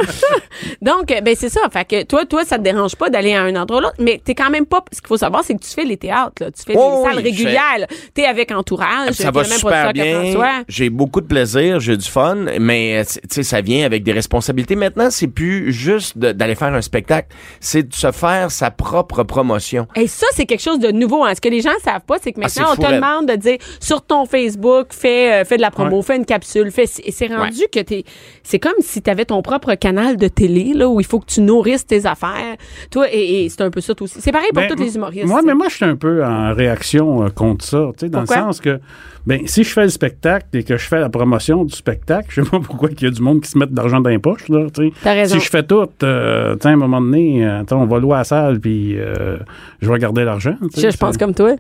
Donc, 0.82 1.12
euh, 1.12 1.22
ben 1.22 1.36
c'est 1.38 1.50
ça. 1.50 1.62
Fait 1.72 1.86
que 1.86 2.04
toi, 2.04 2.26
toi, 2.26 2.44
ça 2.46 2.58
te 2.58 2.64
dérange 2.64 2.96
pas 2.96 3.10
d'aller 3.10 3.34
à 3.34 3.44
un 3.44 3.56
endroit 3.56 3.80
ou 3.80 3.82
l'autre, 3.84 3.96
mais 4.00 4.22
t'es 4.24 4.36
quand 4.36 4.50
même 4.50 4.66
pas. 4.66 4.84
Ce 4.92 5.00
qu'il 5.00 5.08
faut 5.08 5.18
savoir, 5.18 5.44
c'est 5.44 5.56
que 5.56 5.64
tu 5.64 5.70
fais 5.72 5.84
les 5.86 5.98
théâtres, 5.98 6.34
là. 6.42 6.52
Tu 6.52 6.64
fais 6.64 6.74
Oh, 6.78 7.04
les 7.04 7.10
salles 7.10 7.18
oui, 7.18 7.24
régulières. 7.32 7.88
T'es 8.14 8.26
avec 8.26 8.52
entourage. 8.52 9.14
Ça 9.14 9.32
va 9.32 9.42
même 9.44 9.52
super 9.52 9.94
bien. 9.94 10.34
J'ai 10.68 10.90
beaucoup 10.90 11.22
de 11.22 11.28
plaisir, 11.28 11.80
j'ai 11.80 11.98
du 11.98 12.08
fun, 12.10 12.36
mais 12.60 13.00
euh, 13.00 13.04
tu 13.06 13.20
sais, 13.30 13.44
ça 13.44 13.62
vient 13.62 13.86
avec 13.86 14.04
des 14.04 14.12
responsabilités 14.12 14.35
responsabilité. 14.36 14.76
Maintenant, 14.76 15.10
c'est 15.10 15.28
plus 15.28 15.72
juste 15.72 16.18
d'aller 16.18 16.56
faire 16.56 16.74
un 16.74 16.82
spectacle, 16.82 17.30
c'est 17.60 17.84
de 17.88 17.94
se 17.94 18.12
faire 18.12 18.52
sa 18.52 18.72
propre 18.72 19.24
promotion. 19.24 19.88
Et 19.96 20.08
ça, 20.08 20.28
c'est 20.34 20.46
quelque 20.46 20.62
chose 20.62 20.80
de 20.80 20.92
nouveau. 20.92 21.24
Hein. 21.24 21.34
Ce 21.36 21.42
que 21.42 21.50
les 21.50 21.62
gens 21.62 21.72
savent 21.84 22.06
pas, 22.06 22.18
c'est 22.22 22.32
que 22.34 22.40
Ah, 22.42 22.48
maintenant, 22.48 22.74
on 22.74 22.76
te 22.76 22.94
demande 22.96 23.28
de 23.28 23.36
dire 23.36 23.58
sur 23.80 24.02
ton 24.02 24.26
Facebook, 24.26 24.88
fais, 24.92 25.42
euh, 25.42 25.46
fais 25.46 25.58
de 25.58 25.62
la 25.62 25.72
promo, 25.72 26.02
fais 26.02 26.18
une 26.18 26.26
capsule, 26.26 26.72
fais. 26.72 26.86
Et 27.04 27.12
c'est 27.12 27.28
rendu 27.28 27.62
que 27.72 27.80
t'es. 27.80 28.04
C'est 28.44 28.60
comme 28.60 28.74
si 28.80 29.02
tu 29.02 29.10
avais 29.10 29.26
ton 29.26 29.42
propre 29.42 29.74
canal 29.76 30.18
de 30.18 30.28
télé, 30.28 30.74
là, 30.74 30.88
où 30.90 31.00
il 31.00 31.06
faut 31.06 31.20
que 31.20 31.26
tu 31.28 31.42
nourrisses 31.42 31.86
tes 31.86 32.06
affaires. 32.06 32.56
Toi, 32.92 33.08
et, 33.12 33.46
et 33.46 33.50
c'est 33.50 33.62
un 33.62 33.70
peu 33.72 33.82
ça 33.82 33.94
aussi. 34.00 34.20
C'est 34.20 34.32
pareil 34.32 34.50
pour 34.54 34.62
Ben, 34.64 34.70
tous 34.76 34.82
les 34.82 34.96
humoristes. 34.96 35.26
Moi, 35.28 35.42
mais 35.46 35.54
moi, 35.54 35.68
je 35.70 35.76
suis 35.76 35.86
un 35.86 35.96
peu 35.96 36.24
en 36.24 36.54
réaction 36.54 37.24
euh, 37.26 37.30
contre 37.30 37.64
ça, 37.66 37.90
tu 37.98 38.06
sais, 38.06 38.10
dans 38.10 38.20
Pourquoi? 38.20 38.38
le 38.38 38.42
sens 38.44 38.62
que, 38.62 38.80
ben, 39.26 39.42
si 39.46 39.64
je 39.64 39.70
fais 39.70 39.84
le 39.84 39.90
spectacle 39.90 40.46
et 40.54 40.64
que 40.64 40.78
je 40.78 40.88
fais 40.88 41.00
la 41.00 41.10
promotion 41.10 41.66
du 41.66 41.76
spectacle, 41.76 42.28
je 42.30 42.44
sais 42.44 42.50
pas 42.50 42.60
pourquoi 42.60 42.90
il 42.92 43.04
y 43.04 43.08
a 43.08 43.12
du 43.12 43.22
monde 43.22 43.42
qui 43.42 43.50
se 43.50 43.58
met 43.58 43.66
de 43.66 43.76
l'argent 43.76 44.00
dans 44.00 44.10
les 44.10 44.20
poches, 44.20 44.48
là, 44.50 44.68
raison. 45.04 45.36
Si 45.36 45.46
je 45.46 45.50
fais 45.50 45.64
tout, 45.64 45.88
euh, 46.04 46.56
à 46.64 46.68
un 46.68 46.76
moment 46.76 47.02
donné, 47.02 47.46
euh, 47.46 47.64
on 47.72 47.86
va 47.86 48.00
louer 48.00 48.16
à 48.16 48.18
la 48.20 48.24
salle, 48.24 48.60
puis 48.60 48.98
euh, 48.98 49.38
je 49.82 49.92
vais 49.92 49.98
garder 50.00 50.24
l'argent. 50.24 50.56
Je, 50.76 50.90
je 50.90 50.98
pense 50.98 51.18
comme 51.18 51.34
toi. 51.34 51.56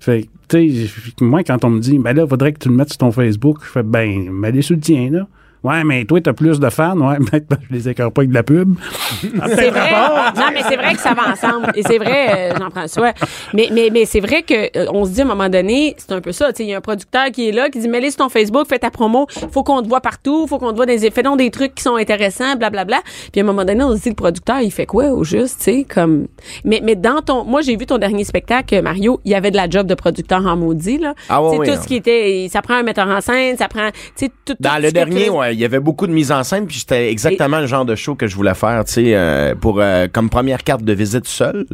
Fait 0.00 0.22
que, 0.22 0.28
tu 0.48 0.86
sais, 0.86 0.90
moi, 1.20 1.42
quand 1.42 1.64
on 1.64 1.70
me 1.70 1.80
dit, 1.80 1.98
ben 1.98 2.14
là, 2.14 2.26
faudrait 2.26 2.52
que 2.52 2.58
tu 2.58 2.68
le 2.68 2.74
mettes 2.74 2.90
sur 2.90 2.98
ton 2.98 3.10
Facebook, 3.10 3.58
je 3.64 3.68
fais, 3.68 3.82
ben, 3.82 4.30
mets-les 4.30 4.62
sur 4.62 4.76
le 4.76 4.80
tien, 4.80 5.10
là. 5.10 5.26
Ouais, 5.64 5.84
mais 5.84 6.04
toi, 6.04 6.20
t'as 6.20 6.32
plus 6.32 6.60
de 6.60 6.68
fans. 6.70 6.98
Ouais, 6.98 7.16
peut-être 7.30 7.56
je 7.68 7.74
les 7.74 7.88
écœure 7.88 8.12
pas 8.12 8.22
avec 8.22 8.30
de 8.30 8.34
la 8.34 8.42
pub. 8.42 8.74
C'est 9.22 9.70
vrai. 9.70 9.90
Non, 10.36 10.44
mais 10.52 10.62
c'est 10.68 10.76
vrai 10.76 10.94
que 10.94 11.00
ça 11.00 11.14
va 11.14 11.32
ensemble. 11.32 11.72
Et 11.74 11.82
c'est 11.82 11.98
vrai, 11.98 12.52
euh, 12.52 12.58
Jean-François. 12.58 13.12
Mais, 13.54 13.68
mais, 13.72 13.88
mais 13.92 14.04
c'est 14.04 14.20
vrai 14.20 14.42
que 14.42 14.78
euh, 14.78 14.86
on 14.92 15.04
se 15.04 15.10
dit 15.10 15.20
à 15.20 15.24
un 15.24 15.28
moment 15.28 15.48
donné, 15.48 15.94
c'est 15.98 16.12
un 16.12 16.20
peu 16.20 16.32
ça. 16.32 16.52
Tu 16.52 16.58
sais, 16.58 16.64
il 16.64 16.70
y 16.70 16.74
a 16.74 16.78
un 16.78 16.82
producteur 16.82 17.26
qui 17.32 17.48
est 17.48 17.52
là, 17.52 17.70
qui 17.70 17.78
dit, 17.80 17.88
mets-les 17.88 18.10
sur 18.10 18.18
ton 18.18 18.28
Facebook, 18.28 18.66
fais 18.68 18.78
ta 18.78 18.90
promo. 18.90 19.26
Faut 19.50 19.62
qu'on 19.62 19.82
te 19.82 19.88
voit 19.88 20.00
partout. 20.00 20.46
Faut 20.46 20.58
qu'on 20.58 20.70
te 20.70 20.76
voit 20.76 20.86
dans 20.86 20.92
les, 20.92 21.10
fais 21.10 21.22
donc 21.22 21.38
des 21.38 21.50
trucs 21.50 21.74
qui 21.74 21.82
sont 21.82 21.96
intéressants, 21.96 22.56
blablabla. 22.56 23.00
Puis 23.32 23.40
à 23.40 23.44
un 23.44 23.46
moment 23.46 23.64
donné, 23.64 23.82
on 23.82 23.96
se 23.96 24.02
dit, 24.02 24.08
le 24.10 24.14
producteur, 24.14 24.60
il 24.60 24.70
fait 24.70 24.86
quoi 24.86 25.06
au 25.06 25.24
juste, 25.24 25.58
tu 25.58 25.64
sais, 25.64 25.84
comme. 25.84 26.28
Mais, 26.64 26.80
mais 26.82 26.94
dans 26.94 27.22
ton, 27.22 27.44
moi, 27.44 27.62
j'ai 27.62 27.76
vu 27.76 27.86
ton 27.86 27.98
dernier 27.98 28.24
spectacle, 28.24 28.80
Mario, 28.82 29.20
il 29.24 29.32
y 29.32 29.34
avait 29.34 29.50
de 29.50 29.56
la 29.56 29.68
job 29.68 29.86
de 29.86 29.94
producteur 29.94 30.44
en 30.46 30.56
maudit, 30.56 30.98
là. 30.98 31.14
Ah 31.28 31.42
ouais, 31.42 31.58
ouais, 31.58 31.66
tout 31.66 31.72
hein. 31.72 31.80
ce 31.82 31.88
qui 31.88 31.96
était, 31.96 32.46
ça 32.50 32.62
prend 32.62 32.74
un 32.74 32.82
metteur 32.82 33.08
en 33.08 33.20
scène, 33.20 33.56
ça 33.56 33.68
prend, 33.68 33.90
tu 33.90 34.26
sais, 34.26 34.28
tout. 34.44 34.54
tout 34.54 34.56
Dans 34.60 34.80
le 34.80 34.90
dernier, 34.92 35.26
tu- 35.26 35.30
ouais, 35.48 35.54
il 35.54 35.60
y 35.60 35.64
avait 35.64 35.80
beaucoup 35.80 36.06
de 36.06 36.12
mise 36.12 36.32
en 36.32 36.42
scène, 36.44 36.66
puis 36.66 36.78
c'était 36.78 37.10
exactement 37.10 37.60
le 37.60 37.66
genre 37.66 37.84
de 37.84 37.94
show 37.94 38.14
que 38.14 38.26
je 38.26 38.36
voulais 38.36 38.54
faire, 38.54 38.84
tu 38.84 38.92
sais, 38.92 39.14
euh, 39.14 39.54
pour 39.54 39.80
euh, 39.80 40.06
comme 40.12 40.30
première 40.30 40.62
carte 40.62 40.82
de 40.82 40.92
visite 40.92 41.26
seule. 41.26 41.66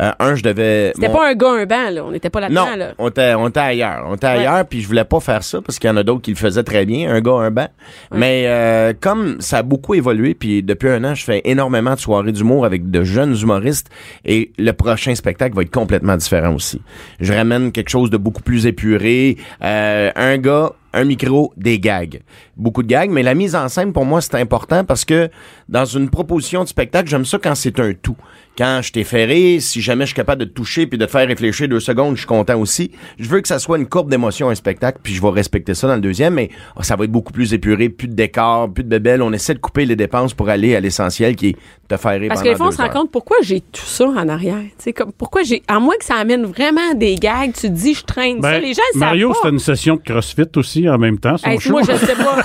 Euh, 0.00 0.10
un, 0.18 0.34
je 0.34 0.42
devais. 0.42 0.92
C'était 0.94 1.08
mon- 1.08 1.14
pas 1.14 1.30
un 1.30 1.34
gars, 1.34 1.50
un 1.52 1.66
banc, 1.66 1.90
là. 1.90 2.04
On 2.04 2.10
n'était 2.10 2.30
pas 2.30 2.40
là-dedans, 2.40 2.66
Non, 2.70 2.76
là. 2.76 2.92
on 2.98 3.08
était, 3.08 3.34
on 3.34 3.48
était 3.48 3.60
ailleurs. 3.60 4.04
On 4.08 4.14
était 4.16 4.26
ailleurs, 4.26 4.64
puis 4.66 4.80
je 4.80 4.86
voulais 4.86 5.04
pas 5.04 5.20
faire 5.20 5.42
ça 5.42 5.60
parce 5.60 5.78
qu'il 5.78 5.88
y 5.88 5.92
en 5.92 5.96
a 5.96 6.02
d'autres 6.02 6.22
qui 6.22 6.30
le 6.30 6.36
faisaient 6.36 6.62
très 6.64 6.86
bien, 6.86 7.10
un 7.12 7.20
gars, 7.20 7.32
un 7.32 7.50
banc. 7.50 7.68
Mais 8.12 8.44
euh, 8.46 8.92
comme 9.00 9.40
ça 9.40 9.58
a 9.58 9.62
beaucoup 9.62 9.94
évolué, 9.94 10.34
puis 10.34 10.62
depuis 10.62 10.88
un 10.88 11.04
an, 11.04 11.14
je 11.14 11.24
fais 11.24 11.42
énormément 11.44 11.94
de 11.94 12.00
soirées 12.00 12.32
d'humour 12.32 12.64
avec 12.64 12.90
de 12.90 13.04
jeunes 13.04 13.36
humoristes, 13.40 13.88
et 14.24 14.52
le 14.58 14.72
prochain 14.72 15.14
spectacle 15.14 15.54
va 15.54 15.62
être 15.62 15.70
complètement 15.70 16.16
différent 16.16 16.54
aussi. 16.54 16.80
Je 17.20 17.32
ramène 17.32 17.72
quelque 17.72 17.90
chose 17.90 18.10
de 18.10 18.16
beaucoup 18.16 18.42
plus 18.42 18.66
épuré, 18.66 19.36
euh, 19.62 20.10
un 20.14 20.38
gars 20.38 20.72
un 20.96 21.04
micro, 21.04 21.52
des 21.56 21.78
gags. 21.78 22.22
Beaucoup 22.56 22.82
de 22.82 22.88
gags, 22.88 23.10
mais 23.10 23.22
la 23.22 23.34
mise 23.34 23.54
en 23.54 23.68
scène, 23.68 23.92
pour 23.92 24.04
moi, 24.04 24.20
c'est 24.20 24.34
important 24.36 24.84
parce 24.84 25.04
que 25.04 25.30
dans 25.68 25.84
une 25.84 26.08
proposition 26.08 26.64
de 26.64 26.68
spectacle, 26.68 27.08
j'aime 27.08 27.26
ça 27.26 27.38
quand 27.38 27.54
c'est 27.54 27.78
un 27.78 27.92
tout. 27.92 28.16
Quand 28.56 28.80
je 28.82 28.90
t'ai 28.90 29.04
ferré, 29.04 29.58
si 29.60 29.82
jamais 29.82 30.04
je 30.04 30.08
suis 30.08 30.14
capable 30.14 30.40
de 30.40 30.46
te 30.46 30.54
toucher 30.54 30.86
puis 30.86 30.98
de 30.98 31.04
te 31.04 31.10
faire 31.10 31.28
réfléchir 31.28 31.68
deux 31.68 31.80
secondes, 31.80 32.14
je 32.14 32.20
suis 32.20 32.26
content 32.26 32.58
aussi. 32.58 32.90
Je 33.18 33.28
veux 33.28 33.40
que 33.42 33.48
ça 33.48 33.58
soit 33.58 33.76
une 33.76 33.86
courbe 33.86 34.08
d'émotion, 34.10 34.48
un 34.48 34.54
spectacle, 34.54 34.98
puis 35.02 35.14
je 35.14 35.20
vais 35.20 35.28
respecter 35.28 35.74
ça 35.74 35.86
dans 35.88 35.94
le 35.94 36.00
deuxième, 36.00 36.34
mais 36.34 36.48
oh, 36.76 36.82
ça 36.82 36.96
va 36.96 37.04
être 37.04 37.12
beaucoup 37.12 37.32
plus 37.32 37.52
épuré, 37.52 37.90
plus 37.90 38.08
de 38.08 38.14
décors, 38.14 38.72
plus 38.72 38.84
de 38.84 38.88
bébelles. 38.88 39.20
On 39.20 39.32
essaie 39.32 39.52
de 39.52 39.58
couper 39.58 39.84
les 39.84 39.96
dépenses 39.96 40.32
pour 40.32 40.48
aller 40.48 40.74
à 40.74 40.80
l'essentiel 40.80 41.36
qui 41.36 41.48
est 41.48 41.56
te 41.88 41.96
faire 41.96 42.18
rire 42.18 42.28
Parce 42.28 42.42
que 42.42 42.48
des 42.48 42.56
fois, 42.56 42.68
on 42.68 42.70
se 42.70 42.82
rend 42.82 42.88
compte 42.88 43.10
pourquoi 43.10 43.36
j'ai 43.42 43.60
tout 43.60 43.84
ça 43.84 44.06
en 44.06 44.28
arrière. 44.28 44.56
Tu 44.60 44.70
sais, 44.78 44.92
comme, 44.92 45.12
pourquoi 45.12 45.42
j'ai. 45.42 45.62
À 45.68 45.78
moins 45.78 45.96
que 45.98 46.04
ça 46.04 46.16
amène 46.16 46.44
vraiment 46.44 46.94
des 46.94 47.14
gags, 47.14 47.52
tu 47.52 47.68
te 47.68 47.72
dis, 47.72 47.94
je 47.94 48.04
traîne 48.04 48.42
ça. 48.42 48.50
Ben, 48.52 48.60
Les 48.60 48.74
gens, 48.74 48.82
Mario, 48.94 49.28
savent 49.28 49.36
c'était 49.36 49.52
une 49.52 49.58
session 49.58 49.96
de 49.96 50.00
CrossFit 50.00 50.48
aussi 50.56 50.88
en 50.88 50.98
même 50.98 51.18
temps. 51.18 51.36
son 51.36 51.48
Hey, 51.48 51.60
show. 51.60 51.72
moi, 51.72 51.82
je 51.82 51.92
sais 52.06 52.14
pas. 52.16 52.42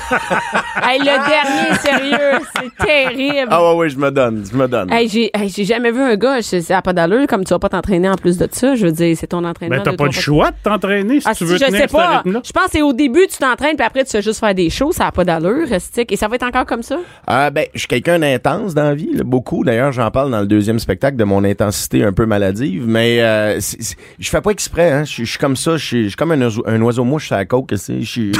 hey, 0.89 1.00
le 1.00 1.06
dernier, 1.06 1.78
sérieux, 1.80 2.45
c'est 2.56 2.86
terrible. 2.86 3.47
Ah 3.50 3.63
ouais, 3.71 3.78
ouais, 3.80 3.89
je 3.89 3.97
me 3.97 4.12
donne, 4.12 4.45
je 4.50 4.56
me 4.56 4.67
donne. 4.67 4.91
Hey, 4.91 5.08
j'ai 5.08 5.32
hey, 5.34 5.50
j'ai 5.50 5.65
jamais 5.65 5.91
vu 5.91 6.01
un 6.02 6.16
gars, 6.16 6.42
je- 6.42 6.60
ça 6.62 6.76
n'a 6.76 6.82
pas 6.82 6.94
d'allure, 6.94 7.28
comme 7.28 7.44
tu 7.46 7.50
vas 7.54 7.60
pas 7.60 7.70
t'entraîner 7.70 8.10
en 8.10 8.16
plus 8.16 8.38
de 8.38 8.48
ça. 8.52 8.76
Je 8.76 8.86
veux 8.88 8.92
dire, 8.92 9.16
c'est 9.18 9.28
ton 9.28 9.44
entraînement. 9.44 9.78
Ben, 9.78 9.84
t'as 9.84 9.94
pas 9.96 10.06
le 10.06 10.12
choix 10.12 10.52
de 10.52 10.56
t'entraîner 10.64 11.20
si 11.22 11.28
Ah, 11.28 11.32
tu 11.34 11.38
si, 11.40 11.44
veux 11.46 11.58
je 11.58 11.66
tenir 11.66 11.82
sais 11.82 11.88
ce 11.88 11.94
pas. 11.94 12.24
Je 12.26 12.52
pense 12.52 12.66
que 12.66 12.72
c'est 12.72 12.82
au 12.82 12.94
début, 12.94 13.26
tu 13.30 13.38
t'entraînes, 13.38 13.76
puis 13.76 13.86
après, 13.86 14.04
tu 14.04 14.12
fais 14.12 14.22
juste 14.22 14.40
faire 14.40 14.54
des 14.56 14.70
shows. 14.70 14.92
Ça 14.92 15.06
n'a 15.06 15.12
pas 15.12 15.24
d'allure. 15.24 15.68
Et 15.72 16.16
ça 16.18 16.28
va 16.28 16.36
être 16.36 16.44
encore 16.44 16.66
comme 16.66 16.84
ça? 16.84 16.98
Ah 17.28 17.50
ben, 17.50 17.66
je 17.74 17.80
suis 17.80 17.88
quelqu'un 17.88 18.20
d'intense 18.20 18.74
dans 18.74 18.84
la 18.84 18.96
vie, 18.96 19.14
là, 19.14 19.24
beaucoup. 19.24 19.64
D'ailleurs, 19.64 19.92
j'en 19.92 20.10
parle 20.12 20.32
dans 20.32 20.42
le 20.42 20.48
deuxième 20.48 20.80
spectacle 20.80 21.18
de 21.18 21.24
mon 21.24 21.44
intensité 21.44 22.04
un 22.04 22.14
peu 22.14 22.26
maladive, 22.26 22.86
mais 22.88 23.22
euh, 23.22 23.60
c'est- 23.60 23.82
c'est- 23.82 23.96
je 24.20 24.30
fais 24.30 24.42
pas 24.42 24.52
exprès. 24.52 24.92
Hein. 24.92 25.04
Je 25.06 25.12
suis- 25.12 25.26
je 25.26 25.40
comme 25.40 25.56
ça, 25.56 25.78
je 25.78 25.86
suis 25.86 26.04
je 26.04 26.08
suis 26.10 26.16
comme 26.18 26.32
un 26.32 26.42
oiseau, 26.42 26.64
un 26.66 26.82
oiseau 26.82 27.04
mouche 27.04 27.32
à 27.32 27.38
la 27.38 27.46
coke. 27.46 27.68
tu 27.70 27.78
sais. 27.78 28.02
Je 28.02 28.06
suis- 28.10 28.32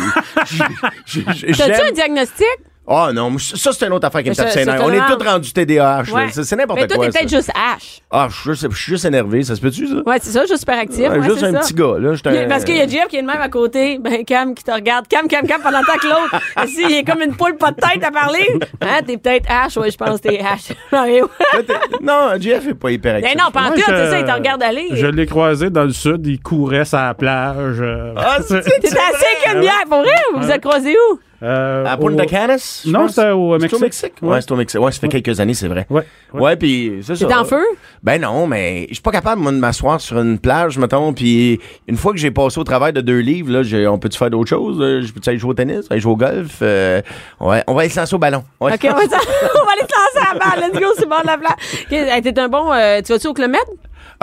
je- 0.46 0.64
je- 1.06 1.20
je- 1.54 1.58
T'as-tu 1.58 1.90
un 1.90 1.92
diagnostic? 1.92 2.46
Ah 2.88 3.12
non, 3.14 3.30
moi, 3.30 3.40
ça 3.40 3.72
c'est 3.72 3.86
une 3.86 3.94
autre 3.94 4.08
affaire 4.08 4.24
qui 4.24 4.30
me 4.30 4.32
Mais 4.32 4.36
tape 4.36 4.50
ses 4.50 4.66
nerfs. 4.66 4.82
On 4.84 4.92
est 4.92 5.00
tous 5.16 5.24
rendus 5.24 5.54
TDAH. 5.54 6.04
Ouais. 6.14 6.28
C'est 6.32 6.56
n'importe 6.56 6.80
Mais 6.82 6.88
toi, 6.88 6.98
quoi. 6.98 7.06
t'es 7.06 7.12
peut-être 7.20 7.30
juste 7.30 7.50
H. 7.50 8.00
Ah, 8.10 8.28
je 8.30 8.36
suis 8.36 8.50
juste, 8.50 8.68
je 8.72 8.76
suis 8.82 8.92
juste 8.94 9.06
énervé. 9.06 9.44
Ça 9.44 9.56
se 9.56 9.62
peut-tu, 9.62 9.88
ça? 9.88 9.96
Ouais, 10.06 10.18
c'est 10.20 10.32
ça, 10.32 10.42
juste 10.46 10.58
super 10.60 10.80
actif. 10.80 11.00
Ouais, 11.08 11.20
ouais, 11.20 11.24
juste 11.30 11.44
un 11.44 11.54
ça. 11.54 11.60
petit 11.60 11.74
gars. 11.76 11.94
Là. 12.00 12.14
Un- 12.26 12.48
Parce 12.50 12.66
qu'il 12.66 12.76
y 12.76 12.82
a 12.82 12.88
Jeff 12.88 13.08
qui 13.08 13.18
est 13.18 13.22
de 13.22 13.28
même 13.28 13.40
à 13.40 13.50
côté, 13.50 14.00
ben 14.00 14.26
Cam 14.26 14.56
qui 14.56 14.64
te 14.64 14.72
regarde, 14.72 15.08
Cam, 15.08 15.28
Cam, 15.28 15.46
Cam, 15.48 15.62
pendant 15.62 15.80
le 15.80 15.86
temps 15.86 15.98
que 16.02 16.08
l'autre, 16.08 16.44
si, 16.68 16.84
il 16.90 16.96
est 16.98 17.04
comme 17.04 17.22
une 17.22 17.36
poule 17.36 17.56
pas 17.56 17.70
de 17.72 17.76
tête 17.78 18.04
à 18.04 18.12
parler. 18.12 18.48
Hein, 18.82 19.00
t'es 19.06 19.18
peut-être 19.18 19.48
H, 19.48 19.80
ouais, 19.80 19.92
je 19.92 19.98
pense 19.98 20.20
que 20.20 20.28
t'es 20.30 20.40
H. 20.42 20.74
Non, 22.02 22.32
Jeff 22.40 22.68
est 22.68 22.74
pas 22.74 22.92
hyper 22.92 23.16
actif. 23.16 23.32
Ben 23.36 23.42
non, 23.44 23.52
pas 23.52 23.70
en 23.70 23.72
tout, 23.74 23.82
c'est 23.86 24.10
ça, 24.10 24.20
il 24.20 24.26
te 24.26 24.32
regarde 24.32 24.64
aller. 24.64 24.88
Je 24.94 25.06
l'ai 25.08 25.26
croisé 25.28 25.70
dans 25.70 25.84
le 25.84 25.94
sud, 25.94 26.26
il 26.26 26.40
courait 26.42 26.86
sur 26.86 26.98
la 26.98 27.14
plage. 27.14 27.78
euh, 27.80 28.14
Ah, 28.18 28.38
c'est 28.48 28.62
T'es 28.62 28.88
assez 28.88 29.26
qu'une 29.46 29.60
bière, 29.62 29.84
pour 29.88 30.00
vrai? 30.00 30.10
Vous 30.34 30.42
vous 30.42 30.52
êtes 30.52 30.62
croisés 30.64 30.96
où? 31.12 31.20
Euh, 31.44 31.86
À 31.86 31.96
au- 32.00 32.06
Punta 32.08 32.26
Canas? 32.26 32.84
Non, 32.86 33.08
c'était 33.08 33.32
au 33.32 33.58
C'est 33.60 33.80
Mexique. 33.80 34.14
Ouais, 34.22 34.42
c'est 34.42 34.52
au 34.52 34.56
Mexique. 34.56 34.80
Ouais, 34.82 34.92
ça 34.92 35.00
fait 35.00 35.08
quelques 35.08 35.40
années, 35.40 35.54
c'est 35.54 35.68
vrai. 35.68 35.86
Ouais. 35.90 36.04
Ouais, 36.34 36.56
puis 36.56 37.00
c'est 37.02 37.16
ça. 37.16 37.26
T'es 37.28 37.34
en 37.34 37.44
feu? 37.46 37.64
Ben 38.04 38.22
non, 38.22 38.48
mais 38.48 38.86
je 38.90 38.94
suis 38.96 39.02
pas 39.02 39.12
capable, 39.12 39.42
moi, 39.42 39.52
de 39.52 39.58
m'asseoir 39.58 40.00
sur 40.00 40.20
une 40.20 40.40
plage, 40.40 40.78
mettons, 40.78 41.14
puis 41.14 41.60
une 41.88 41.98
fois 41.98 42.12
que 42.14 42.20
j'ai 42.20 42.32
passé 42.32 42.60
au 42.60 42.64
travail 42.64 42.94
de 42.94 43.02
deux 43.02 43.20
livres, 43.20 43.52
là, 43.52 43.64
j'ai- 43.64 43.88
on 43.88 43.98
peut-tu 44.00 44.18
faire 44.18 44.30
d'autres 44.30 44.50
choses? 44.50 44.78
Euh, 44.80 45.02
Je 45.02 45.12
peux-tu 45.12 45.30
aller 45.30 45.40
jouer 45.40 45.52
au 45.52 45.54
tennis? 45.56 45.86
Aller 45.90 46.00
jouer 46.00 46.14
au 46.14 46.18
golf? 46.18 46.60
Euh, 46.62 47.02
ouais, 47.40 47.64
on 47.68 47.74
va 47.74 47.82
aller 47.82 47.90
se 47.90 48.00
lancer 48.00 48.16
au 48.16 48.20
ballon. 48.20 48.44
Ouais. 48.60 48.74
OK, 48.74 48.80
on 48.84 48.88
va, 48.94 48.94
on 49.02 49.66
va 49.66 49.72
aller 49.72 49.88
se 49.88 50.18
lancer 50.20 50.28
à 50.30 50.34
la 50.34 50.40
balle. 50.40 50.70
Let's 50.72 50.80
go, 50.80 50.88
c'est 50.98 51.10
bon 51.10 51.20
de 51.22 51.28
la 51.28 51.38
plage. 51.38 51.54
OK, 51.86 51.92
hey, 51.92 52.22
t'es 52.22 52.40
un 52.40 52.48
bon... 52.50 52.72
euh, 52.72 53.02
tu 53.02 53.12
vas-tu 53.14 53.28
au 53.28 53.34
Club 53.34 53.52
Med? 53.52 53.62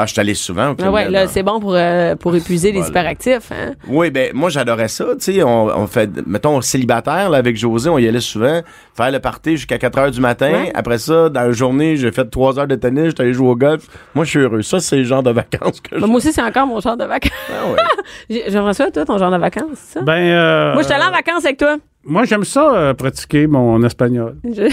Ah, 0.01 0.07
je 0.07 0.13
suis 0.13 0.21
allé 0.21 0.35
souvent 0.35 0.69
au 0.71 0.75
Club 0.77 0.87
Ah 0.89 0.93
ouais, 0.93 1.11
là, 1.11 1.27
c'est 1.27 1.43
bon 1.43 1.59
pour, 1.59 1.75
euh, 1.75 2.15
pour 2.15 2.33
épuiser 2.37 2.71
les 2.71 2.87
hyperactifs. 2.89 3.51
Hein? 3.51 3.73
Oui, 3.89 4.11
ben 4.13 4.31
moi 4.33 4.49
j'adorais 4.49 4.87
ça, 4.87 5.07
tu 5.19 5.33
sais, 5.33 5.43
on, 5.43 5.65
on 5.77 5.87
fait 5.89 6.09
mettons 6.25 6.61
célibataire 6.61 7.31
là, 7.31 7.39
avec 7.39 7.57
José, 7.57 7.89
on 7.91 7.99
y 7.99 8.07
allait 8.07 8.21
souvent 8.21 8.61
faire 8.97 9.11
le 9.11 9.19
party 9.19 9.57
jusqu'à 9.57 9.77
4 9.77 9.99
heures 9.99 10.11
du 10.13 10.21
matin. 10.21 10.53
Ouais. 10.53 10.71
Après 10.73 10.99
ça, 10.99 11.29
dans 11.29 11.41
la 11.43 11.51
journée, 11.51 11.97
j'ai 11.97 12.13
fait 12.13 12.25
3 12.31 12.61
heures 12.61 12.69
de 12.69 12.77
tennis, 12.77 13.07
j'étais 13.07 13.25
allé 13.25 13.33
jouer 13.35 13.49
au 13.49 13.57
golf. 13.57 13.87
Moi, 14.15 14.25
je 14.25 14.31
suis 14.31 14.39
heureux. 14.39 14.63
Ça, 14.63 14.79
c'est 14.79 14.99
le 14.99 15.03
genre 15.05 15.25
de 15.25 15.31
vacances 15.33 15.81
que 15.81 15.97
je 15.97 16.01
Ben, 16.01 16.07
moi 16.07 16.19
aussi, 16.19 16.33
c'est 16.33 16.43
encore 16.43 16.69
mon 16.69 16.79
genre 16.79 16.97
de 16.97 17.05
vacances. 17.05 17.33
Ah 17.51 17.67
ouais. 17.69 17.77
J'ai- 18.31 18.45
J'aimerais 18.53 18.75
ça, 18.75 18.89
toi, 18.93 19.05
ton 19.05 19.19
genre 19.19 19.33
de 19.33 19.37
vacances, 19.39 19.79
ça? 19.79 20.01
Ben, 20.03 20.13
euh, 20.13 20.73
moi, 20.75 20.83
je 20.83 20.87
suis 20.87 20.95
allée 20.95 21.07
en 21.09 21.11
vacances 21.11 21.45
avec 21.45 21.59
toi. 21.59 21.77
moi, 22.05 22.25
j'aime 22.25 22.45
ça, 22.45 22.73
euh, 22.73 22.95
pratiquer 22.95 23.49
mon 23.49 23.83
espagnol. 23.83 24.37
Je... 24.45 24.69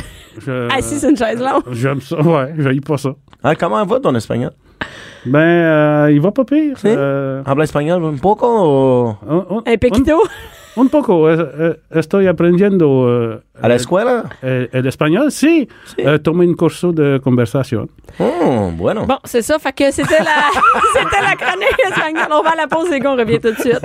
Je- 0.46 0.68
Assis 0.78 1.00
sur 1.00 1.10
une 1.10 1.18
chaise 1.18 1.40
longue. 1.40 1.64
J'aime 1.72 2.00
ça, 2.02 2.22
ouais, 2.22 2.54
j'aille 2.60 2.80
pas 2.82 2.98
ça. 2.98 3.10
Ah, 3.44 3.56
comment 3.56 3.84
va 3.86 4.00
ton 4.00 4.14
espagnol? 4.14 4.52
Ben, 5.28 5.40
euh, 5.40 6.12
il 6.12 6.22
va 6.22 6.32
pas 6.32 6.44
pire. 6.46 6.78
Oui? 6.84 6.92
Euh, 6.96 7.42
Habla 7.46 7.64
espagnol 7.64 8.04
un 8.06 8.18
poco 8.18 9.18
un, 9.28 9.34
un- 9.50 9.64
Un 9.66 9.78
pequito. 9.80 10.22
un, 10.78 10.82
un 10.84 10.88
poco. 10.88 11.28
estoy 11.90 12.28
aprendiendo 12.28 13.34
eh, 13.34 13.40
a 13.60 13.68
la 13.68 13.74
escuela? 13.76 14.26
eh, 14.44 14.70
el 14.72 14.86
español. 14.86 15.32
Sí, 15.32 15.68
eh, 15.98 16.20
tomé 16.20 16.46
un 16.46 16.54
curso 16.54 16.92
de 16.92 17.20
conversación. 17.24 17.90
Oh, 18.20 18.70
bueno. 18.78 19.08
Bon, 19.08 19.18
c'est 19.24 19.42
ça. 19.42 19.58
Fait 19.58 19.74
que 19.74 19.92
c'était 19.92 20.20
la, 20.20 20.52
c'était 20.94 21.22
la 21.24 21.36
chronique 21.36 21.80
espagnole. 21.90 22.28
On 22.32 22.44
va 22.44 22.52
à 22.52 22.56
la 22.56 22.68
pause 22.68 22.92
et 22.92 23.02
on 23.08 23.16
revient 23.16 23.40
tout 23.40 23.52
de 23.52 23.60
suite. 23.60 23.80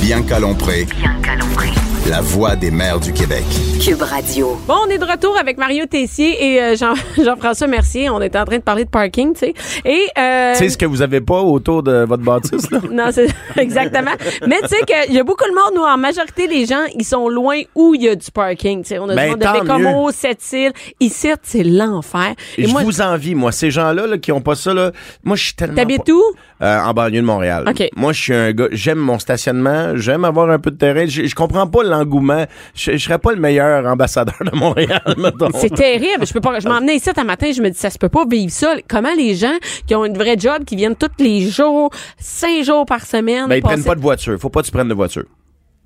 Bianca 0.00 0.38
Lompré, 0.38 0.84
Bianca 0.96 1.34
Lompré. 1.34 1.70
La 2.08 2.20
voix 2.22 2.56
des 2.56 2.70
mères 2.70 2.98
du 3.00 3.12
Québec. 3.12 3.44
Cube 3.84 4.00
Radio. 4.00 4.58
Bon, 4.66 4.76
on 4.86 4.90
est 4.90 4.96
de 4.98 5.04
retour 5.04 5.36
avec 5.38 5.58
Mario 5.58 5.84
Tessier 5.86 6.54
et 6.54 6.62
euh, 6.62 6.74
Jean, 6.76 6.94
Jean-François 7.22 7.66
Mercier. 7.66 8.08
On 8.08 8.20
était 8.22 8.38
en 8.38 8.44
train 8.46 8.56
de 8.56 8.62
parler 8.62 8.84
de 8.84 8.88
parking, 8.90 9.34
tu 9.34 9.40
sais. 9.40 9.54
Et, 9.84 10.06
euh, 10.18 10.52
Tu 10.52 10.58
sais 10.60 10.68
ce 10.70 10.78
que 10.78 10.86
vous 10.86 11.02
avez 11.02 11.20
pas 11.20 11.40
autour 11.40 11.82
de 11.82 12.04
votre 12.06 12.22
bâtisse, 12.22 12.70
là? 12.70 12.80
Non, 12.90 13.10
c'est 13.12 13.28
exactement. 13.56 14.12
Mais 14.46 14.56
tu 14.62 14.68
sais 14.68 14.80
qu'il 14.86 15.14
y 15.14 15.18
a 15.18 15.24
beaucoup 15.24 15.44
de 15.44 15.54
monde, 15.54 15.74
nous, 15.76 15.82
en 15.82 15.98
majorité, 15.98 16.46
les 16.46 16.64
gens, 16.66 16.84
ils 16.94 17.04
sont 17.04 17.28
loin 17.28 17.60
où 17.74 17.94
il 17.94 18.02
y 18.02 18.08
a 18.08 18.14
du 18.14 18.30
parking. 18.30 18.82
Tu 18.82 18.88
sais, 18.88 18.98
on 18.98 19.08
a 19.10 19.14
Ben, 19.14 19.24
du 19.24 19.30
monde 19.30 19.40
de 19.40 19.60
Bécomo, 19.60 20.10
Sept-Îles. 20.10 20.72
Ici, 21.00 21.28
c'est 21.42 21.64
l'enfer. 21.64 22.34
Et 22.56 22.66
je 22.66 22.74
vous 22.74 23.00
envie, 23.02 23.34
moi, 23.34 23.52
ces 23.52 23.70
gens-là 23.70 24.06
là, 24.06 24.16
qui 24.18 24.32
ont 24.32 24.40
pas 24.40 24.54
ça, 24.54 24.72
là, 24.72 24.92
moi, 25.24 25.36
je 25.36 25.44
suis 25.44 25.54
tellement. 25.54 25.74
T'habites 25.76 26.04
pas- 26.06 26.12
où? 26.12 26.22
Euh, 26.60 26.80
en 26.80 26.92
banlieue 26.92 27.20
de 27.20 27.26
Montréal. 27.26 27.64
OK. 27.68 27.88
Moi, 27.94 28.12
je 28.12 28.20
suis 28.20 28.34
un 28.34 28.50
gars, 28.52 28.66
j'aime 28.72 28.98
mon 28.98 29.18
stationnement, 29.20 29.92
j'aime 29.94 30.24
avoir 30.24 30.50
un 30.50 30.58
peu 30.58 30.72
de 30.72 30.76
terrain. 30.76 31.04
Je, 31.06 31.24
je 31.26 31.34
comprends 31.36 31.68
pas 31.68 31.84
d'engouement. 31.98 32.44
Je, 32.74 32.92
je 32.92 32.96
serais 32.98 33.18
pas 33.18 33.32
le 33.32 33.40
meilleur 33.40 33.86
ambassadeur 33.86 34.36
de 34.44 34.56
Montréal. 34.56 35.02
C'est 35.54 35.74
terrible. 35.74 36.26
Je 36.26 36.32
peux 36.32 36.40
pas. 36.40 36.58
Je 36.60 36.68
m'en 36.68 36.80
venais 36.80 36.96
ici 36.96 37.10
un 37.16 37.24
matin, 37.24 37.50
je 37.52 37.60
me 37.62 37.70
dis 37.70 37.78
ça 37.78 37.90
se 37.90 37.98
peut 37.98 38.08
pas 38.08 38.24
vivre 38.28 38.52
ça. 38.52 38.74
Comment 38.88 39.14
les 39.16 39.34
gens 39.34 39.54
qui 39.86 39.94
ont 39.94 40.04
une 40.04 40.16
vraie 40.16 40.36
job, 40.38 40.64
qui 40.64 40.76
viennent 40.76 40.96
tous 40.96 41.08
les 41.18 41.48
jours, 41.48 41.90
cinq 42.18 42.62
jours 42.64 42.86
par 42.86 43.04
semaine. 43.04 43.46
Ben, 43.48 43.56
ils 43.56 43.62
passer- 43.62 43.74
prennent 43.76 43.84
pas 43.84 43.94
de 43.94 44.00
voiture. 44.00 44.38
Faut 44.38 44.50
pas 44.50 44.60
que 44.60 44.66
tu 44.66 44.72
prennes 44.72 44.88
de 44.88 44.94
voiture. 44.94 45.24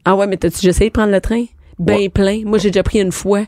Ah 0.04 0.14
ouais, 0.16 0.26
mais 0.26 0.36
t'as-tu 0.36 0.56
déjà 0.56 0.70
essayé 0.70 0.90
de 0.90 0.94
prendre 0.94 1.12
le 1.12 1.20
train? 1.20 1.44
Ben 1.78 1.96
Ouais. 1.96 2.08
plein. 2.08 2.42
Moi, 2.44 2.58
j'ai 2.58 2.70
déjà 2.70 2.82
pris 2.82 3.00
une 3.00 3.12
fois. 3.12 3.42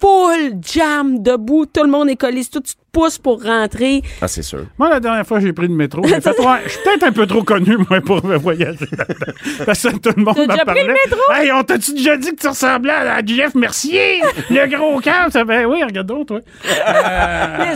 Full 0.00 0.60
jam 0.62 1.22
debout. 1.22 1.66
Tout 1.66 1.82
le 1.82 1.90
monde 1.90 2.08
est 2.08 2.16
collé. 2.16 2.42
Tout 2.44 2.60
tu 2.60 2.74
te 2.92 2.98
pousses 2.98 3.18
pour 3.18 3.42
rentrer. 3.42 4.02
Ah, 4.20 4.28
c'est 4.28 4.42
sûr. 4.42 4.66
Moi, 4.78 4.88
la 4.88 5.00
dernière 5.00 5.26
fois, 5.26 5.40
j'ai 5.40 5.52
pris 5.52 5.68
le 5.68 5.74
métro. 5.74 6.02
Je 6.04 6.08
suis 6.08 6.20
peut-être 6.20 7.04
un 7.04 7.12
peu 7.12 7.26
trop 7.26 7.42
connu, 7.42 7.76
moi, 7.88 8.00
pour 8.00 8.20
voyager 8.20 8.86
là-dedans. 8.96 9.32
Parce 9.66 9.82
que 9.82 9.96
tout 9.98 10.10
le 10.16 10.22
monde 10.24 10.36
m'a 10.38 10.46
déjà 10.54 10.64
parlé. 10.64 10.80
pris 10.80 10.88
le 10.88 10.94
métro? 10.94 11.20
Hey, 11.34 11.52
on 11.52 11.62
t'a-tu 11.62 11.92
déjà 11.94 12.16
dit 12.16 12.30
que 12.34 12.40
tu 12.40 12.48
ressemblais 12.48 12.92
à, 12.92 13.24
Jeff 13.24 13.54
Mercier? 13.54 14.20
le 14.50 14.66
gros 14.76 15.00
camp? 15.00 15.30
Ça 15.30 15.44
fait, 15.44 15.64
oui, 15.64 15.82
regarde 15.84 16.06
donc, 16.06 16.26
toi. 16.28 16.40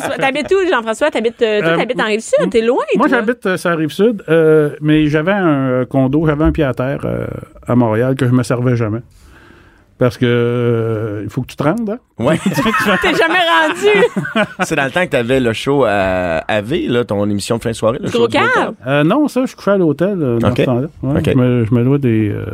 So- 0.03 0.21
T'habites 0.21 0.53
où, 0.53 0.69
Jean-François? 0.71 1.11
T'habites, 1.11 1.43
euh, 1.43 1.61
toi, 1.61 1.69
Euh, 1.71 1.77
t'habites 1.77 2.01
en 2.01 2.05
Rive-Sud? 2.07 2.51
T'es 2.51 2.61
loin, 2.63 2.83
Moi, 2.97 3.09
j'habite 3.09 3.45
euh, 3.47 3.57
sur 3.57 3.71
la 3.71 3.77
rive 3.77 3.91
sud, 3.91 4.23
euh, 4.29 4.71
mais 4.81 5.07
j'avais 5.07 5.33
un 5.33 5.69
euh, 5.69 5.85
condo, 5.85 6.27
j'avais 6.27 6.45
un 6.45 6.53
pied 6.53 6.65
à 6.65 6.75
terre 6.75 7.01
euh, 7.05 7.27
à 7.67 7.75
Montréal 7.75 8.15
que 8.17 8.27
je 8.27 8.33
me 8.33 8.43
servais 8.43 8.77
jamais. 8.77 9.01
Parce 9.99 10.19
que 10.19 10.27
euh, 10.27 11.21
il 11.25 11.31
faut 11.31 11.43
que 11.43 11.47
tu 11.47 11.57
te 11.57 11.63
rendes, 11.63 11.89
hein? 11.91 11.99
Ouais. 12.19 12.37
T'es 13.03 13.15
jamais 13.15 13.39
rendu. 13.39 14.47
c'est 14.65 14.75
dans 14.75 14.85
le 14.85 14.91
temps 14.91 15.05
que 15.05 15.11
t'avais 15.11 15.39
le 15.39 15.53
show 15.53 15.85
à, 15.85 16.39
à 16.49 16.61
V, 16.61 16.87
là, 16.89 17.05
ton 17.05 17.25
émission 17.31 17.59
de 17.59 17.63
fin 17.63 17.71
de 17.71 17.75
soirée. 17.77 17.99
Le 18.01 18.09
show. 18.11 18.27
Euh, 18.87 19.05
non, 19.05 19.29
ça, 19.29 19.45
je 19.47 19.55
couchais 19.55 19.71
à 19.73 19.77
l'hôtel 19.77 20.19
euh, 20.21 20.39
dans 20.39 20.51
Ok. 20.51 20.57
ce 20.59 20.63
temps-là. 20.65 20.89
Ouais, 21.03 21.23
je, 21.25 21.39
me, 21.39 21.65
je 21.65 21.75
me 21.75 21.85
dois 21.85 21.99
des. 21.99 22.31
euh, 22.31 22.47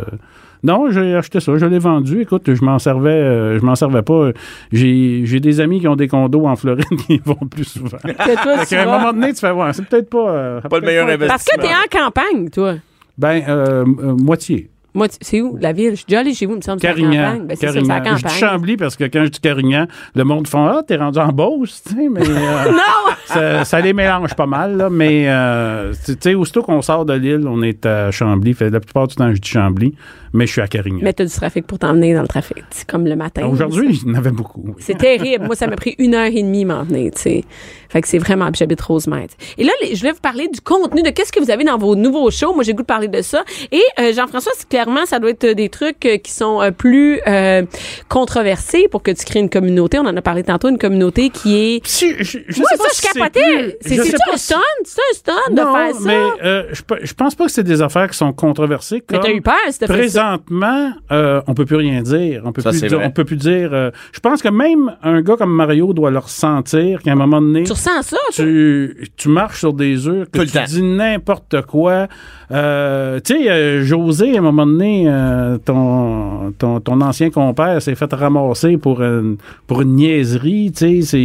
Non, 0.63 0.91
j'ai 0.91 1.15
acheté 1.15 1.41
ça, 1.41 1.57
je 1.57 1.65
l'ai 1.65 1.79
vendu. 1.79 2.21
Écoute, 2.21 2.53
je 2.53 2.63
m'en 2.63 2.79
servais, 2.79 3.11
euh, 3.13 3.59
je 3.59 3.65
m'en 3.65 3.77
servais 3.77 4.03
pas. 4.03 4.31
J'ai 4.73 5.23
j'ai 5.25 5.41
des 5.41 5.61
amis 5.61 5.81
qui 5.81 5.89
ont 5.89 5.97
des 5.97 6.09
condos 6.09 6.47
en 6.47 6.57
Floride 6.57 6.85
qui 7.07 7.15
y 7.15 7.23
vont 7.25 7.35
plus 7.51 7.65
souvent. 7.65 7.99
Tu 8.05 8.13
Fait 8.15 8.67
qu'à 8.69 8.83
un 8.83 8.99
moment 8.99 9.13
donné, 9.13 9.33
tu 9.33 9.41
fais 9.41 9.53
ouais, 9.53 9.73
c'est 9.73 9.87
peut-être 9.89 10.11
pas. 10.11 10.29
euh, 10.31 10.61
Pas 10.61 10.81
le 10.81 10.87
meilleur 10.87 11.09
être- 11.09 11.27
Parce 11.29 11.45
que 11.45 11.59
t'es 11.61 11.69
en 11.69 11.89
campagne, 12.05 12.51
toi. 12.51 12.75
Ben, 13.17 13.43
euh, 13.49 13.85
euh, 14.01 14.15
moitié. 14.17 14.69
Moi, 14.99 15.07
c'est 15.21 15.41
où? 15.41 15.57
La 15.61 15.73
ville? 15.73 15.91
Je 15.93 15.97
suis 15.97 16.05
déjà 16.07 16.21
allée 16.21 16.35
chez 16.35 16.47
vous, 16.47 16.53
il 16.53 16.57
me 16.59 16.63
semble. 16.63 16.81
Carignan. 16.81 17.39
Ben, 17.45 17.57
c'est 17.59 17.67
ça, 17.67 17.73
Je 18.17 18.27
dis. 18.27 18.35
Chambly 18.35 18.77
parce 18.77 18.97
que 18.97 19.05
quand 19.05 19.25
je 19.25 19.31
dis 19.31 19.41
Carignan, 19.41 19.87
le 20.15 20.25
monde 20.25 20.47
font 20.47 20.67
Ah, 20.67 20.83
t'es 20.87 20.97
rendu 20.97 21.19
en 21.19 21.29
Beauce, 21.29 21.83
tu 21.87 21.95
sais, 21.95 22.09
mais. 22.11 22.21
euh, 22.29 22.65
Non! 22.73 23.13
ça, 23.27 23.65
ça 23.65 23.81
les 23.81 23.93
mélange 23.93 24.35
pas 24.35 24.47
mal, 24.47 24.77
là, 24.77 24.91
mais 24.91 25.25
euh, 25.29 25.93
tu 26.05 26.15
sais, 26.21 26.35
aussitôt 26.35 26.63
qu'on 26.63 26.83
sort 26.83 27.05
de 27.05 27.15
l'île, 27.15 27.47
on 27.49 27.63
est 27.63 27.87
à 27.87 28.11
Chambly. 28.11 28.55
Fait, 28.55 28.71
la 28.71 28.81
plupart 28.81 29.07
du 29.09 29.15
temps, 29.17 29.33
je 29.35 29.41
dis 29.41 29.49
Chambly, 29.49 29.95
mais 30.33 30.47
je 30.47 30.53
suis 30.53 30.61
à 30.61 30.67
Carignan. 30.69 31.01
Mais 31.03 31.13
t'as 31.13 31.25
du 31.25 31.31
trafic 31.33 31.67
pour 31.67 31.79
t'emmener 31.79 32.15
dans 32.15 32.23
le 32.23 32.29
trafic. 32.29 32.57
Comme 32.87 33.07
le 33.07 33.17
matin. 33.17 33.47
Aujourd'hui, 33.47 34.01
il 34.05 34.09
y 34.09 34.13
en 34.13 34.19
avait 34.19 34.31
beaucoup. 34.31 34.63
oui. 34.65 34.73
C'est 34.79 34.97
terrible. 34.99 35.47
Moi, 35.47 35.55
ça 35.57 35.67
m'a 35.67 35.77
pris 35.77 35.95
une 35.99 36.15
heure 36.15 36.27
et 36.27 36.43
demie 36.43 36.65
m'en 36.65 36.83
venir, 36.85 37.13
tu 37.15 37.21
sais. 37.23 37.45
Fait 37.91 38.03
que 38.03 38.09
c'est 38.09 38.19
vraiment, 38.19 38.51
j'habite 38.55 38.81
Rosemère. 38.83 39.27
tu. 39.29 39.61
Et 39.61 39.65
là, 39.65 39.73
les- 39.83 39.95
je 39.95 40.01
voulais 40.01 40.13
vous 40.13 40.21
parler 40.21 40.49
du 40.49 40.61
contenu, 40.61 41.03
de 41.03 41.11
qu'est-ce 41.11 41.33
que 41.33 41.41
vous 41.41 41.51
avez 41.51 41.65
dans 41.65 41.79
vos 41.79 41.97
nouveaux 41.97 42.31
shows. 42.31 42.53
Moi, 42.55 42.63
j'ai 42.65 42.75
goût 42.75 42.83
de 42.83 42.87
parler 42.87 43.09
de 43.09 43.23
ça. 43.23 43.45
Et 43.73 43.83
euh, 43.99 44.13
Jean-François, 44.13 44.53
clairement, 44.69 45.07
ça 45.07 45.19
doit 45.19 45.31
être 45.31 45.45
euh, 45.45 45.55
des 45.55 45.69
trucs 45.71 46.05
euh, 46.05 46.19
qui 46.19 46.31
sont 46.33 46.61
euh, 46.61 46.71
plus 46.71 47.21
euh, 47.27 47.63
controversés 48.09 48.89
pour 48.91 49.03
que 49.03 49.11
tu 49.11 49.25
crées 49.25 49.41
une 49.41 49.51
communauté. 49.51 49.99
On 49.99 50.07
en 50.07 50.17
a 50.17 50.23
parlé 50.23 50.43
tantôt, 50.43 50.69
une 50.69 50.79
communauté 50.79 51.31
qui 51.31 51.57
est... 51.57 51.87
Si, 51.87 52.15
je, 52.19 52.39
je 52.47 52.59
Moi, 52.61 52.69
sais 52.71 52.77
ça, 52.77 52.83
pas 52.85 52.89
je 52.91 52.95
si 52.95 53.01
c'est 53.13 53.19
capotais. 53.19 53.41
plus- 53.41 53.73
C'est 53.81 53.95
sais 53.97 54.01
un 54.01 54.37
si- 54.37 54.45
stun? 54.45 54.61
C'est 54.85 55.01
un 55.01 55.15
stun 55.15 55.51
de 55.55 55.61
Non, 55.61 55.75
faire 55.75 55.95
ça? 55.95 56.01
mais 56.05 56.65
je, 56.73 57.07
je 57.07 57.15
pense 57.15 57.35
pas 57.35 57.47
que 57.47 57.51
c'est 57.53 57.65
des 57.65 57.83
affaires 57.83 58.09
qui 58.11 58.17
sont 58.17 58.33
controversées. 58.33 59.03
Mais 59.11 59.19
comme 59.19 59.27
t'as 59.27 59.33
eu 59.33 59.43
peur 59.43 59.55
ça. 59.71 59.87
Présentement, 60.23 60.91
euh, 61.13 61.41
on 61.47 61.55
peut 61.55 61.65
plus 61.65 61.77
rien 61.77 62.03
dire. 62.03 62.43
On 62.45 62.51
peut 62.53 62.61
Ça, 62.61 62.71
plus 62.71 62.79
c'est 62.81 62.89
dire. 62.89 62.99
vrai. 62.99 63.07
On 63.07 63.11
peut 63.13 63.25
plus 63.25 63.37
dire. 63.37 63.71
euh, 63.73 63.91
je 64.13 64.19
pense 64.21 64.43
que 64.43 64.49
même 64.49 64.93
un 65.05 65.21
gars 65.23 65.37
comme 65.37 65.53
Mario 65.55 65.93
doit 65.93 66.11
le 66.11 66.19
ressentir 66.19 67.03
qu'à 67.03 67.13
un 67.13 67.15
moment 67.15 67.41
donné, 67.41 67.63
Tu 67.63 67.73
ressens 67.73 68.03
ça? 68.03 68.17
tu, 68.33 68.97
tu 69.17 69.29
marches 69.29 69.61
sur 69.61 69.73
des 69.73 70.09
œufs, 70.09 70.27
que 70.31 70.39
Tout 70.39 70.41
le 70.41 70.47
tu 70.47 70.53
temps. 70.55 70.65
dis 70.67 70.83
n'importe 70.83 71.63
quoi. 71.63 72.09
Euh, 72.51 73.21
tu 73.25 73.35
sais, 73.35 73.49
euh, 73.51 73.85
José, 73.85 74.35
à 74.35 74.39
un 74.39 74.43
moment 74.43 74.67
donné, 74.67 75.05
euh, 75.07 75.59
ton, 75.59 76.53
ton, 76.59 76.81
ton 76.81 77.01
ancien 77.01 77.31
compère 77.31 77.81
s'est 77.81 77.95
fait 77.95 78.13
ramasser 78.13 78.77
pour 78.79 79.03
une, 79.03 79.37
pour 79.67 79.83
une 79.83 79.97
niaiserie, 79.97 80.73
tu 80.75 81.03
sais, 81.03 81.03
c'est... 81.03 81.17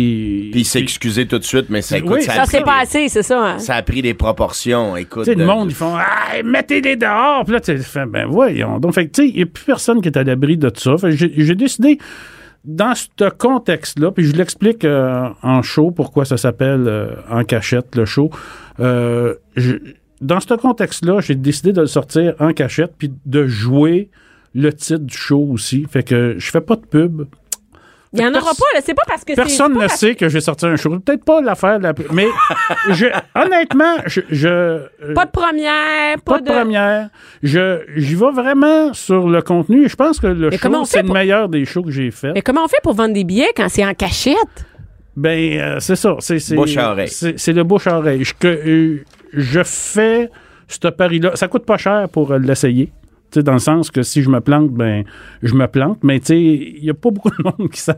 Puis 0.51 0.61
il 0.61 0.65
s'est 0.65 0.79
excusé 0.81 1.25
tout 1.25 1.39
de 1.39 1.43
suite, 1.43 1.67
mais 1.69 1.81
ça, 1.81 1.97
écoute, 1.97 2.11
Oui, 2.17 2.23
ça, 2.23 2.33
a 2.33 2.35
Ça 2.35 2.41
pris 2.41 2.51
s'est 2.51 2.57
des- 2.59 2.63
passé, 2.63 3.09
c'est 3.09 3.23
ça. 3.23 3.41
hein? 3.53 3.59
ça 3.59 3.75
a 3.75 3.81
pris 3.81 4.01
des 4.01 4.13
proportions. 4.13 4.95
Écoute. 4.97 5.23
Tu 5.23 5.31
sais, 5.31 5.35
le 5.35 5.41
de- 5.45 5.49
monde, 5.49 5.71
ils 5.71 5.75
font 5.75 5.95
Ah, 5.95 6.43
mettez-les 6.43 6.97
dehors. 6.97 7.43
Puis 7.45 7.53
là, 7.53 7.59
tu 7.61 7.77
fais 7.79 8.05
Ben 8.05 8.25
voyons. 8.27 8.79
Donc, 8.83 8.93
fait 8.93 9.07
tu 9.07 9.23
sais, 9.23 9.29
il 9.29 9.35
n'y 9.35 9.41
a 9.41 9.45
plus 9.45 9.63
personne 9.63 10.01
qui 10.01 10.09
est 10.09 10.17
à 10.17 10.23
l'abri 10.23 10.57
de 10.57 10.69
ça. 10.75 10.97
Fait 10.97 11.11
que 11.11 11.15
j'ai 11.15 11.55
décidé, 11.55 11.97
dans 12.65 12.93
ce 12.95 13.29
contexte-là, 13.29 14.11
puis 14.11 14.25
je 14.25 14.33
l'explique 14.33 14.83
euh, 14.83 15.29
en 15.41 15.61
show 15.61 15.91
pourquoi 15.91 16.25
ça 16.25 16.35
s'appelle 16.35 16.83
euh, 16.87 17.15
En 17.29 17.45
cachette, 17.45 17.95
le 17.95 18.03
show. 18.03 18.29
Euh, 18.81 19.35
dans 20.19 20.41
ce 20.41 20.53
contexte-là, 20.53 21.21
j'ai 21.21 21.35
décidé 21.35 21.71
de 21.71 21.79
le 21.79 21.87
sortir 21.87 22.35
en 22.39 22.51
cachette, 22.51 22.93
puis 22.97 23.09
de 23.25 23.47
jouer 23.47 24.09
le 24.53 24.73
titre 24.73 24.99
du 25.05 25.15
show 25.15 25.47
aussi. 25.49 25.85
Fait 25.89 26.03
que 26.03 26.35
je 26.37 26.51
fais 26.51 26.61
pas 26.61 26.75
de 26.75 26.85
pub. 26.85 27.23
Il 28.13 28.21
y 28.21 28.25
en 28.25 28.29
aura 28.33 28.51
pas, 28.51 28.65
là. 28.75 28.81
C'est 28.85 28.93
pas 28.93 29.01
parce 29.07 29.23
que 29.23 29.33
c'est- 29.33 29.41
Personne 29.41 29.77
ne 29.77 29.87
sait 29.87 30.13
que 30.15 30.29
j'ai 30.29 30.39
sorti 30.39 30.65
un 30.65 30.75
show. 30.75 30.99
Peut-être 30.99 31.25
pas 31.25 31.41
l'affaire 31.41 31.79
de 31.79 31.83
la. 31.83 31.93
Mais 32.11 32.27
je, 32.91 33.07
honnêtement, 33.35 33.95
je. 34.05 34.21
je 34.29 34.47
euh, 34.47 35.13
Pas 35.15 35.25
de 35.25 35.31
première, 35.31 36.21
pas, 36.23 36.33
pas 36.33 36.41
de 36.41 36.45
première. 36.51 37.09
Je, 37.41 37.79
j'y 37.95 38.15
vais 38.15 38.31
vraiment 38.31 38.93
sur 38.93 39.27
le 39.27 39.41
contenu. 39.41 39.85
et 39.85 39.89
Je 39.89 39.95
pense 39.95 40.19
que 40.19 40.27
le 40.27 40.49
Mais 40.51 40.57
show, 40.57 40.85
c'est 40.85 41.01
le 41.01 41.11
meilleur 41.11 41.49
des 41.49 41.65
shows 41.65 41.83
que 41.83 41.91
j'ai 41.91 42.11
fait. 42.11 42.33
Mais 42.33 42.41
comment 42.41 42.63
on 42.63 42.67
fait 42.67 42.81
pour 42.83 42.93
vendre 42.93 43.13
des 43.13 43.23
billets 43.23 43.51
quand 43.55 43.67
c'est 43.69 43.85
en 43.85 43.93
cachette? 43.93 44.65
Ben, 45.15 45.59
euh, 45.59 45.79
c'est 45.79 45.95
ça. 45.95 46.15
C'est, 46.19 46.39
c'est, 46.39 46.55
Bouche 46.55 46.77
à 46.77 46.91
oreille. 46.91 47.07
C'est, 47.09 47.39
c'est 47.39 47.53
le 47.53 47.63
bouche 47.63 47.87
à 47.87 47.97
oreille. 47.97 48.23
Je, 48.23 48.33
que, 48.33 48.47
euh, 48.47 49.03
je 49.33 49.61
fais 49.63 50.29
ce 50.67 50.87
pari-là. 50.87 51.35
Ça 51.35 51.47
coûte 51.47 51.65
pas 51.65 51.77
cher 51.77 52.07
pour 52.09 52.33
l'essayer. 52.35 52.91
Dans 53.41 53.53
le 53.53 53.59
sens 53.59 53.91
que 53.91 54.03
si 54.03 54.21
je 54.21 54.29
me 54.29 54.39
plante, 54.41 54.69
ben, 54.71 55.03
je 55.41 55.53
me 55.55 55.67
plante. 55.67 55.99
Mais 56.03 56.19
tu 56.19 56.25
sais, 56.27 56.39
il 56.41 56.79
n'y 56.83 56.89
a 56.89 56.93
pas 56.93 57.09
beaucoup 57.11 57.29
de 57.29 57.43
monde 57.43 57.69
qui 57.71 57.79
savent 57.79 57.97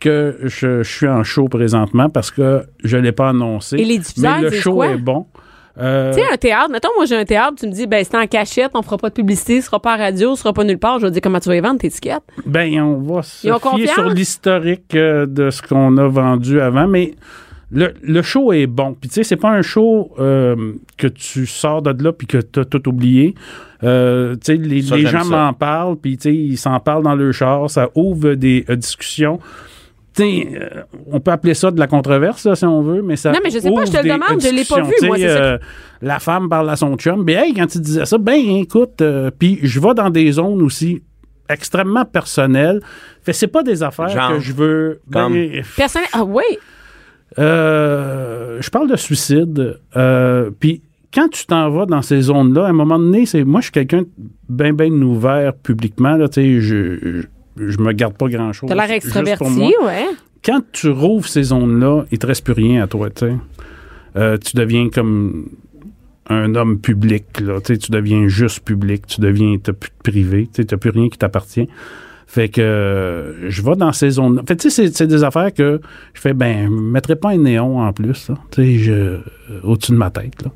que 0.00 0.38
je, 0.42 0.82
je 0.82 0.88
suis 0.96 1.08
en 1.08 1.22
show 1.24 1.48
présentement 1.48 2.08
parce 2.08 2.30
que 2.30 2.62
je 2.82 2.96
ne 2.96 3.02
l'ai 3.02 3.12
pas 3.12 3.30
annoncé. 3.30 3.76
Et 3.76 3.84
les 3.84 3.98
diffuseurs 3.98 4.36
Mais 4.36 4.42
le 4.42 4.50
show 4.50 4.74
quoi? 4.74 4.88
est 4.88 4.96
bon. 4.96 5.26
Euh, 5.76 6.12
Tu 6.14 6.20
sais, 6.20 6.26
un 6.32 6.36
théâtre, 6.36 6.70
mettons, 6.70 6.90
moi 6.96 7.04
j'ai 7.04 7.16
un 7.16 7.24
théâtre, 7.24 7.54
tu 7.58 7.66
me 7.66 7.72
dis, 7.72 7.88
ben 7.88 8.04
c'est 8.08 8.16
en 8.16 8.26
cachette, 8.28 8.70
on 8.74 8.82
fera 8.82 8.96
pas 8.96 9.08
de 9.08 9.14
publicité, 9.14 9.60
ce 9.60 9.66
sera 9.66 9.80
pas 9.80 9.94
à 9.94 9.96
radio, 9.96 10.36
ce 10.36 10.42
sera 10.42 10.52
pas 10.52 10.62
nulle 10.62 10.78
part. 10.78 11.00
Je 11.00 11.06
vais 11.06 11.08
te 11.08 11.14
dire 11.14 11.22
comment 11.22 11.40
tu 11.40 11.48
vas 11.48 11.56
y 11.56 11.60
vendre 11.60 11.80
tes 11.80 11.88
étiquettes. 11.88 12.22
Ben, 12.46 12.80
on 12.80 12.98
va 13.00 13.22
se 13.22 13.40
fier 13.40 13.88
sur 13.92 14.08
l'historique 14.08 14.94
euh, 14.94 15.26
de 15.26 15.50
ce 15.50 15.62
qu'on 15.62 15.96
a 15.96 16.06
vendu 16.06 16.60
avant, 16.60 16.86
mais 16.86 17.14
le, 17.70 17.94
le 18.02 18.22
show 18.22 18.52
est 18.52 18.66
bon. 18.66 18.94
Puis 18.98 19.08
tu 19.08 19.14
sais, 19.14 19.24
c'est 19.24 19.36
pas 19.36 19.50
un 19.50 19.62
show 19.62 20.12
euh, 20.18 20.74
que 20.96 21.06
tu 21.06 21.46
sors 21.46 21.82
de 21.82 22.02
là 22.02 22.12
puis 22.12 22.26
que 22.26 22.38
tu 22.38 22.60
as 22.60 22.64
tout 22.64 22.88
oublié. 22.88 23.34
Euh, 23.82 24.34
tu 24.34 24.40
sais, 24.42 24.56
les, 24.56 24.82
Ça, 24.82 24.96
les 24.96 25.06
j'aime 25.06 25.24
gens 25.24 25.30
m'en 25.30 25.52
parlent, 25.52 25.96
puis 25.96 26.16
tu 26.16 26.22
sais, 26.22 26.34
ils 26.34 26.56
s'en 26.56 26.78
parlent 26.80 27.02
dans 27.02 27.14
le 27.14 27.32
char, 27.32 27.68
ça 27.70 27.90
ouvre 27.94 28.34
des 28.34 28.64
euh, 28.68 28.76
discussions. 28.76 29.38
Tu 30.16 30.22
sais, 30.22 30.48
euh, 30.54 30.82
on 31.10 31.18
peut 31.18 31.32
appeler 31.32 31.54
ça 31.54 31.72
de 31.72 31.78
la 31.78 31.88
controverse, 31.88 32.44
là, 32.46 32.54
si 32.54 32.64
on 32.64 32.82
veut, 32.82 33.02
mais 33.02 33.16
ça. 33.16 33.32
Non, 33.32 33.40
mais 33.42 33.50
je 33.50 33.58
sais 33.58 33.70
pas, 33.70 33.84
je 33.84 33.90
te 33.90 33.96
le 33.96 34.02
ouvre 34.02 34.02
des, 34.02 34.08
demande, 34.10 34.40
je 34.40 34.48
l'ai 34.54 34.64
pas 34.64 34.80
vu, 34.80 34.90
discussions. 34.90 35.08
moi, 35.08 35.18
euh, 35.18 35.58
la 36.02 36.18
femme 36.20 36.48
parle 36.48 36.70
à 36.70 36.76
son 36.76 36.96
chum. 36.96 37.24
Ben, 37.24 37.38
hey, 37.44 37.52
quand 37.52 37.66
tu 37.66 37.80
disais 37.80 38.06
ça, 38.06 38.16
ben, 38.18 38.38
écoute, 38.38 39.00
euh, 39.00 39.30
puis 39.36 39.58
je 39.62 39.80
vais 39.80 39.92
dans 39.94 40.10
des 40.10 40.30
zones 40.30 40.62
aussi 40.62 41.02
extrêmement 41.48 42.04
personnelles. 42.04 42.80
Fait 43.22 43.32
c'est 43.32 43.48
pas 43.48 43.62
des 43.64 43.82
affaires 43.82 44.08
Genre? 44.08 44.30
que 44.34 44.38
je 44.38 44.52
veux. 44.52 45.00
Comme? 45.12 45.32
Ben, 45.34 45.62
Personnel, 45.76 46.08
ah 46.12 46.24
oui, 46.24 46.44
euh, 47.38 48.58
je 48.60 48.70
parle 48.70 48.90
de 48.90 48.96
suicide. 48.96 49.78
euh, 49.96 50.50
puis 50.58 50.82
quand 51.12 51.28
tu 51.28 51.46
t'en 51.46 51.70
vas 51.70 51.86
dans 51.86 52.02
ces 52.02 52.22
zones-là, 52.22 52.66
à 52.66 52.68
un 52.70 52.72
moment 52.72 52.98
donné, 52.98 53.24
c'est 53.26 53.44
moi, 53.44 53.60
je 53.60 53.66
suis 53.66 53.72
quelqu'un 53.72 54.02
de 54.02 54.06
bien, 54.48 54.72
bien 54.72 54.90
ouvert 54.90 55.54
publiquement. 55.54 56.16
Là, 56.16 56.28
tu 56.28 56.40
sais, 56.40 56.60
je, 56.60 56.98
je, 57.56 57.68
je 57.68 57.78
me 57.78 57.92
garde 57.92 58.14
pas 58.16 58.28
grand-chose. 58.28 58.68
t'as 58.68 58.74
l'air 58.74 58.90
extraverti, 58.90 59.74
ouais. 59.84 60.06
Quand 60.44 60.60
tu 60.72 60.90
rouvres 60.90 61.26
ces 61.28 61.44
zones-là, 61.44 62.04
il 62.10 62.18
te 62.18 62.26
reste 62.26 62.44
plus 62.44 62.52
rien 62.52 62.82
à 62.82 62.86
toi, 62.86 63.10
tu 63.10 63.26
sais. 63.26 63.34
Euh, 64.16 64.36
tu 64.38 64.56
deviens 64.56 64.90
comme 64.90 65.48
un 66.28 66.54
homme 66.54 66.78
public, 66.80 67.40
là. 67.40 67.60
Tu 67.60 67.76
deviens 67.90 68.26
juste 68.28 68.60
public. 68.64 69.06
Tu 69.06 69.20
deviens, 69.20 69.56
t'as 69.62 69.72
plus 69.72 69.90
de 69.90 70.02
privé. 70.10 70.48
Tu 70.52 70.64
sais, 70.68 70.76
plus 70.76 70.90
rien 70.90 71.08
qui 71.08 71.18
t'appartient. 71.18 71.68
Fait 72.26 72.48
que 72.48 72.60
euh, 72.60 73.50
je 73.50 73.62
vais 73.62 73.76
dans 73.76 73.92
ces 73.92 74.10
zones-là. 74.10 74.42
Fait 74.48 74.56
tu 74.56 74.70
sais, 74.70 74.88
c'est- 74.90 75.06
des 75.06 75.22
affaires 75.24 75.52
que 75.52 75.80
je 76.14 76.20
fais, 76.20 76.32
ben, 76.32 76.64
je 76.64 76.68
mettrais 76.70 77.16
pas 77.16 77.30
un 77.30 77.38
néon 77.38 77.80
en 77.80 77.92
plus, 77.92 78.30
tu 78.50 78.84
sais, 78.84 78.90
euh, 78.90 79.18
au-dessus 79.62 79.92
de 79.92 79.96
ma 79.96 80.10
tête, 80.10 80.42
là. 80.44 80.50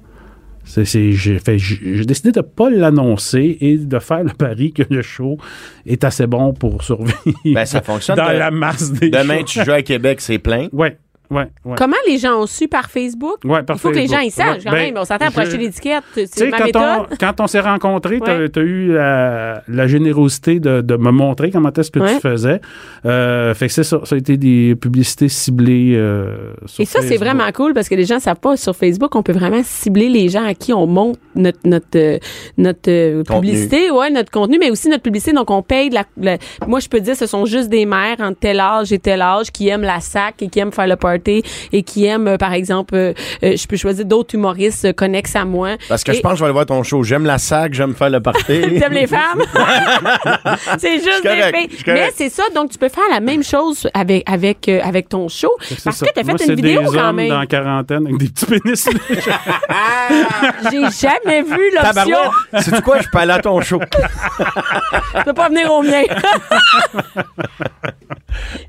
J'ai, 0.85 1.39
fait, 1.39 1.59
j'ai, 1.59 1.97
j'ai 1.97 2.05
décidé 2.05 2.31
de 2.31 2.43
pas 2.43 2.69
l'annoncer 2.69 3.57
et 3.63 3.79
de 3.79 3.99
faire 3.99 4.23
le 4.23 4.33
pari 4.35 4.73
que 4.75 4.83
le 4.91 5.01
show 5.01 5.39
est 5.87 6.05
assez 6.05 6.27
bon 6.27 6.53
pour 6.53 6.83
survivre 6.83 7.17
Ben, 7.47 7.65
ça 7.65 7.81
fonctionne. 7.81 8.17
dans 8.19 8.29
De- 8.31 8.37
la 8.39 8.51
masse 8.51 8.93
des 8.93 9.09
Demain, 9.09 9.39
shows. 9.39 9.45
tu 9.47 9.65
joues 9.65 9.73
à 9.73 9.81
Québec, 9.83 10.21
c'est 10.21 10.39
plein. 10.39 10.69
Ouais. 10.73 10.99
Ouais, 11.31 11.47
ouais. 11.65 11.75
Comment 11.77 11.97
les 12.07 12.17
gens 12.19 12.41
ont 12.41 12.47
su 12.47 12.69
par 12.69 12.89
Facebook? 12.91 13.37
Ouais, 13.45 13.63
par 13.63 13.77
Il 13.77 13.79
faut 13.81 13.91
que 13.91 13.97
les 13.97 14.07
gens 14.07 14.21
y 14.21 14.31
sachent 14.31 14.59
Ouais, 14.59 14.65
quand 14.65 14.71
ben, 14.71 14.79
même. 14.95 14.95
On 14.97 15.05
s'entend 15.05 15.27
pour 15.31 15.41
acheter 15.41 15.59
l'étiquette. 15.59 16.03
C'est 16.15 16.49
ma 16.49 16.59
quand 16.59 16.65
on, 16.65 17.03
méthode. 17.03 17.19
quand 17.21 17.41
on 17.41 17.47
s'est 17.47 17.61
rencontrés, 17.61 18.19
tu 18.25 18.31
as, 18.31 18.37
Ouais. 18.39 18.51
eu 18.57 18.93
la, 18.95 19.63
la 19.69 19.87
générosité 19.87 20.59
de, 20.59 20.81
de 20.81 20.97
me 20.97 21.11
montrer 21.11 21.51
comment 21.51 21.71
est-ce 21.73 21.91
que 21.91 21.99
Ouais. 22.01 22.15
tu 22.15 22.21
faisais. 22.21 22.61
Euh, 23.05 23.53
fait 23.55 23.67
que 23.67 23.73
c'est 23.75 23.85
ça. 23.85 24.01
Ça 24.05 24.15
a 24.15 24.19
été 24.19 24.37
des 24.39 24.75
publicités 24.75 25.29
ciblées 25.29 25.95
euh, 25.97 26.53
sur 26.67 26.81
Et 26.83 26.87
ça, 26.87 27.01
c'est 27.03 27.19
vraiment 27.19 27.51
cool 27.53 27.75
parce 27.75 27.89
que 27.91 27.95
les 27.95 28.05
gens 28.05 28.15
ne 28.17 28.21
savent 28.21 28.41
pas 28.41 28.57
sur 28.57 28.75
Facebook, 28.75 29.15
on 29.15 29.23
peut 29.23 29.33
vraiment 29.33 29.61
cibler 29.63 30.09
les 30.09 30.29
gens 30.31 30.45
à 30.45 30.55
qui 30.55 30.73
on 30.73 30.87
montre 30.87 31.19
notre 31.35 31.59
notre 31.65 31.87
euh, 31.97 32.19
notre 32.57 32.91
euh, 32.91 33.23
publicité, 33.25 33.91
ouais, 33.91 34.11
notre 34.11 34.31
contenu, 34.31 34.57
mais 34.59 34.71
aussi 34.71 34.89
notre 34.89 35.03
publicité. 35.03 35.33
Donc 35.35 35.51
on 35.51 35.63
paye 35.63 35.91
de 35.91 35.95
la, 35.97 36.05
la- 36.21 36.39
Moi, 36.67 36.81
je 36.81 36.89
peux 36.89 37.01
dire, 37.01 37.17
ce 37.17 37.27
sont 37.27 37.45
juste 37.45 37.69
des 37.69 37.85
mères 37.85 38.17
entre 38.21 38.39
tel 38.39 38.61
âge 38.61 38.93
et 38.93 38.99
tel 38.99 39.21
âge 39.21 39.51
qui 39.53 39.69
aiment 39.69 39.83
la 39.83 40.01
sac 40.01 40.37
et 40.41 40.49
qui 40.49 40.59
aiment 40.59 40.73
faire 40.73 40.87
le 40.87 40.97
party 40.97 41.18
et 41.27 41.83
qui 41.83 42.05
aiment, 42.07 42.29
euh, 42.29 42.37
par 42.37 42.53
exemple, 42.53 42.95
euh, 42.95 43.13
euh, 43.43 43.57
je 43.57 43.67
peux 43.67 43.77
choisir 43.77 44.05
d'autres 44.05 44.35
humoristes 44.35 44.85
euh, 44.87 44.93
connexes 44.93 45.35
à 45.37 45.45
moi. 45.45 45.77
Parce 45.89 46.05
que 46.05 46.13
Et- 46.13 46.17
je 46.17 46.21
pense 46.21 46.33
que 46.33 46.39
je 46.39 46.43
vais 46.43 46.47
aller 46.47 46.53
voir 46.53 46.67
ton 46.67 46.83
show. 46.83 47.03
J'aime 47.03 47.25
la 47.27 47.39
sac, 47.39 47.75
j'aime 47.75 47.95
faire 47.95 48.11
le 48.11 48.21
party. 48.21 48.45
T'aimes 48.79 48.93
les 48.93 49.07
femmes? 49.07 49.43
c'est 50.79 50.95
juste 50.99 51.23
correct, 51.23 51.53
des 51.71 51.77
filles. 51.77 51.85
Mais 51.87 52.11
c'est 52.15 52.29
ça, 52.29 52.45
donc 52.55 52.71
tu 52.71 52.79
peux 52.79 52.89
faire 52.89 53.05
la 53.11 53.21
même 53.21 53.43
chose 53.43 53.89
avec 53.95 54.23
avec 54.31 54.69
euh, 54.69 54.81
avec 54.83 55.09
ton 55.09 55.29
show. 55.29 55.51
C'est 55.61 55.83
Parce 55.83 55.97
ça. 55.97 56.07
que 56.07 56.13
t'as 56.15 56.25
fait 56.25 56.33
c'est 56.39 56.47
une 56.49 56.55
vidéo 56.57 56.81
des 56.81 56.87
quand 56.99 57.09
hommes 57.11 57.17
même. 57.17 57.29
dans 57.29 57.39
la 57.41 57.47
quarantaine 57.47 58.07
avec 58.07 58.19
des 58.19 58.29
petits 58.29 58.47
pénis. 58.47 58.89
J'ai 60.71 61.09
jamais 61.09 61.43
vu 61.43 61.71
l'option. 61.75 61.93
Tabarouette. 61.93 62.31
Sais-tu 62.65 62.83
quoi? 62.83 63.01
Je 63.01 63.09
peux 63.11 63.19
aller 63.19 63.33
à 63.33 63.39
ton 63.41 63.61
show. 63.61 63.81
Tu 63.81 65.25
peux 65.25 65.33
pas 65.33 65.49
venir 65.49 65.73
au 65.73 65.83
mien. 65.83 66.03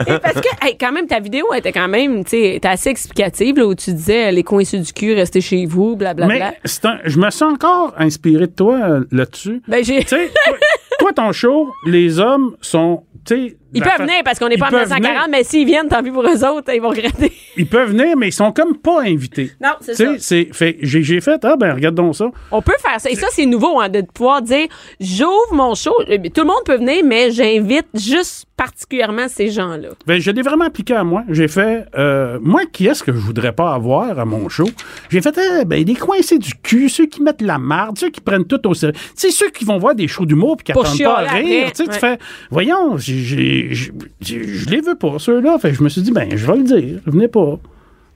Et 0.08 0.18
parce 0.20 0.36
que, 0.36 0.66
hey, 0.66 0.78
quand 0.78 0.92
même, 0.92 1.06
ta 1.08 1.20
vidéo 1.20 1.54
était 1.54 1.72
quand 1.72 1.88
même, 1.88 2.24
tu 2.24 2.32
était 2.46 2.68
assez 2.68 2.90
explicative, 2.90 3.58
là, 3.58 3.66
où 3.68 3.76
tu 3.76 3.92
disais 3.94 4.32
les 4.32 4.44
coincés 4.44 4.80
du 4.80 4.92
cul, 4.94 5.14
restez 5.14 5.42
chez 5.42 5.66
vous, 5.66 5.96
blablabla. 5.96 6.36
Mais 6.52 6.58
c'est 6.66 6.86
un- 6.86 7.00
je 7.06 7.18
me 7.20 7.30
sens 7.30 7.54
encore 7.54 7.94
inspiré 7.98 8.48
de 8.48 8.52
toi 8.52 8.76
euh, 8.82 9.04
là-dessus. 9.12 9.62
Ben, 9.68 9.84
j'ai. 9.84 10.00
Tu 10.02 10.08
sais, 10.10 10.30
toi, 10.46 10.58
toi, 11.00 11.14
ton 11.14 11.32
show, 11.32 11.70
les 11.86 12.20
hommes 12.20 12.56
sont. 12.62 13.04
tu 13.26 13.36
sais, 13.36 13.58
Ils 13.74 13.82
peuvent 13.84 13.92
fa- 13.94 14.04
venir 14.04 14.16
parce 14.26 14.40
qu'on 14.40 14.50
n'est 14.50 14.58
pas 14.58 14.68
en 14.68 14.72
peuvent 14.72 14.80
1940, 14.88 15.26
venir. 15.26 15.38
mais 15.38 15.44
s'ils 15.44 15.66
viennent, 15.66 15.88
tant 15.88 16.02
pis 16.04 16.12
pour 16.12 16.24
eux 16.24 16.44
autres, 16.46 16.74
ils 16.74 16.82
vont 16.82 16.90
regretter. 16.90 17.32
Ils 17.58 17.68
peuvent 17.68 17.90
venir, 17.92 18.16
mais 18.18 18.30
ils 18.30 18.34
sont 18.34 18.52
comme 18.52 18.78
pas 18.78 19.02
invités. 19.04 19.52
Non, 19.62 19.72
c'est 19.82 19.94
ça. 19.96 20.06
sais, 20.06 20.18
c'est 20.20 20.50
fait. 20.54 20.78
J'ai 20.82 21.04
j'ai 21.04 21.22
fait. 21.22 21.40
Ah 21.44 21.56
ben 21.58 21.74
regarde 21.74 21.96
donc 21.96 22.16
ça. 22.16 22.30
On 22.52 22.62
peut 22.62 22.74
faire 22.80 23.00
ça. 23.00 23.10
Et 23.10 23.16
ça, 23.16 23.28
c'est 23.32 23.46
nouveau, 23.46 23.80
hein, 23.80 23.90
de 23.90 24.02
pouvoir 24.02 24.42
dire 24.42 24.68
j'ouvre 25.00 25.54
mon 25.54 25.76
show. 25.76 25.94
Euh, 26.10 26.18
Tout 26.34 26.42
le 26.42 26.48
monde 26.48 26.64
peut 26.66 26.78
venir, 26.78 27.04
mais 27.06 27.32
j'invite 27.32 27.86
juste 27.94 28.46
particulièrement 28.60 29.30
ces 29.30 29.52
gens-là? 29.52 29.88
Ben, 30.06 30.20
je 30.20 30.32
l'ai 30.32 30.42
vraiment 30.42 30.66
appliqué 30.66 30.94
à 30.94 31.06
moi. 31.06 31.24
J'ai 31.30 31.48
fait, 31.48 31.86
euh, 31.98 32.40
moi, 32.42 32.64
qui 32.72 32.88
est-ce 32.88 33.04
que 33.04 33.14
je 33.14 33.18
voudrais 33.18 33.54
pas 33.54 33.74
avoir 33.74 34.20
à 34.20 34.26
mon 34.26 34.50
show? 34.50 34.70
J'ai 35.10 35.22
fait, 35.22 35.40
eh, 35.62 35.64
ben, 35.64 35.82
des 35.82 35.96
coincés 35.96 36.38
du 36.38 36.54
cul, 36.56 36.90
ceux 36.90 37.06
qui 37.06 37.24
mettent 37.24 37.42
la 37.42 37.58
marde, 37.58 37.98
ceux 37.98 38.10
qui 38.10 38.20
prennent 38.20 38.44
tout 38.44 38.68
au 38.68 38.74
sérieux. 38.74 38.96
Tu 38.96 39.02
sais, 39.16 39.32
ceux 39.32 39.50
qui 39.50 39.64
vont 39.64 39.78
voir 39.78 39.96
des 39.96 40.10
shows 40.10 40.26
d'humour 40.26 40.58
puis 40.58 40.66
qui 40.66 40.74
Pour 40.74 40.86
attendent 40.86 41.00
pas 41.04 41.20
à 41.20 41.32
rire. 41.36 41.68
après, 41.68 41.72
Tu 41.72 41.76
sais, 41.78 41.84
ouais. 41.90 41.94
tu 41.94 42.00
fais, 42.00 42.20
voyons, 42.52 42.98
je 42.98 44.70
les 44.70 44.82
veux 44.82 44.96
pas, 44.96 45.16
ceux-là. 45.20 45.58
Fait 45.60 45.70
que 45.72 45.78
je 45.78 45.84
me 45.84 45.88
suis 45.88 46.02
dit, 46.02 46.12
ben, 46.12 46.28
je 46.36 46.46
vais 46.46 46.58
le 46.58 46.64
dire. 46.64 47.00
Venez 47.06 47.30
pas. 47.30 47.58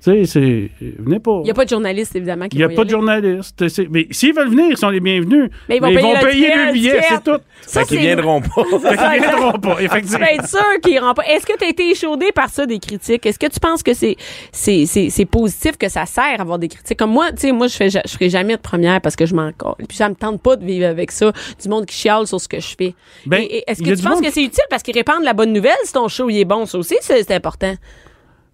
Tu 0.04 0.12
sais, 0.12 0.26
c'est, 0.26 0.70
venez 1.00 1.20
pas. 1.20 1.38
Il 1.40 1.44
n'y 1.46 1.52
a 1.52 1.54
pas 1.54 1.64
de 1.64 1.70
journalistes, 1.70 2.14
évidemment, 2.16 2.48
qui 2.50 2.58
Il 2.58 2.60
n'y 2.60 2.64
a 2.66 2.68
vont 2.68 2.76
pas 2.76 2.84
de 2.84 2.90
journalistes. 2.90 3.64
Mais 3.90 4.08
s'ils 4.12 4.34
veulent 4.34 4.50
venir, 4.50 4.66
ils 4.72 4.78
sont 4.78 4.90
les 4.90 5.00
bienvenus. 5.00 5.50
Mais 5.70 5.78
ils 5.78 5.82
vont 5.82 5.88
payer 5.94 6.02
le 6.14 6.30
ticket, 6.32 6.66
le 6.68 6.74
billet, 6.74 6.94
le 6.96 7.02
c'est 7.08 7.24
tout. 7.24 7.40
Ça, 7.62 7.80
Fait 7.82 7.86
qu'ils 7.88 7.98
c'est- 8.00 8.04
viendront 8.08 8.42
pas. 8.42 8.50
Fait 8.82 8.98
qu'ils 8.98 9.22
viendront 9.22 9.60
pas, 9.60 9.78
effectivement. 9.82 10.26
être 10.26 10.48
sûr 10.50 10.60
qu'ils 10.82 10.96
iront 10.96 11.14
pas. 11.14 11.24
Est-ce 11.26 11.46
que 11.46 11.58
tu 11.58 11.64
as 11.64 11.70
été 11.70 11.90
échaudé 11.90 12.34
par 12.34 12.50
ça, 12.50 12.66
des 12.66 12.80
critiques? 12.80 13.26
Est-ce 13.26 13.40
que 13.40 13.48
tu 13.48 13.62
penses 13.62 13.82
que 13.82 13.94
c'est, 13.94 14.18
c'est, 14.52 14.86
c'est, 14.86 15.10
c'est 15.10 15.26
positif, 15.26 15.78
que 15.78 15.88
ça 15.88 16.06
sert 16.06 16.24
à 16.38 16.42
avoir 16.42 16.60
des 16.60 16.68
critiques? 16.68 17.00
Comme 17.00 17.12
moi, 17.12 17.32
tu 17.32 17.38
sais, 17.38 17.52
moi, 17.54 17.68
je 17.68 17.76
fais, 17.78 17.90
je 17.90 18.00
ferai 18.06 18.30
jamais 18.30 18.58
de 18.58 18.62
première 18.62 19.00
parce 19.00 19.16
que 19.16 19.26
je 19.26 19.34
m'en 19.34 19.54
colle. 19.54 19.76
Puis 19.88 19.96
ça 19.96 20.10
me 20.10 20.16
tente 20.16 20.42
pas 20.42 20.58
de 20.58 20.66
vivre 20.66 20.86
avec 20.88 21.12
ça, 21.12 21.32
du 21.62 21.70
monde 21.70 21.86
qui 21.86 21.96
chiale 21.96 22.28
sur 22.28 22.42
ce 22.42 22.50
que 22.50 22.60
je 22.60 22.76
fais. 22.78 22.94
Ben, 23.26 23.38
Et- 23.42 23.60
et 23.60 23.64
est-ce 23.72 23.82
que 23.82 23.96
tu 23.96 24.04
penses 24.04 24.20
que 24.20 24.32
c'est 24.32 24.44
utile 24.44 24.66
parce 24.70 24.84
qu'ils 24.84 24.96
répandent 24.96 25.24
la 25.24 25.34
bonne 25.34 25.54
nouvelle 25.54 25.72
si 25.86 25.94
ton 25.94 26.10
show 26.10 26.30
il 26.30 26.40
est 26.40 26.46
bon? 26.46 26.66
Ça 26.66 26.78
aussi, 26.78 26.96
c'est, 27.00 27.24
c'est 27.24 27.34
important. 27.36 27.74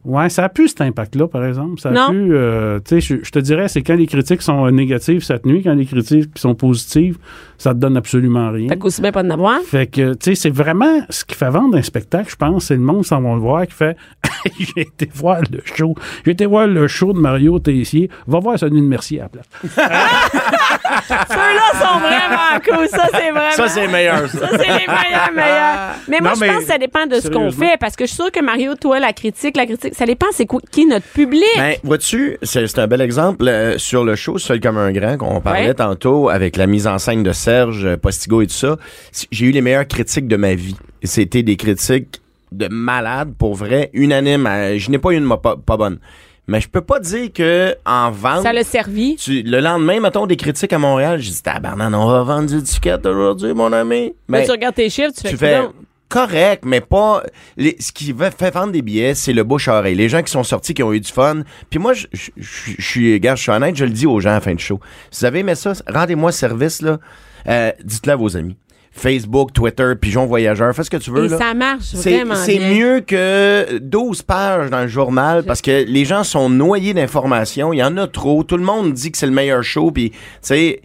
Ouais, 0.06 0.30
ça 0.30 0.46
a 0.46 0.50
pu 0.50 0.68
cet 0.70 0.80
impact-là, 0.82 1.28
par 1.28 1.44
exemple. 1.46 1.80
Ça 1.82 1.90
a 1.90 1.92
Non. 1.92 2.10
pu, 2.12 2.30
euh, 2.34 2.80
tu 2.80 3.02
sais, 3.02 3.16
je, 3.18 3.24
je 3.24 3.32
te 3.32 3.40
dirais, 3.40 3.68
c'est 3.68 3.82
quand 3.82 3.96
les 3.96 4.08
critiques 4.08 4.42
sont 4.42 4.66
euh, 4.66 4.72
négatives, 4.72 5.22
ça 5.24 5.38
te 5.40 5.48
nuit. 5.48 5.62
Quand 5.62 5.74
les 5.74 5.86
critiques 5.86 6.30
sont 6.38 6.56
positives, 6.56 7.18
ça 7.58 7.74
te 7.74 7.80
donne 7.80 7.98
absolument 7.98 8.50
rien. 8.50 8.70
Fait 8.70 8.78
qu'aussi 8.78 9.02
bien 9.02 9.12
pas 9.12 9.24
de 9.24 9.28
n'avoir. 9.28 9.60
Fait 9.62 9.88
que, 9.88 10.14
tu 10.14 10.18
sais, 10.22 10.36
c'est 10.36 10.50
vraiment 10.50 11.02
ce 11.10 11.26
qui 11.26 11.36
fait 11.36 11.50
vendre 11.50 11.78
un 11.78 11.82
spectacle, 11.82 12.30
je 12.32 12.36
pense. 12.38 12.66
C'est 12.66 12.76
le 12.76 12.80
monde 12.82 13.04
s'en 13.06 13.20
va 13.22 13.34
le 13.34 13.40
voir 13.40 13.68
qui 13.68 13.74
fait 13.74 13.98
J'ai 14.60 14.82
été 14.82 15.10
voir 15.14 15.42
le 15.52 15.60
show. 15.66 15.94
J'ai 16.26 16.32
été 16.32 16.46
voir 16.46 16.66
le 16.68 16.88
show 16.88 17.12
de 17.12 17.20
Mario 17.20 17.60
Tessier. 17.60 18.10
Va 18.26 18.40
voir 18.40 18.58
celui 18.58 18.80
de 18.82 18.86
Mercier 18.88 19.20
à 19.20 19.24
la 19.24 19.30
place. 19.30 19.46
Ceux-là 21.10 21.72
sont 21.74 22.00
vraiment 22.00 22.60
cool. 22.66 22.88
Ça, 22.88 23.06
c'est 23.12 23.32
vraiment. 23.32 23.52
Ça, 23.52 23.68
c'est 23.68 23.88
meilleur, 23.88 24.28
ça. 24.30 24.40
Ça, 24.40 24.48
c'est 24.52 24.58
les 24.58 24.88
meilleurs, 24.88 25.32
meilleurs. 25.36 25.96
Mais 26.08 26.20
moi, 26.22 26.30
Non, 26.30 26.36
je 26.36 26.40
mais 26.42 26.48
pense 26.54 26.60
que 26.60 26.64
ça 26.72 26.78
dépend 26.78 27.06
de 27.06 27.16
ce 27.16 27.30
qu'on 27.30 27.52
fait. 27.52 27.78
Parce 27.80 27.96
que 27.96 28.06
je 28.06 28.10
suis 28.10 28.16
sûre 28.16 28.32
que 28.32 28.42
Mario, 28.44 28.76
toi, 28.76 29.00
la 29.00 29.14
critique, 29.14 29.58
la 29.58 29.66
critique, 29.66 29.89
ça 29.94 30.06
dépend 30.06 30.26
c'est 30.32 30.48
qui 30.72 30.86
notre 30.86 31.06
public. 31.08 31.44
Ben, 31.58 31.76
vois-tu, 31.84 32.38
c'est 32.44 32.80
un 32.80 32.88
bel 32.88 33.02
exemple 33.02 33.48
euh, 33.48 33.78
sur 33.78 34.04
le 34.04 34.16
show 34.16 34.38
Seul 34.38 34.60
comme 34.60 34.78
un 34.78 34.92
grand 34.92 35.18
qu'on 35.18 35.42
parlait 35.42 35.68
Ouais. 35.68 35.74
tantôt 35.74 36.30
avec 36.30 36.56
la 36.58 36.68
mise 36.68 36.88
en 36.88 36.98
scène 36.98 37.24
de 37.24 37.32
Serge 37.32 37.86
euh, 37.86 37.98
Postigo 37.98 38.42
et 38.42 38.48
tout 38.48 38.54
ça. 38.54 38.78
J'ai 39.32 39.46
eu 39.48 39.52
les 39.52 39.62
meilleures 39.62 39.88
critiques 39.88 40.28
de 40.28 40.36
ma 40.38 40.54
vie. 40.56 40.76
C'était 41.04 41.44
des 41.44 41.56
critiques 41.58 42.22
de 42.52 42.68
malade 42.70 43.34
pour 43.38 43.56
vrai, 43.56 43.90
unanime. 43.94 44.48
euh, 44.48 44.78
Je 44.78 44.90
n'ai 44.92 44.98
pas 44.98 45.12
une 45.14 45.28
pas, 45.38 45.56
pas 45.58 45.78
bonne. 45.78 46.00
Mais 46.48 46.60
je 46.62 46.68
peux 46.68 46.82
pas 46.82 47.00
dire 47.00 47.32
que 47.32 47.76
en 47.86 48.10
vente. 48.10 48.42
ça 48.42 48.52
l'a 48.52 48.64
servi. 48.64 49.18
tu- 49.18 49.44
le 49.44 49.60
lendemain, 49.60 50.00
mettons 50.00 50.26
des 50.26 50.36
critiques 50.36 50.74
à 50.74 50.80
Montréal, 50.80 51.20
j'ai 51.20 51.30
dit 51.30 51.44
tabarnak, 51.44 51.94
on 51.94 52.08
va 52.08 52.24
vendre 52.24 52.48
du 52.50 52.64
ticket 52.64 53.06
aujourd'hui, 53.06 53.54
mon 53.54 53.72
ami. 53.72 54.14
Mais 54.28 54.46
tu 54.46 54.52
regardes 54.52 54.74
tes 54.74 54.90
chiffres, 54.90 55.12
tu 55.16 55.22
fais 55.22 55.30
tu 55.30 55.38
fais 55.38 55.60
non. 55.62 55.72
Correct, 56.10 56.64
mais 56.66 56.82
pas. 56.82 57.24
les- 57.58 57.78
ce 57.80 57.92
qui 57.92 58.12
va- 58.12 58.32
fait 58.32 58.52
vendre 58.54 58.72
des 58.74 58.82
billets, 58.82 59.14
c'est 59.16 59.34
le 59.34 59.44
bouche 59.44 59.68
à 59.68 59.78
oreille. 59.80 59.96
Les 59.96 60.10
gens 60.10 60.22
qui 60.24 60.32
sont 60.32 60.44
sortis, 60.44 60.74
qui 60.74 60.84
ont 60.84 60.92
eu 60.92 61.00
du 61.00 61.12
fun. 61.12 61.44
Puis 61.70 61.80
moi, 61.80 61.94
je 61.94 62.08
suis, 62.80 63.20
gars, 63.20 63.36
je 63.36 63.42
suis 63.44 63.52
honnête, 63.52 63.76
je 63.76 63.86
le 63.86 63.92
dis 63.92 64.08
aux 64.08 64.20
gens 64.20 64.32
à 64.32 64.34
la 64.34 64.42
fin 64.42 64.54
de 64.54 64.60
show. 64.60 64.80
Si 65.12 65.22
vous 65.22 65.26
avez 65.26 65.40
aimé 65.40 65.56
ça, 65.56 65.74
rendez-moi 65.88 66.32
service, 66.32 66.82
là. 66.82 66.98
Euh, 67.48 67.72
Dites-le 67.84 68.14
à 68.14 68.16
vos 68.16 68.36
amis. 68.36 68.58
Facebook, 68.92 69.54
Twitter, 69.54 69.94
Pigeon 70.02 70.26
Voyageur, 70.26 70.74
fais 70.76 70.84
ce 70.84 70.90
que 70.90 70.98
tu 70.98 71.12
veux. 71.12 71.26
Et 71.26 71.30
là. 71.30 71.38
ça 71.38 71.54
marche 71.54 71.84
C'est 71.94 72.16
vraiment 72.16 72.36
c'est 72.36 72.60
mieux 72.60 73.02
que 73.02 73.78
12 73.78 74.24
pages 74.24 74.70
dans 74.72 74.82
le 74.82 74.88
journal 74.88 75.44
parce 75.44 75.62
que 75.62 75.86
les 75.88 76.06
gens 76.06 76.24
sont 76.24 76.50
noyés 76.50 76.94
d'informations. 76.96 77.72
Il 77.72 77.78
y 77.78 77.84
en 77.84 77.96
a 77.98 78.08
trop. 78.08 78.44
Tout 78.44 78.58
le 78.58 78.64
monde 78.64 78.92
dit 78.94 79.12
que 79.12 79.18
c'est 79.18 79.28
le 79.28 79.32
meilleur 79.32 79.64
show. 79.64 79.92
Puis, 79.92 80.10
tu 80.10 80.18
sais, 80.42 80.82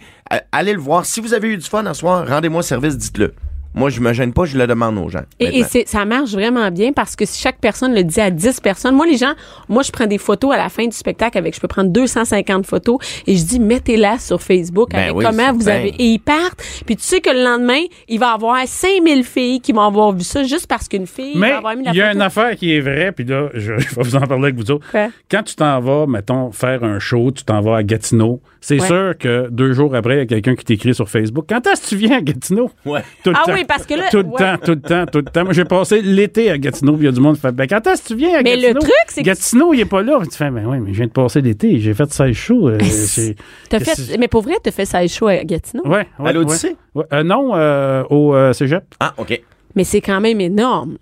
allez 0.53 0.75
le 0.75 0.81
voir. 0.81 1.07
Si 1.07 1.21
vous 1.21 1.33
avez 1.35 1.49
eu 1.49 1.57
du 1.57 1.65
fun 1.67 1.85
à 1.87 1.95
soir, 1.95 2.29
rendez-moi 2.29 2.63
service, 2.63 2.97
dites-le. 2.99 3.35
Moi, 3.75 3.91
je 3.91 4.01
me 4.01 4.13
gêne 4.13 4.33
pas, 4.33 4.45
je 4.45 4.57
le 4.57 4.67
demande 4.67 4.99
aux 4.99 5.09
gens. 5.09 5.23
Et, 5.41 5.65
ça 5.87 6.05
marche 6.05 6.31
vraiment 6.33 6.71
bien 6.71 6.93
parce 6.93 7.17
que 7.17 7.25
si 7.25 7.41
chaque 7.41 7.59
personne 7.59 7.95
le 7.95 8.05
dit 8.05 8.21
à 8.21 8.31
10 8.31 8.61
personnes, 8.61 8.95
moi, 8.95 9.07
les 9.07 9.17
gens, 9.17 9.35
moi, 9.69 9.83
je 9.83 9.91
prends 9.91 10.07
des 10.07 10.19
photos 10.19 10.55
à 10.55 10.57
la 10.57 10.69
fin 10.69 10.85
du 10.87 10.97
spectacle 10.97 11.37
avec, 11.39 11.55
je 11.55 11.61
peux 11.61 11.69
prendre 11.69 11.91
250 11.91 12.67
photos 12.67 12.99
et 13.27 13.37
je 13.37 13.45
dis, 13.45 13.59
mettez-la 13.59 14.19
sur 14.19 14.41
Facebook 14.41 14.91
Ben 14.91 14.99
avec 15.01 15.17
oui, 15.17 15.25
comment 15.25 15.53
vous 15.53 15.69
avez, 15.69 15.89
et 15.89 16.05
ils 16.05 16.19
partent. 16.21 16.63
Puis 16.87 16.97
tu 16.97 17.03
sais 17.03 17.21
que 17.21 17.31
le 17.31 17.43
lendemain, 17.43 17.81
il 18.09 18.19
va 18.19 18.31
y 18.31 18.35
avoir 18.35 18.67
5000 18.67 19.25
filles 19.25 19.61
qui 19.61 19.73
vont 19.73 19.83
avoir 19.83 20.13
vu 20.13 20.23
ça 20.23 20.45
juste 20.45 20.67
parce 20.67 20.89
qu'une 20.89 21.07
fille 21.07 21.37
Mais 21.37 21.51
va 21.51 21.59
avoir 21.59 21.77
mis 21.77 21.85
la 21.85 21.91
il 21.93 21.97
y 21.97 22.01
a 22.01 22.07
photo. 22.07 22.17
une 22.17 22.23
affaire 22.23 22.57
qui 22.57 22.73
est 22.75 22.81
vraie, 22.81 23.13
puis 23.13 23.25
là, 23.25 23.49
je, 23.55 23.79
je 23.79 23.95
vais 23.97 24.03
vous 24.03 24.17
en 24.17 24.21
parler 24.21 24.45
avec 24.45 24.57
vous 24.57 24.71
autres. 24.71 24.87
Quand 25.31 25.43
tu 25.43 25.57
t'en 25.57 25.81
vas, 25.81 26.07
mettons, 26.07 26.53
faire 26.53 26.85
un 26.85 26.99
show, 26.99 27.31
tu 27.33 27.45
t'en 27.45 27.61
vas 27.61 27.79
à 27.79 27.83
Gatineau, 27.83 28.41
c'est 28.67 28.81
Ouais. 28.81 28.87
sûr 28.87 29.13
que 29.19 29.49
deux 29.51 29.73
jours 29.75 29.95
après, 29.95 30.15
il 30.15 30.19
y 30.19 30.23
a 30.23 30.27
quelqu'un 30.27 30.55
qui 30.55 30.65
t'écrit 30.65 30.95
sur 30.95 31.07
Facebook. 31.07 31.45
Quand 31.47 31.67
est-ce 31.67 31.83
que 31.83 31.89
tu 31.89 31.97
viens 31.97 32.17
à 32.17 32.21
Gatineau? 32.23 32.71
Ouais. 32.87 33.03
Tout 33.23 33.29
le 33.31 33.37
Ah 33.39 33.43
temps. 33.45 33.53
oui, 33.53 33.65
parce 33.69 33.85
que 33.85 33.93
là- 33.93 34.09
Tout 34.11 34.17
le 34.19 34.25
ouais. 34.25 34.39
temps, 34.39 34.57
tout 34.65 34.71
le 34.71 34.81
temps, 34.81 35.05
tout 35.05 35.19
le 35.19 35.25
temps. 35.25 35.45
Moi, 35.45 35.53
j'ai 35.53 35.65
passé 35.67 36.01
l'été 36.01 36.51
à 36.51 36.57
Gatineau, 36.57 36.93
puis 36.95 37.03
il 37.03 37.05
y 37.05 37.09
a 37.09 37.13
du 37.13 37.21
monde 37.21 37.35
qui 37.35 37.43
fait 37.43 37.53
Ben, 37.53 37.67
quand 37.67 37.87
est-ce 37.87 38.03
que 38.03 38.09
tu 38.09 38.15
viens 38.17 38.39
à 38.39 38.43
Mais 38.43 38.57
le 38.57 38.63
Gatineau? 38.63 38.81
truc, 38.81 38.93
c'est 39.09 39.21
que- 39.21 39.27
Gatineau, 39.27 39.75
il 39.75 39.81
est 39.81 39.85
pas 39.85 40.03
là. 40.03 40.19
Tu 40.23 40.37
fais 40.37 40.51
Ben 40.51 40.65
oui, 40.67 40.79
mais 40.81 40.93
je 40.93 40.97
viens 40.97 41.07
de 41.07 41.13
passer 41.13 41.43
l'été, 41.43 41.79
j'ai 41.79 41.93
fait 41.93 42.11
16 42.11 42.35
shows. 42.35 42.69
euh, 42.71 42.79
c'est- 42.81 43.37
T'as 43.69 43.81
qu'est-ce 43.81 44.01
fait, 44.13 44.17
mais 44.19 44.29
pour 44.29 44.41
vrai, 44.43 44.55
t'as 44.63 44.71
fait 44.71 44.87
ça 44.87 45.07
show 45.07 45.27
à 45.29 45.45
Gatineau? 45.45 45.83
Ouais, 45.87 46.07
ouais, 46.19 46.31
À 46.31 46.33
l'Odyssée? 46.33 46.77
ouais. 46.95 47.03
Ouais, 47.03 47.05
euh, 47.19 47.23
non, 47.23 47.55
euh, 47.55 48.03
au 48.09 48.35
euh, 48.35 48.53
cégep. 48.55 48.85
Ah, 49.01 49.13
OK. 49.19 49.39
Mais 49.77 49.85
c'est 49.85 50.01
quand 50.01 50.21
même 50.23 50.41
énorme. 50.41 50.97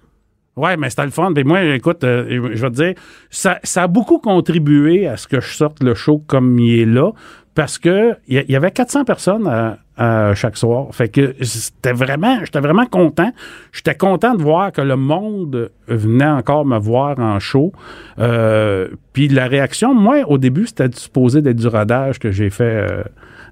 Ouais, 0.54 0.76
mais 0.76 0.90
c'était 0.90 1.04
le 1.04 1.10
fun. 1.10 1.30
Mais 1.34 1.44
moi, 1.44 1.62
écoute, 1.64 2.04
euh, 2.04 2.26
je 2.54 2.60
vais 2.60 2.70
te 2.70 2.74
dire, 2.74 2.94
ça, 3.30 3.58
ça 3.62 3.84
a 3.84 3.86
beaucoup 3.86 4.18
contribué 4.18 5.06
à 5.06 5.16
ce 5.16 5.26
que 5.26 5.40
je 5.40 5.54
sorte 5.54 5.82
le 5.82 5.94
show 5.94 6.22
comme 6.26 6.58
il 6.58 6.80
est 6.80 6.84
là, 6.84 7.10
parce 7.54 7.78
que 7.78 8.14
il 8.28 8.44
y, 8.48 8.56
avait 8.56 8.70
400 8.70 9.04
personnes 9.04 9.46
à, 9.46 9.78
à 9.96 10.34
chaque 10.34 10.56
soir. 10.56 10.86
Fait 10.92 11.08
que 11.08 11.34
c'était 11.42 11.92
vraiment, 11.92 12.38
j'étais 12.44 12.60
vraiment 12.60 12.86
content. 12.86 13.30
J'étais 13.72 13.94
content 13.94 14.34
de 14.34 14.42
voir 14.42 14.72
que 14.72 14.80
le 14.80 14.96
monde 14.96 15.70
venait 15.86 16.24
encore 16.24 16.64
me 16.64 16.78
voir 16.78 17.18
en 17.18 17.38
show. 17.40 17.72
Euh, 18.18 18.88
Puis 19.12 19.28
la 19.28 19.46
réaction, 19.48 19.94
moi, 19.94 20.22
au 20.26 20.38
début, 20.38 20.66
c'était 20.66 20.88
supposé 20.94 21.42
d'être 21.42 21.58
du 21.58 21.68
rodage 21.68 22.18
que 22.18 22.30
j'ai 22.30 22.48
fait 22.48 22.64
euh, 22.64 23.02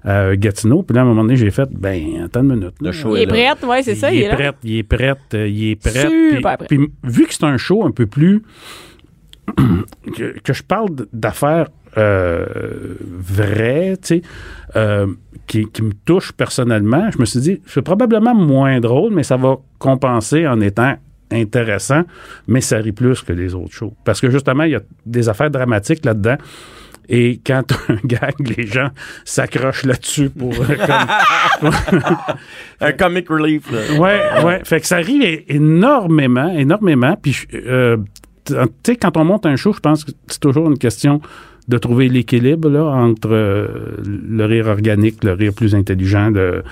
à 0.03 0.35
Gatineau. 0.35 0.81
Puis 0.81 0.95
là, 0.95 1.01
à 1.01 1.03
un 1.03 1.07
moment 1.07 1.21
donné, 1.21 1.35
j'ai 1.35 1.51
fait, 1.51 1.69
ben, 1.71 2.23
attends 2.25 2.41
une 2.41 2.55
minute. 2.55 2.73
Le 2.81 2.91
show 2.91 3.15
Il 3.15 3.21
est 3.21 3.27
prêt, 3.27 3.49
ouais, 3.67 3.83
c'est 3.83 3.95
ça, 3.95 4.11
il, 4.11 4.17
il 4.19 4.23
est 4.23 4.29
prêt, 4.33 4.51
il 4.63 4.77
est 4.77 4.83
prêt, 4.83 5.13
euh, 5.35 5.47
il 5.47 5.71
est 5.71 5.75
prêt. 5.75 5.91
Super 5.91 6.09
Puis- 6.09 6.41
prêt. 6.41 6.57
Puis 6.67 6.79
vu 7.03 7.27
que 7.27 7.33
c'est 7.35 7.43
un 7.45 7.57
show 7.57 7.85
un 7.85 7.91
peu 7.91 8.07
plus 8.07 8.41
que, 10.15 10.39
que 10.39 10.53
je 10.53 10.63
parle 10.63 10.89
d'affaires 11.13 11.67
euh, 11.97 12.45
vraies, 13.01 13.97
tu 14.01 14.07
sais, 14.17 14.21
euh, 14.75 15.07
qui, 15.47 15.69
qui 15.71 15.81
me 15.83 15.91
touchent 16.05 16.31
personnellement, 16.31 17.09
je 17.11 17.17
me 17.19 17.25
suis 17.25 17.39
dit, 17.41 17.61
c'est 17.67 17.81
probablement 17.81 18.33
moins 18.35 18.79
drôle, 18.79 19.13
mais 19.13 19.23
ça 19.23 19.35
va 19.37 19.57
compenser 19.79 20.47
en 20.47 20.61
étant 20.61 20.95
intéressant, 21.31 22.03
mais 22.47 22.61
ça 22.61 22.77
rit 22.77 22.91
plus 22.91 23.21
que 23.21 23.33
les 23.33 23.53
autres 23.55 23.73
shows. 23.73 23.93
Parce 24.05 24.19
que 24.21 24.29
justement, 24.29 24.63
il 24.63 24.71
y 24.71 24.75
a 24.75 24.81
des 25.05 25.27
affaires 25.29 25.49
dramatiques 25.51 26.05
là-dedans. 26.05 26.37
Et 27.09 27.41
quand 27.45 27.63
un 27.89 27.97
gag, 28.05 28.35
les 28.57 28.65
gens 28.67 28.89
s'accrochent 29.25 29.83
là-dessus 29.85 30.29
pour. 30.29 30.53
euh, 30.53 30.75
comme- 31.61 31.71
Un 32.81 32.91
comic 32.93 33.27
relief. 33.29 33.69
là. 33.71 33.99
Ouais, 33.99 34.43
ouais. 34.45 34.61
Fait 34.63 34.79
que 34.79 34.87
ça 34.87 34.97
rit 34.97 35.43
énormément, 35.47 36.49
énormément. 36.57 37.17
Puis, 37.21 37.35
euh, 37.53 37.97
tu 38.45 38.55
sais, 38.85 38.95
quand 38.95 39.17
on 39.17 39.25
monte 39.25 39.45
un 39.45 39.55
show, 39.55 39.73
je 39.73 39.79
pense 39.79 40.03
que 40.03 40.11
c'est 40.27 40.39
toujours 40.39 40.69
une 40.69 40.77
question 40.77 41.21
de 41.67 41.77
trouver 41.77 42.09
l'équilibre 42.09 42.69
là, 42.69 42.83
entre 42.83 43.29
euh, 43.31 43.67
le 44.05 44.45
rire 44.45 44.67
organique, 44.67 45.23
le 45.23 45.33
rire 45.33 45.53
plus 45.53 45.75
intelligent, 45.75 46.31
de, 46.31 46.63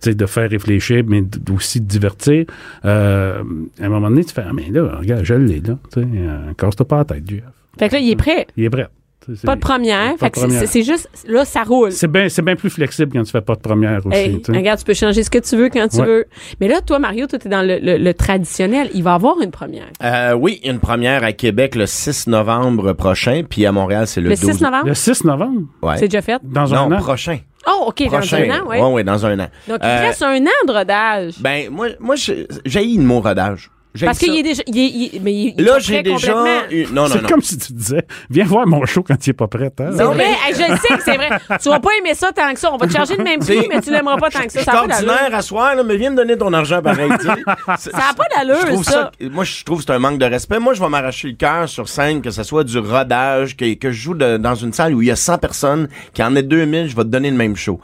tu 0.00 0.10
sais, 0.10 0.14
de 0.14 0.26
faire 0.26 0.50
réfléchir, 0.50 1.04
mais 1.06 1.22
aussi 1.52 1.80
de 1.80 1.86
divertir. 1.86 2.44
Euh, 2.84 3.42
à 3.80 3.84
un 3.84 3.88
moment 3.88 4.10
donné, 4.10 4.24
tu 4.24 4.34
fais 4.34 4.44
Ah, 4.46 4.52
mais 4.52 4.68
là, 4.70 4.96
regarde, 4.98 5.24
je 5.24 5.34
l'ai, 5.34 5.60
là. 5.60 5.78
Tu 5.92 6.00
sais, 6.00 6.06
euh, 6.06 6.52
casse-toi 6.58 6.86
pas 6.86 6.98
la 6.98 7.04
tête, 7.04 7.24
Jeff. 7.28 7.44
Fait 7.78 7.88
que 7.88 7.94
là, 7.94 8.00
il 8.00 8.10
est 8.10 8.16
prêt. 8.16 8.46
Il 8.56 8.64
est 8.64 8.70
prêt. 8.70 8.88
Tu 9.24 9.46
Pas 9.46 9.54
de 9.56 9.60
première. 9.60 10.16
Pas 10.16 10.30
Fait 10.30 10.46
de 10.46 10.46
que 10.60 10.66
c'est- 10.66 10.82
juste, 10.82 11.08
là, 11.28 11.44
ça 11.44 11.62
roule. 11.62 11.92
C'est 11.92 12.08
bien 12.10 12.28
c'est 12.28 12.42
bien 12.42 12.56
plus 12.56 12.70
flexible 12.70 13.12
quand 13.12 13.22
tu 13.22 13.30
fais 13.30 13.40
pas 13.40 13.54
de 13.54 13.60
première 13.60 14.04
aussi. 14.06 14.16
Hey, 14.16 14.42
tu 14.42 14.50
regarde, 14.52 14.78
tu 14.78 14.84
peux 14.84 14.94
changer 14.94 15.22
ce 15.22 15.30
que 15.30 15.38
tu 15.38 15.56
veux 15.56 15.68
quand 15.68 15.86
tu 15.88 15.98
Ouais. 15.98 16.06
veux. 16.06 16.24
Mais 16.60 16.68
là, 16.68 16.80
toi, 16.80 16.98
Mario, 16.98 17.26
toi, 17.26 17.38
t'es 17.38 17.48
dans 17.48 17.62
le, 17.62 17.78
le- 17.78 17.98
le 17.98 18.14
traditionnel. 18.14 18.90
Il 18.94 19.02
va 19.02 19.12
y 19.12 19.14
avoir 19.14 19.40
une 19.40 19.50
première. 19.50 19.86
Euh, 20.02 20.32
oui, 20.34 20.60
une 20.64 20.78
première 20.80 21.22
à 21.24 21.32
Québec 21.32 21.74
le 21.74 21.86
6 21.86 22.26
novembre 22.26 22.92
prochain, 22.94 23.42
puis 23.48 23.64
à 23.66 23.72
Montréal, 23.72 24.06
c'est 24.06 24.20
le, 24.20 24.30
Le 24.30 24.36
12. 24.36 24.52
6 24.52 24.60
novembre? 24.60 24.86
Le 24.88 24.94
6 24.94 25.24
novembre, 25.24 25.60
Ouais. 25.82 25.96
C'est 25.98 26.08
déjà 26.08 26.22
fait? 26.22 26.40
dans 26.42 26.66
non, 26.68 26.92
un 26.92 26.92
an. 26.92 26.98
prochain. 26.98 27.38
Oh, 27.68 27.84
OK, 27.88 28.06
prochain. 28.08 28.46
dans 28.48 28.54
un 28.54 28.58
an, 28.58 28.62
oui. 28.68 28.76
Ouais, 28.78 28.92
ouais, 28.92 29.04
dans 29.04 29.24
un 29.24 29.38
an. 29.38 29.46
Donc, 29.68 29.78
il 29.82 29.86
Euh, 29.86 30.00
te 30.00 30.06
reste 30.06 30.22
un 30.22 30.36
an 30.44 30.66
de 30.66 30.72
rodage. 30.72 31.34
Ben, 31.38 31.70
moi, 31.70 31.88
moi 32.00 32.16
j'ai 32.16 32.46
le 32.66 33.02
mot 33.02 33.20
rodage. 33.20 33.70
Parce 34.00 34.18
qu'il 34.18 34.36
est 34.36 34.42
déjà. 34.42 34.62
Il 34.66 34.78
est, 34.78 34.86
il- 35.14 35.20
mais 35.22 35.32
il, 35.34 35.54
il 35.58 35.64
Là, 35.64 35.78
j'ai 35.78 36.02
déjà. 36.02 36.32
Non, 36.34 36.44
non, 36.92 37.06
C'est 37.08 37.22
non. 37.22 37.28
comme 37.28 37.42
si 37.42 37.58
tu 37.58 37.72
disais, 37.72 38.02
viens 38.30 38.44
voir 38.44 38.66
mon 38.66 38.84
show 38.86 39.02
quand 39.02 39.26
il 39.26 39.30
est 39.30 39.34
pas 39.34 39.48
prêt. 39.48 39.70
Hein? 39.80 39.90
Vrai, 39.90 40.24
hey, 40.24 40.54
je 40.54 40.70
le 40.72 40.76
sais 40.78 40.96
que 40.96 41.02
c'est 41.02 41.16
vrai. 41.16 41.28
Tu 41.62 41.68
vas 41.68 41.80
pas 41.80 41.90
aimer 41.98 42.14
ça 42.14 42.32
tant 42.32 42.52
que 42.54 42.58
ça. 42.58 42.72
On 42.72 42.76
va 42.78 42.86
te 42.86 42.92
charger 42.92 43.16
le 43.16 43.24
même 43.24 43.40
prix, 43.44 43.66
mais 43.68 43.80
tu 43.80 43.90
l'aimeras 43.90 44.16
pas 44.16 44.30
tant 44.30 44.40
que 44.40 44.44
Je 44.46 44.50
ça. 44.50 44.60
suis 44.60 44.64
Ça 44.64 44.72
n'a 44.72 44.86
d'allure. 44.86 45.10
ordinaire 45.12 45.38
à 45.38 45.42
soir, 45.42 45.74
là, 45.74 45.82
mais 45.82 45.96
viens 45.96 46.10
me 46.10 46.16
donner 46.16 46.36
ton 46.38 46.52
argent 46.52 46.80
pareil. 46.82 47.10
tu 47.20 47.26
Ça 47.90 47.90
a 48.10 48.14
pas 48.14 48.24
d'allure, 48.36 48.78
je 48.78 48.82
ça. 48.82 49.10
Moi, 49.30 49.44
je 49.44 49.62
trouve 49.64 49.78
que 49.78 49.84
c'est 49.86 49.92
un 49.92 49.98
manque 49.98 50.18
de 50.18 50.24
respect. 50.26 50.58
Moi, 50.58 50.74
je 50.74 50.80
vais 50.82 50.88
m'arracher 50.88 51.28
le 51.28 51.34
cœur 51.34 51.68
sur 51.68 51.88
scène, 51.88 52.22
que 52.22 52.30
ce 52.30 52.42
soit 52.42 52.64
du 52.64 52.78
rodage, 52.78 53.56
que, 53.56 53.74
que 53.74 53.90
je 53.90 54.00
joue 54.00 54.14
de- 54.14 54.36
dans 54.38 54.54
une 54.54 54.72
salle 54.72 54.94
où 54.94 55.02
il 55.02 55.08
y 55.08 55.10
a 55.10 55.16
100 55.16 55.38
personnes, 55.38 55.88
qu'il 56.14 56.24
y 56.24 56.28
en 56.28 56.34
ait 56.36 56.42
2000, 56.42 56.88
je 56.88 56.96
vais 56.96 57.02
te 57.04 57.08
donner 57.08 57.30
le 57.30 57.36
même 57.36 57.56
show. 57.56 57.80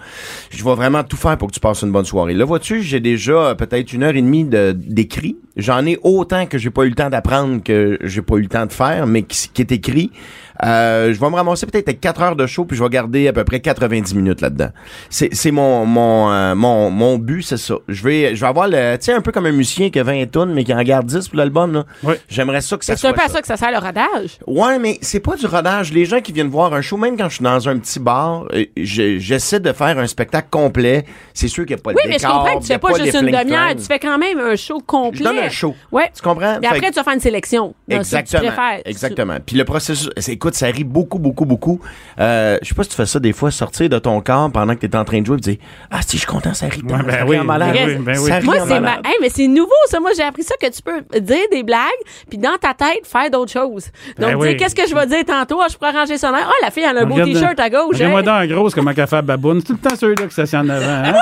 Je 0.51 0.65
vais 0.65 0.75
vraiment 0.75 1.05
tout 1.05 1.17
faire 1.17 1.37
pour 1.37 1.49
que 1.49 1.53
tu 1.55 1.61
passes 1.61 1.83
une 1.83 1.93
bonne 1.93 2.05
soirée. 2.05 2.35
Là, 2.35 2.45
vois-tu, 2.45 2.83
j'ai 2.83 3.01
déjà 3.01 3.33
euh, 3.33 3.55
peut-être 3.55 3.93
une 3.93 4.03
heure 4.05 4.17
et 4.17 4.23
demie 4.23 4.45
de- 4.45 4.73
d'écrit. 4.77 5.37
J'en 5.59 5.85
ai 5.87 5.99
autant 6.05 6.47
que 6.47 6.57
j'ai 6.57 6.71
pas 6.71 6.85
eu 6.85 6.91
le 6.91 6.95
temps 6.95 7.11
d'apprendre 7.11 7.63
que 7.63 7.99
j'ai 8.03 8.23
pas 8.23 8.37
eu 8.37 8.43
le 8.43 8.49
temps 8.49 8.67
de 8.67 8.73
faire, 8.73 9.09
mais 9.09 9.23
qui, 9.25 9.49
qui 9.49 9.63
est 9.63 9.73
écrit. 9.73 10.13
Euh, 10.65 11.13
je 11.15 11.21
vais 11.21 11.31
me 11.31 11.35
ramasser 11.37 11.67
peut-être 11.67 11.89
avec 11.89 12.01
4 12.01 12.23
heures 12.23 12.37
de 12.37 12.47
show, 12.47 12.65
puis 12.65 12.77
je 12.77 12.83
vais 12.83 12.89
garder 12.89 13.29
à 13.29 13.33
peu 13.33 13.45
près 13.45 13.61
90 13.61 14.15
minutes 14.15 14.41
là-dedans. 14.41 14.71
C'est 15.11 15.33
c'est 15.35 15.51
mon 15.51 15.87
mon, 15.87 16.31
euh, 16.33 16.55
mon 16.55 16.91
mon 16.91 17.17
but, 17.19 17.43
c'est 17.43 17.57
ça. 17.57 17.77
Je 17.89 18.03
vais 18.03 18.35
je 18.35 18.41
vais 18.41 18.47
avoir 18.47 18.69
le 18.69 18.97
tu 18.97 19.05
sais 19.05 19.13
un 19.13 19.21
peu 19.21 19.31
comme 19.33 19.47
un 19.47 19.53
musicien 19.53 19.91
qui 19.91 19.99
a 19.99 20.03
20 20.03 20.27
tonnes 20.31 20.53
mais 20.53 20.65
qui 20.65 20.75
en 20.75 20.83
garde 20.83 21.07
10 21.07 21.29
pour 21.29 21.39
l'album 21.39 21.73
là. 21.73 21.85
Ouais. 22.03 22.21
J'aimerais 22.29 22.61
ça 22.61 22.77
que 22.77 22.85
ça 22.85 22.95
C'est 22.97 23.01
soit 23.01 23.11
un 23.11 23.13
peu 23.13 23.21
à 23.23 23.29
ça. 23.29 23.35
ça 23.35 23.41
que 23.41 23.47
ça 23.47 23.57
sert 23.57 23.71
le 23.71 23.79
rodage. 23.79 24.39
Ouais, 24.47 24.79
mais 24.79 24.99
c'est 25.01 25.21
pas 25.21 25.37
du 25.37 25.47
rodage. 25.47 25.93
Les 25.93 26.05
gens 26.05 26.21
qui 26.21 26.33
viennent 26.33 26.49
voir 26.49 26.75
un 26.75 26.81
show, 26.83 26.97
même 26.97 27.17
quand 27.17 27.29
je 27.29 27.37
suis 27.37 27.45
dans 27.45 27.69
un 27.69 27.79
petit 27.79 28.01
bar, 28.01 28.47
euh, 28.53 28.65
je- 28.77 29.19
j'essaie 29.19 29.61
de 29.61 29.73
faire 29.73 29.99
un 29.99 30.07
spectacle 30.07 30.49
complet. 30.51 31.05
C'est 31.35 31.49
sûr 31.49 31.65
qu'il 31.67 31.77
n'y 31.77 31.81
a 31.81 31.83
pas 31.83 31.91
Oui, 31.91 32.03
de 32.05 32.09
mais 32.09 32.15
je 32.15 32.19
décor, 32.21 32.39
comprends 32.43 32.57
que 32.59 32.63
tu 32.63 32.67
fais 32.73 32.79
pas 32.79 32.93
juste 32.95 33.15
une 33.21 33.27
demi-heure. 33.31 33.77
Tu 33.77 33.83
fais 33.85 33.99
quand 33.99 34.19
même 34.19 34.39
un 34.41 34.57
show 34.57 34.81
complet. 34.85 35.19
Je 35.19 35.25
donne 35.25 35.39
un 35.39 35.49
show. 35.49 35.75
Ouais. 35.93 36.11
Tu 36.15 36.23
comprends? 36.23 36.59
Et 36.61 36.67
après, 36.67 36.89
tu 36.89 36.95
vas 36.95 37.05
faire 37.05 37.15
une 37.15 37.21
sélection. 37.21 37.75
dans 37.89 38.03
ce 38.05 38.11
que 38.11 38.17
tu 38.17 38.21
Exactement. 38.21 38.53
préfères. 38.53 38.81
Exactement. 38.85 39.37
Puis 39.47 39.57
le 39.57 39.65
processus, 39.65 40.11
c'est- 40.19 40.37
écoute, 40.49 40.55
ça 40.55 40.67
rit 40.69 40.85
beaucoup, 40.85 41.19
beaucoup, 41.19 41.45
beaucoup. 41.45 41.81
Euh, 42.19 42.59
je 42.63 42.69
sais 42.69 42.75
pas 42.75 42.83
si 42.83 42.91
tu 42.91 42.97
fais 42.97 43.07
ça 43.07 43.21
des 43.21 43.33
fois, 43.33 43.51
sortir 43.51 43.89
de 43.89 43.99
ton 43.99 44.21
corps 44.21 44.51
pendant 44.51 44.75
que 44.75 44.81
tu 44.81 44.87
es 44.87 44.97
en 44.97 45.05
train 45.05 45.21
de 45.21 45.27
jouer 45.27 45.37
et 45.37 45.41
dire 45.41 45.57
Ah, 45.91 46.01
si, 46.03 46.17
je 46.17 46.23
suis 46.23 46.27
content, 46.27 46.55
ça 46.55 46.67
rit. 46.67 46.83
Ouais, 46.83 47.03
ben 47.05 47.11
ça 47.11 47.17
rit 47.25 47.29
oui, 47.29 47.39
en 47.39 47.45
malade. 47.45 47.73
ben 47.75 47.89
oui, 47.89 47.97
ben 47.97 48.19
oui. 48.19 48.33
Rit 48.33 48.45
Moi, 48.45 48.55
c'est 48.61 48.69
ma... 48.69 48.81
malade. 48.81 49.01
hey, 49.05 49.15
mais 49.21 49.29
c'est 49.29 49.47
nouveau, 49.47 49.71
ça. 49.87 50.01
Moi, 50.01 50.11
j'ai 50.17 50.23
appris 50.23 50.43
ça 50.43 50.55
que 50.61 50.71
tu 50.71 50.83
peux 50.83 51.21
dire 51.21 51.45
des 51.51 51.63
blagues, 51.63 51.79
puis 52.29 52.39
dans 52.39 52.57
ta 52.61 52.75
tête, 52.75 53.07
faire 53.07 53.31
d'autres 53.31 53.53
choses. 53.53 53.87
Donc, 54.19 54.29
Ben 54.29 54.29
dire, 54.29 54.39
oui. 54.39 54.57
qu'est-ce 54.57 54.75
que 54.75 54.89
je 54.89 54.95
vais 54.95 55.07
dire 55.07 55.25
tantôt? 55.27 55.61
Ah, 55.63 55.67
je 55.71 55.77
pourrais 55.77 55.91
arranger 55.91 56.17
son 56.19 56.29
air. 56.29 56.49
Ah, 56.49 56.65
la 56.65 56.71
fille, 56.71 56.85
elle 56.89 56.99
a 56.99 57.03
un 57.03 57.07
beau 57.07 57.23
t-shirt 57.23 57.59
à 57.59 57.71
gauche. 57.71 57.95
Regarde-moi 57.95 58.21
hein? 58.21 58.23
dans 58.23 58.39
la 58.39 58.47
grosse, 58.47 58.75
comment 58.75 58.95
qu'elle 58.95 59.07
fait 59.07 59.23
baboune. 59.23 59.61
C'est 59.61 59.67
tout 59.67 59.79
le 59.83 59.89
temps 59.89 59.97
celui-là 59.97 60.27
qui 60.27 60.35
s'assied 60.35 60.59
en 60.59 60.69
avant. 60.69 60.87
Hein? 60.87 61.15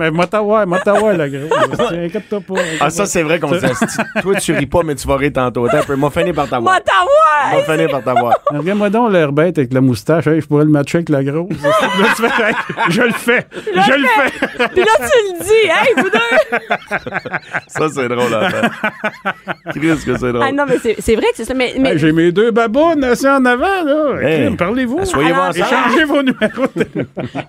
Mais 0.00 0.10
moi, 0.10 0.26
moi, 0.66 0.80
t'avoir, 0.80 1.12
la 1.12 1.28
grosse. 1.28 1.92
Inquiète-toi 1.92 2.40
pas. 2.40 2.54
Ah, 2.80 2.90
ça, 2.90 3.06
c'est 3.06 3.22
vrai 3.22 3.40
qu'on 3.40 3.50
dit 3.50 3.64
Asti, 3.64 3.86
Toi, 4.22 4.34
tu 4.36 4.52
ris 4.52 4.66
pas, 4.66 4.82
mais 4.84 4.94
tu 4.94 5.06
vas 5.06 5.16
rire 5.16 5.32
tantôt. 5.34 5.66
Attends 5.66 5.78
un 5.78 5.82
peu. 5.82 5.96
M'a 5.96 6.10
fini 6.10 6.32
par 6.32 6.48
t'avoir. 6.48 6.74
Moi, 6.74 6.80
t'avoir! 6.80 7.66
M'a 7.66 7.74
fini 7.74 7.88
par 7.88 8.02
t'avoir. 8.02 8.38
Regarde-moi 8.58 8.90
donc 8.90 9.12
l'air 9.12 9.32
bête 9.32 9.58
avec 9.58 9.72
la 9.72 9.80
moustache. 9.80 10.26
Hey, 10.26 10.40
je 10.40 10.46
pourrais 10.46 10.64
le 10.64 10.70
matcher 10.70 10.98
avec 10.98 11.08
la 11.08 11.24
grosse. 11.24 11.48
Là, 11.62 12.06
tu 12.16 12.22
fais, 12.22 12.42
hey, 12.48 12.54
je 12.90 13.02
le 13.02 13.12
fais. 13.12 13.46
Je 13.52 13.92
le 13.92 14.06
fais. 14.06 14.68
Puis 14.68 14.80
là, 14.80 14.92
tu 14.98 15.32
le 15.32 15.44
dis. 15.44 15.68
Hey, 15.68 15.94
vous 15.96 16.10
deux! 16.10 16.58
Ça, 17.68 17.88
c'est 17.88 18.08
drôle, 18.08 18.30
fait. 18.50 19.70
Chris, 19.70 20.04
que 20.04 20.16
c'est 20.18 20.32
drôle. 20.32 20.42
Ah, 20.42 20.52
non, 20.52 20.64
mais 20.68 20.76
c'est 20.98 21.14
vrai 21.14 21.26
que 21.26 21.36
c'est 21.36 21.44
ça. 21.44 21.54
Mais, 21.54 21.74
mais 21.78 21.92
Hey, 21.92 21.98
J'ai 21.98 22.12
mes 22.12 22.32
deux 22.32 22.50
babounes 22.50 23.02
assis 23.04 23.28
en 23.28 23.44
avant. 23.44 23.82
Là. 23.84 24.50
Parlez-vous. 24.56 25.04
Soyez-vous 25.04 25.34
Alors, 25.40 25.48
ensemble. 25.50 25.66
Échangez 25.66 26.04
vos 26.04 26.22
numéros. 26.22 26.66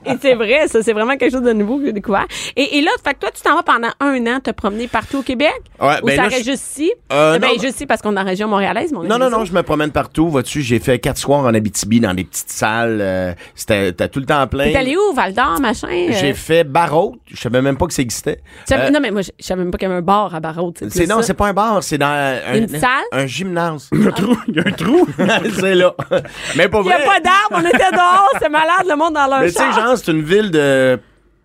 et 0.06 0.12
c'est 0.22 0.36
vrai, 0.36 0.68
ça. 0.68 0.82
C'est 0.82 0.94
vraiment 0.94 1.16
quelque 1.18 1.32
chose 1.34 1.42
de 1.44 1.54
nouveau 1.54 1.78
que 1.80 1.86
j'ai 1.86 1.94
découvert. 1.94 2.26
Et, 2.56 2.78
et 2.78 2.82
là, 2.82 2.92
fait 3.04 3.14
que 3.14 3.20
toi, 3.20 3.30
tu 3.34 3.42
t'en 3.42 3.56
vas 3.56 3.64
pendant 3.64 3.90
un 4.00 4.26
an 4.36 4.40
te 4.40 4.52
promener 4.52 4.88
partout 4.88 5.20
au 5.20 5.22
Québec? 5.24 5.54
Ouais, 5.82 5.96
Ou 6.02 6.08
ben 6.08 6.16
ça 6.16 6.24
là, 6.24 6.28
reste 6.30 6.46
je- 6.46 6.52
juste 6.52 6.64
ici? 6.72 6.92
Euh, 7.12 7.38
ben, 7.40 7.48
non, 7.48 7.54
juste 7.62 7.76
ici 7.76 7.86
parce 7.86 8.02
qu'on 8.02 8.16
est 8.16 8.20
en 8.20 8.26
région 8.26 8.48
montréalaise, 8.48 8.92
mais 8.92 9.00
on 9.00 9.04
est 9.04 9.08
Non, 9.08 9.18
non, 9.18 9.30
non, 9.30 9.46
je 9.46 9.54
me 9.54 9.62
promène 9.64 9.92
partout. 9.92 10.30
Vois-tu, 10.30 10.62
j'ai 10.62 10.80
fait 10.80 10.93
quatre 11.00 11.18
soirs 11.18 11.42
en 11.46 11.54
Abitibi 11.54 12.00
dans 12.00 12.14
des 12.14 12.24
petites 12.24 12.50
salles. 12.50 13.00
euh, 13.02 13.34
C'était 13.56 13.94
t'as 13.94 14.08
tout 14.08 14.20
le 14.20 14.26
temps 14.26 14.46
plein. 14.48 14.66
T'es 14.72 14.76
allé 14.78 14.96
où? 14.96 15.14
Val 15.14 15.34
d'Or, 15.34 15.60
machin? 15.60 15.88
euh? 15.92 16.08
J'ai 16.12 16.34
fait 16.34 16.64
Barrault. 16.64 17.16
Je 17.28 17.38
savais 17.38 17.62
même 17.62 17.78
pas 17.78 17.86
que 17.88 17.94
ça 17.94 18.02
existait. 18.02 18.42
Savais- 18.66 18.88
Euh, 18.88 18.90
non, 18.92 19.00
mais 19.02 19.12
moi, 19.12 19.22
je 19.22 19.30
savais 19.40 19.62
même 19.62 19.72
pas 19.72 19.78
qu'il 19.78 19.88
y 19.88 19.92
avait 19.92 20.00
un 20.00 20.04
bar 20.04 20.34
à 20.34 20.40
Barrault. 20.40 20.74
C'est 20.90 21.08
non, 21.08 21.22
c'est 21.22 21.34
pas 21.34 21.48
un 21.48 21.54
bar, 21.54 21.82
c'est 21.84 21.98
dans 21.98 22.08
un, 22.08 22.54
Une 22.56 22.68
salle? 22.68 22.90
un 23.12 23.26
gymnase. 23.26 23.90
Il 23.92 24.02
y 24.02 24.06
a 24.06 24.10
un 24.10 24.12
trou. 24.12 24.38
Il 24.48 24.56
y 24.56 24.60
a 24.60 24.64
un 24.68 24.72
trou. 24.72 25.08
c'est 25.60 25.76
là. 25.76 25.94
Mais 26.56 26.68
pas 26.70 26.80
Il 26.80 26.84
n'y 26.84 26.90
vrai. 26.94 27.04
a 27.04 27.06
pas 27.06 27.20
d'arbre, 27.20 27.52
on 27.52 27.66
était 27.66 27.92
dehors, 27.92 28.30
c'est 28.42 28.50
malade, 28.50 28.86
le 28.88 28.96
monde 28.96 29.14
dans 29.14 29.28
leur 29.28 29.40
Mais 29.42 29.48
tu 29.52 29.54
sais, 29.54 29.72
genre, 29.74 29.98
c'est 29.98 30.12
une 30.12 30.22
ville 30.24 30.52
de 30.52 31.00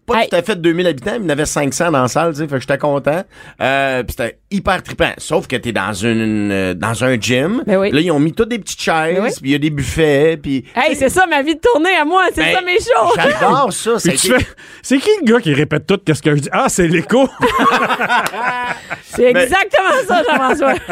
pas 0.09 0.23
Hey. 0.23 0.29
tout 0.29 0.37
à 0.37 0.43
fait 0.43 0.57
de 0.57 0.61
2000 0.63 0.87
habitants, 0.87 1.11
mais 1.13 1.19
il 1.19 1.23
y 1.25 1.27
en 1.27 1.31
avait 1.31 1.47
500 1.47 1.91
dans 1.93 2.03
la 2.03 2.09
salle, 2.09 2.33
tu 2.33 2.39
sais, 2.41 2.49
fait 2.49 2.55
que 2.57 2.61
j'étais 2.61 2.79
content. 2.79 3.23
Euh, 3.61 4.03
puis 4.03 4.15
c'était 4.19 4.39
hyper 4.51 4.83
trippant. 4.83 5.13
Sauf 5.19 5.47
que 5.47 5.57
t'es 5.57 5.73
dans 5.73 5.93
une 5.93 6.51
euh, 6.51 6.75
dans 6.75 7.05
un 7.05 7.15
gym. 7.21 7.63
Ben 7.67 7.77
oui. 7.79 7.91
Là, 7.91 8.01
ils 8.01 8.11
ont 8.11 8.19
mis 8.19 8.33
toutes 8.33 8.49
des 8.49 8.59
petites 8.59 8.81
chaises, 8.81 9.15
Ben 9.17 9.23
oui. 9.23 9.31
puis 9.41 9.51
il 9.51 9.53
y 9.53 9.55
a 9.55 9.59
des 9.59 9.71
buffets, 9.71 10.39
puis 10.43 10.65
Hey, 10.75 10.97
c'est 10.97 11.09
ça 11.11 11.27
ma 11.27 11.43
vie 11.43 11.55
de 11.55 11.61
tournée 11.61 11.95
à 12.01 12.05
moi, 12.05 12.25
c'est 12.35 12.43
Ben, 12.43 12.55
ça 12.57 12.61
mes 12.63 12.79
shows. 12.79 13.13
J'adore 13.17 13.73
ça. 13.73 13.99
c'est 13.99 14.15
qui 14.99 15.11
le 15.21 15.25
gars 15.33 15.41
qui 15.41 15.53
répète 15.55 15.87
tout 15.87 15.99
qu'est-ce 16.05 16.23
que 16.23 16.35
je 16.35 16.41
dis? 16.43 16.49
Ah, 16.53 16.67
c'est 16.69 16.89
l'écho. 16.89 17.29
C'est 19.05 19.25
exactement 19.31 19.95
ça, 20.07 20.23
Jean-François. 20.29 20.75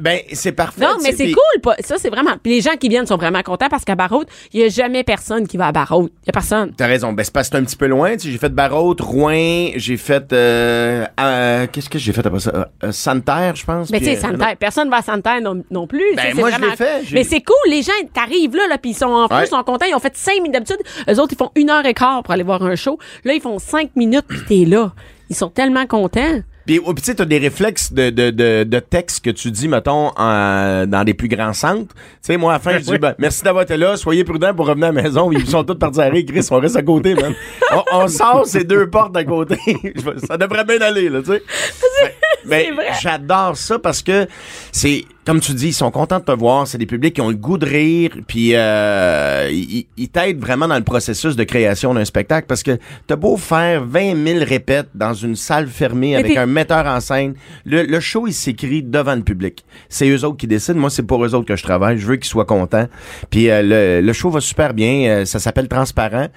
Ben, 0.00 0.20
c'est 0.32 0.52
parfait. 0.52 0.80
non, 0.80 0.96
mais 1.02 1.12
c'est 1.12 1.30
cool. 1.32 1.60
pas- 1.62 1.74
Ça, 1.80 1.96
c'est 1.98 2.08
vraiment. 2.10 2.36
Puis 2.42 2.52
les 2.54 2.60
gens 2.60 2.76
qui 2.78 2.88
viennent 2.88 3.06
sont 3.06 3.16
vraiment 3.16 3.42
contents 3.42 3.68
parce 3.68 3.84
qu'à 3.84 3.94
Barrault, 3.96 4.24
il 4.52 4.60
n'y 4.60 4.66
a 4.66 4.68
jamais 4.68 5.02
personne 5.04 5.46
qui 5.46 5.56
va 5.56 5.66
à 5.66 5.72
Barrault. 5.72 6.08
Il 6.08 6.26
n'y 6.26 6.30
a 6.30 6.32
personne. 6.32 6.72
T'as 6.76 6.86
raison. 6.86 7.12
Ben, 7.12 7.24
c'est 7.24 7.32
parce 7.32 7.48
que 7.48 7.56
c'est 7.56 7.60
un 7.62 7.64
petit 7.64 7.76
peu 7.76 7.86
loin. 7.86 8.12
Tu 8.12 8.20
sais, 8.20 8.30
j'ai 8.30 8.38
fait 8.38 8.48
Barrault, 8.60 8.96
Rouen, 9.00 9.70
j'ai 9.76 9.96
fait, 9.96 10.34
euh, 10.34 11.06
euh, 11.18 11.66
qu'est-ce 11.72 11.88
que 11.88 11.98
j'ai 11.98 12.12
fait 12.12 12.26
après 12.26 12.40
ça? 12.40 12.50
Euh, 12.54 12.64
euh, 12.84 12.92
Santerre, 12.92 13.56
je 13.56 13.64
pense. 13.64 13.88
Mais 13.88 14.00
tu 14.00 14.04
sais, 14.04 14.16
Santerre, 14.16 14.54
personne 14.58 14.90
va 14.90 14.98
à 14.98 15.02
Santerre 15.02 15.40
non, 15.40 15.64
non 15.70 15.86
plus. 15.86 16.04
Ben, 16.14 16.34
moi, 16.36 16.50
je 16.50 16.60
l'ai 16.60 16.76
fait. 16.76 17.04
Mais 17.14 17.24
c'est 17.24 17.40
cool, 17.40 17.56
les 17.70 17.80
gens 17.80 17.92
t'arrivent 18.12 18.54
là, 18.54 18.68
là 18.68 18.76
puis 18.76 18.90
ils 18.90 18.94
sont 18.94 19.06
en 19.06 19.28
feu, 19.28 19.34
Ouais. 19.34 19.44
ils 19.46 19.48
sont 19.48 19.62
contents, 19.62 19.86
ils 19.88 19.94
ont 19.94 19.98
fait 19.98 20.14
cinq 20.14 20.34
minutes 20.42 20.52
d'habitude. 20.52 20.76
Eux 21.08 21.18
autres, 21.18 21.32
ils 21.32 21.38
font 21.38 21.50
une 21.54 21.70
heure 21.70 21.86
et 21.86 21.94
quart 21.94 22.22
pour 22.22 22.34
aller 22.34 22.42
voir 22.42 22.62
un 22.62 22.76
show. 22.76 22.98
Là, 23.24 23.32
ils 23.32 23.40
font 23.40 23.58
cinq 23.58 23.96
minutes 23.96 24.26
puis 24.28 24.40
t'es 24.46 24.64
là. 24.66 24.92
Ils 25.30 25.36
sont 25.36 25.48
tellement 25.48 25.86
contents. 25.86 26.40
Puis, 26.70 26.78
oh, 26.84 26.94
puis 26.94 27.02
tu 27.02 27.06
sais, 27.10 27.16
t'as 27.16 27.24
des 27.24 27.38
réflexes 27.38 27.92
de, 27.92 28.10
de, 28.10 28.30
de, 28.30 28.62
de 28.62 28.78
texte 28.78 29.24
que 29.24 29.30
tu 29.30 29.50
dis, 29.50 29.66
mettons, 29.66 30.12
en- 30.16 30.86
dans 30.86 31.02
des 31.02 31.14
plus 31.14 31.26
grands 31.26 31.52
centres. 31.52 31.92
Tu 31.96 32.00
sais, 32.22 32.36
moi, 32.36 32.52
à 32.52 32.56
la 32.56 32.60
fin, 32.60 32.78
je 32.78 32.84
dis, 32.84 32.96
ben, 32.96 33.12
merci 33.18 33.42
d'avoir 33.42 33.64
été 33.64 33.76
là, 33.76 33.96
soyez 33.96 34.22
prudents 34.22 34.54
pour 34.54 34.68
revenir 34.68 34.86
à 34.90 34.92
la 34.92 35.02
maison. 35.02 35.32
Ils 35.32 35.44
sont 35.48 35.64
tous 35.64 35.74
partis 35.74 36.00
à 36.00 36.04
rire, 36.04 36.22
Chris, 36.28 36.46
on 36.48 36.60
reste 36.60 36.76
à 36.76 36.82
côté, 36.82 37.16
man. 37.16 37.34
on, 37.72 37.82
on 38.04 38.06
sort 38.06 38.46
ces 38.46 38.62
deux 38.62 38.88
portes 38.88 39.16
à 39.16 39.24
côté. 39.24 39.56
Ça 40.28 40.36
devrait 40.36 40.64
bien 40.64 40.80
aller, 40.80 41.08
là, 41.08 41.22
tu 41.22 41.32
sais. 41.32 41.42
Ben, 42.46 42.66
C'est 42.68 42.70
vrai. 42.72 42.86
J'adore 43.02 43.56
ça 43.56 43.78
parce 43.80 44.00
que 44.00 44.28
c'est, 44.70 45.04
comme 45.24 45.40
tu 45.40 45.52
dis, 45.52 45.68
ils 45.68 45.72
sont 45.74 45.90
contents 45.90 46.18
de 46.18 46.24
te 46.24 46.32
voir. 46.32 46.66
C'est 46.66 46.78
des 46.78 46.86
publics 46.86 47.14
qui 47.14 47.20
ont 47.20 47.28
le 47.28 47.36
goût 47.36 47.58
de 47.58 47.66
rire, 47.66 48.12
puis 48.26 48.54
euh, 48.54 49.48
ils, 49.52 49.86
ils 49.96 50.08
t'aident 50.08 50.40
vraiment 50.40 50.66
dans 50.66 50.76
le 50.78 50.84
processus 50.84 51.36
de 51.36 51.44
création 51.44 51.94
d'un 51.94 52.04
spectacle 52.04 52.46
parce 52.46 52.62
que 52.62 52.78
t'as 53.06 53.16
beau 53.16 53.36
faire 53.36 53.84
20 53.84 54.26
000 54.26 54.44
répètes 54.44 54.88
dans 54.94 55.14
une 55.14 55.36
salle 55.36 55.68
fermée 55.68 56.16
avec 56.16 56.36
un 56.36 56.46
metteur 56.46 56.86
en 56.86 57.00
scène, 57.00 57.34
le, 57.64 57.82
le 57.82 58.00
show 58.00 58.26
il 58.26 58.32
s'écrit 58.32 58.82
devant 58.82 59.14
le 59.14 59.22
public. 59.22 59.64
C'est 59.88 60.08
eux 60.08 60.24
autres 60.24 60.38
qui 60.38 60.46
décident. 60.46 60.78
Moi, 60.78 60.90
c'est 60.90 61.02
pour 61.02 61.24
eux 61.24 61.34
autres 61.34 61.46
que 61.46 61.56
je 61.56 61.62
travaille. 61.62 61.98
Je 61.98 62.06
veux 62.06 62.16
qu'ils 62.16 62.24
soient 62.26 62.44
contents. 62.44 62.86
Puis 63.30 63.50
euh, 63.50 63.62
le, 63.62 64.06
le 64.06 64.12
show 64.12 64.30
va 64.30 64.40
super 64.40 64.74
bien. 64.74 65.10
Euh, 65.10 65.24
ça 65.24 65.38
s'appelle 65.38 65.68
Transparent. 65.68 66.28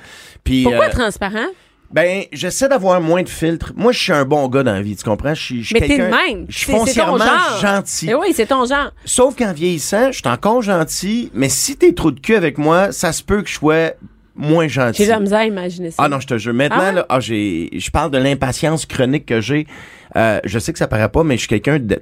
Puis 0.44 0.64
Pourquoi 0.64 0.88
euh, 0.88 0.92
transparent? 0.92 1.48
Ben, 1.94 2.24
j'essaie 2.32 2.68
d'avoir 2.68 3.00
moins 3.00 3.22
de 3.24 3.30
filtres. 3.30 3.72
Moi, 3.76 3.92
je 3.92 4.00
suis 4.00 4.12
un 4.12 4.26
bon 4.26 4.48
gars 4.50 4.64
dans 4.64 4.74
la 4.74 4.82
vie, 4.82 4.96
tu 4.96 5.04
comprends? 5.04 5.34
Je 5.36 5.42
suis, 5.42 5.62
je 5.62 5.68
suis 5.68 5.74
Mais 5.76 5.82
t'es 5.82 5.88
quelqu'un- 5.90 6.06
de 6.06 6.12
même. 6.38 6.46
Je 6.50 6.58
suis 6.58 6.66
C'est- 6.66 6.72
c'est 6.72 6.78
ton 6.78 6.86
foncièrement 6.86 7.18
genre. 7.20 7.60
gentil. 7.62 8.08
Eh 8.10 8.16
oui, 8.16 8.28
c'est 8.34 8.48
ton 8.48 8.66
genre. 8.66 8.92
Sauf 9.06 9.36
qu'en 9.36 9.54
vieillissant, 9.54 10.12
je 10.12 10.18
suis 10.18 10.28
encore 10.28 10.62
gentil, 10.64 11.30
mais 11.34 11.50
si 11.50 11.78
t'es 11.78 11.94
trop 11.94 12.12
de 12.12 12.20
cul 12.20 12.36
avec 12.36 12.58
moi, 12.58 12.92
ça 12.92 13.12
se 13.12 13.22
peut 13.24 13.42
que 13.44 13.50
je 13.50 13.54
sois 13.56 13.92
moins 14.36 14.68
gentil. 14.68 14.98
J'ai 15.04 15.06
de 15.06 15.12
la 15.12 15.20
misère 15.20 15.40
à 15.40 15.46
imaginer 15.46 15.92
ça. 15.92 16.02
Ah 16.04 16.10
non, 16.10 16.20
je 16.20 16.26
te 16.26 16.38
jure. 16.40 16.54
Maintenant, 16.56 16.78
Ah 16.82 16.86
ouais? 16.90 16.94
là, 16.94 17.06
ah, 17.10 17.20
j'ai, 17.20 17.70
je 17.78 17.92
parle 17.92 18.10
de 18.10 18.18
l'impatience 18.18 18.86
chronique 18.88 19.28
que 19.28 19.40
j'ai. 19.42 19.68
Euh, 20.16 20.40
je 20.44 20.58
sais 20.60 20.74
que 20.74 20.80
ça 20.80 20.88
paraît 20.88 21.10
pas, 21.10 21.24
mais 21.24 21.36
je 21.36 21.42
suis 21.42 21.48
quelqu'un 21.48 21.78
de 21.78 22.02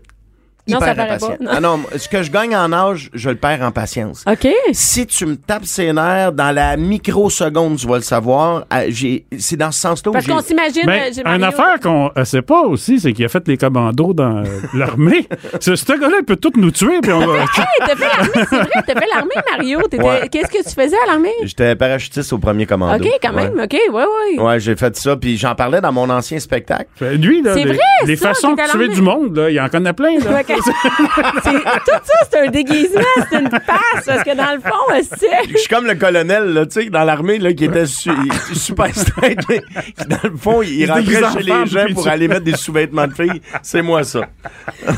hyper 0.77 0.87
ça 0.87 0.95
paraît 0.95 1.09
impatient. 1.09 1.37
pas, 1.37 1.43
non. 1.43 1.51
Ah 1.53 1.59
non, 1.59 1.79
ce 1.95 2.07
que 2.09 2.23
je 2.23 2.31
gagne 2.31 2.55
en 2.55 2.71
âge, 2.73 3.09
je 3.13 3.29
le 3.29 3.35
perds 3.35 3.61
en 3.61 3.71
patience. 3.71 4.23
OK. 4.29 4.47
Si 4.71 5.05
tu 5.07 5.25
me 5.25 5.35
tapes 5.35 5.65
ses 5.65 5.93
nerfs, 5.93 6.31
dans 6.31 6.51
la 6.51 6.77
microseconde, 6.77 7.77
tu 7.77 7.87
vas 7.87 7.97
le 7.97 8.01
savoir. 8.03 8.65
Ah, 8.69 8.89
j'ai, 8.89 9.25
c'est 9.37 9.57
dans 9.57 9.71
ce 9.71 9.79
sens-là 9.79 10.11
où 10.11 10.13
Parce 10.13 10.27
qu'on 10.27 10.41
s'imagine. 10.41 10.83
Mais 10.85 11.09
euh, 11.09 11.11
j'ai 11.15 11.21
une 11.25 11.43
affaire 11.43 11.79
qu'on 11.81 12.11
ne 12.15 12.23
sait 12.23 12.41
pas 12.41 12.61
aussi, 12.61 12.99
c'est 12.99 13.13
qu'il 13.13 13.25
a 13.25 13.29
fait 13.29 13.47
les 13.47 13.57
commandos 13.57 14.13
dans 14.13 14.37
euh, 14.37 14.43
l'armée. 14.73 15.27
ce 15.59 15.75
ce 15.75 15.85
gars-là, 15.99 16.17
il 16.19 16.25
peut 16.25 16.35
tout 16.35 16.51
nous 16.55 16.71
tuer, 16.71 16.99
puis 17.01 17.11
on 17.11 17.19
va... 17.25 17.39
Hey, 17.61 17.65
t'as 17.79 17.95
fait 17.95 18.17
l'armée, 18.17 18.45
c'est 18.49 18.55
vrai, 18.55 18.69
t'as 18.87 18.99
fait 18.99 19.07
l'armée, 19.13 19.35
Mario. 19.51 19.79
Ouais. 19.93 20.29
Qu'est-ce 20.29 20.47
que 20.47 20.63
tu 20.63 20.73
faisais 20.73 20.95
à 21.03 21.07
l'armée? 21.07 21.33
J'étais 21.43 21.75
parachutiste 21.75 22.31
au 22.33 22.37
premier 22.37 22.65
commando. 22.65 23.03
OK, 23.03 23.11
quand 23.21 23.33
même. 23.33 23.53
Ouais. 23.55 23.63
OK, 23.63 23.73
ouais, 23.73 24.03
ouais. 24.03 24.41
Ouais, 24.41 24.59
j'ai 24.59 24.75
fait 24.75 24.95
ça, 24.95 25.15
puis 25.15 25.37
j'en 25.37 25.53
parlais 25.55 25.81
dans 25.81 25.91
mon 25.91 26.09
ancien 26.09 26.39
spectacle. 26.39 26.87
Lui, 27.15 27.41
là, 27.41 27.53
les, 27.55 27.65
vrai, 27.65 27.77
les 28.05 28.15
ça, 28.15 28.29
façons 28.29 28.53
de 28.53 28.71
tuer 28.71 28.87
du 28.89 29.01
monde, 29.01 29.35
là, 29.35 29.49
il 29.49 29.59
en 29.59 29.69
connaît 29.69 29.93
plein. 29.93 30.17
Là. 30.19 30.41
Ok. 30.41 30.55
Tout 30.63 31.91
ça, 32.03 32.13
c'est 32.29 32.39
un 32.39 32.47
déguisement, 32.49 33.01
c'est 33.29 33.39
une 33.39 33.49
passe. 33.49 34.05
Parce 34.05 34.23
que 34.23 34.35
dans 34.35 34.53
le 34.53 34.59
fond, 34.61 35.05
c'est. 35.17 35.49
Je 35.51 35.57
suis 35.57 35.67
comme 35.69 35.85
le 35.85 35.95
colonel, 35.95 36.53
là, 36.53 36.65
tu 36.65 36.83
sais, 36.83 36.89
dans 36.89 37.03
l'armée, 37.03 37.37
là, 37.39 37.53
qui 37.53 37.65
était 37.65 37.85
su- 37.85 38.09
il- 38.51 38.55
super 38.55 38.87
straight, 38.95 39.39
mais 39.49 39.61
qui, 39.61 40.07
dans 40.07 40.17
le 40.29 40.37
fond, 40.37 40.61
il, 40.61 40.71
Il 40.81 40.91
rentrait 40.91 41.23
en 41.23 41.31
chez 41.33 41.43
les 41.43 41.65
gens 41.67 41.85
pour 41.93 42.03
tu- 42.03 42.09
aller 42.09 42.27
mettre 42.27 42.43
des 42.43 42.55
sous-vêtements 42.55 43.07
de 43.07 43.13
filles. 43.13 43.41
C'est 43.61 43.81
moi, 43.81 44.03
ça. 44.03 44.21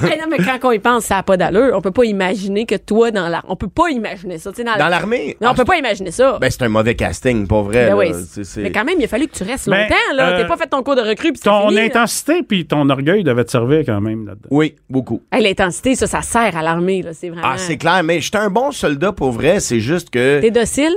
Hey, 0.03 0.19
non, 0.19 0.25
mais 0.29 0.37
quand 0.37 0.59
on 0.67 0.71
y 0.71 0.79
pense, 0.79 1.05
ça 1.05 1.15
n'a 1.15 1.23
pas 1.23 1.37
d'allure. 1.37 1.71
On 1.75 1.81
peut 1.81 1.91
pas 1.91 2.05
imaginer 2.05 2.65
que 2.65 2.75
toi, 2.75 3.11
dans 3.11 3.27
la. 3.29 3.41
On 3.47 3.55
peut 3.55 3.67
pas 3.67 3.89
imaginer 3.89 4.37
ça. 4.37 4.51
tu 4.51 4.57
sais, 4.57 4.63
Dans, 4.63 4.75
l'armée? 4.87 5.37
Non, 5.41 5.49
on 5.51 5.53
peut 5.55 5.65
pas 5.65 5.77
imaginer 5.77 6.11
ça. 6.11 6.37
Ben, 6.39 6.49
c'est 6.49 6.63
un 6.63 6.69
mauvais 6.69 6.95
casting, 6.95 7.47
pas 7.47 7.61
vrai. 7.61 7.85
Ben 7.87 7.89
là. 7.89 7.95
oui. 7.97 8.11
Mais 8.57 8.71
quand 8.71 8.85
même, 8.85 8.95
il 8.99 9.05
a 9.05 9.07
fallu 9.07 9.27
que 9.27 9.35
tu 9.35 9.43
restes 9.43 9.69
Ben, 9.69 9.81
longtemps, 9.83 10.15
là. 10.15 10.29
euh, 10.29 10.41
T'as 10.41 10.47
pas 10.47 10.57
fait 10.57 10.67
ton 10.67 10.83
cours 10.83 10.95
de 10.95 11.01
recrue, 11.01 11.31
puis 11.33 11.41
Ton 11.41 11.69
fini, 11.69 11.81
intensité 11.81 12.41
puis 12.43 12.65
ton 12.65 12.89
orgueil 12.89 13.23
devaient 13.23 13.43
te 13.45 13.51
servir 13.51 13.81
quand 13.85 14.01
même 14.01 14.25
là-dedans. 14.25 14.47
Oui, 14.51 14.75
beaucoup. 14.89 15.21
Hey, 15.31 15.42
L'intensité, 15.43 15.95
ça, 15.95 16.07
ça 16.07 16.21
sert 16.21 16.55
à 16.55 16.61
l'armée. 16.61 17.03
C'est 17.13 17.29
vraiment. 17.29 17.47
Ah, 17.51 17.57
c'est 17.57 17.77
clair, 17.77 18.01
mais 18.03 18.21
j'étais 18.21 18.37
un 18.37 18.49
bon 18.49 18.71
soldat 18.71 19.11
pour 19.11 19.31
vrai, 19.31 19.59
c'est 19.59 19.79
juste 19.79 20.09
que. 20.09 20.39
T'es 20.41 20.51
docile? 20.51 20.95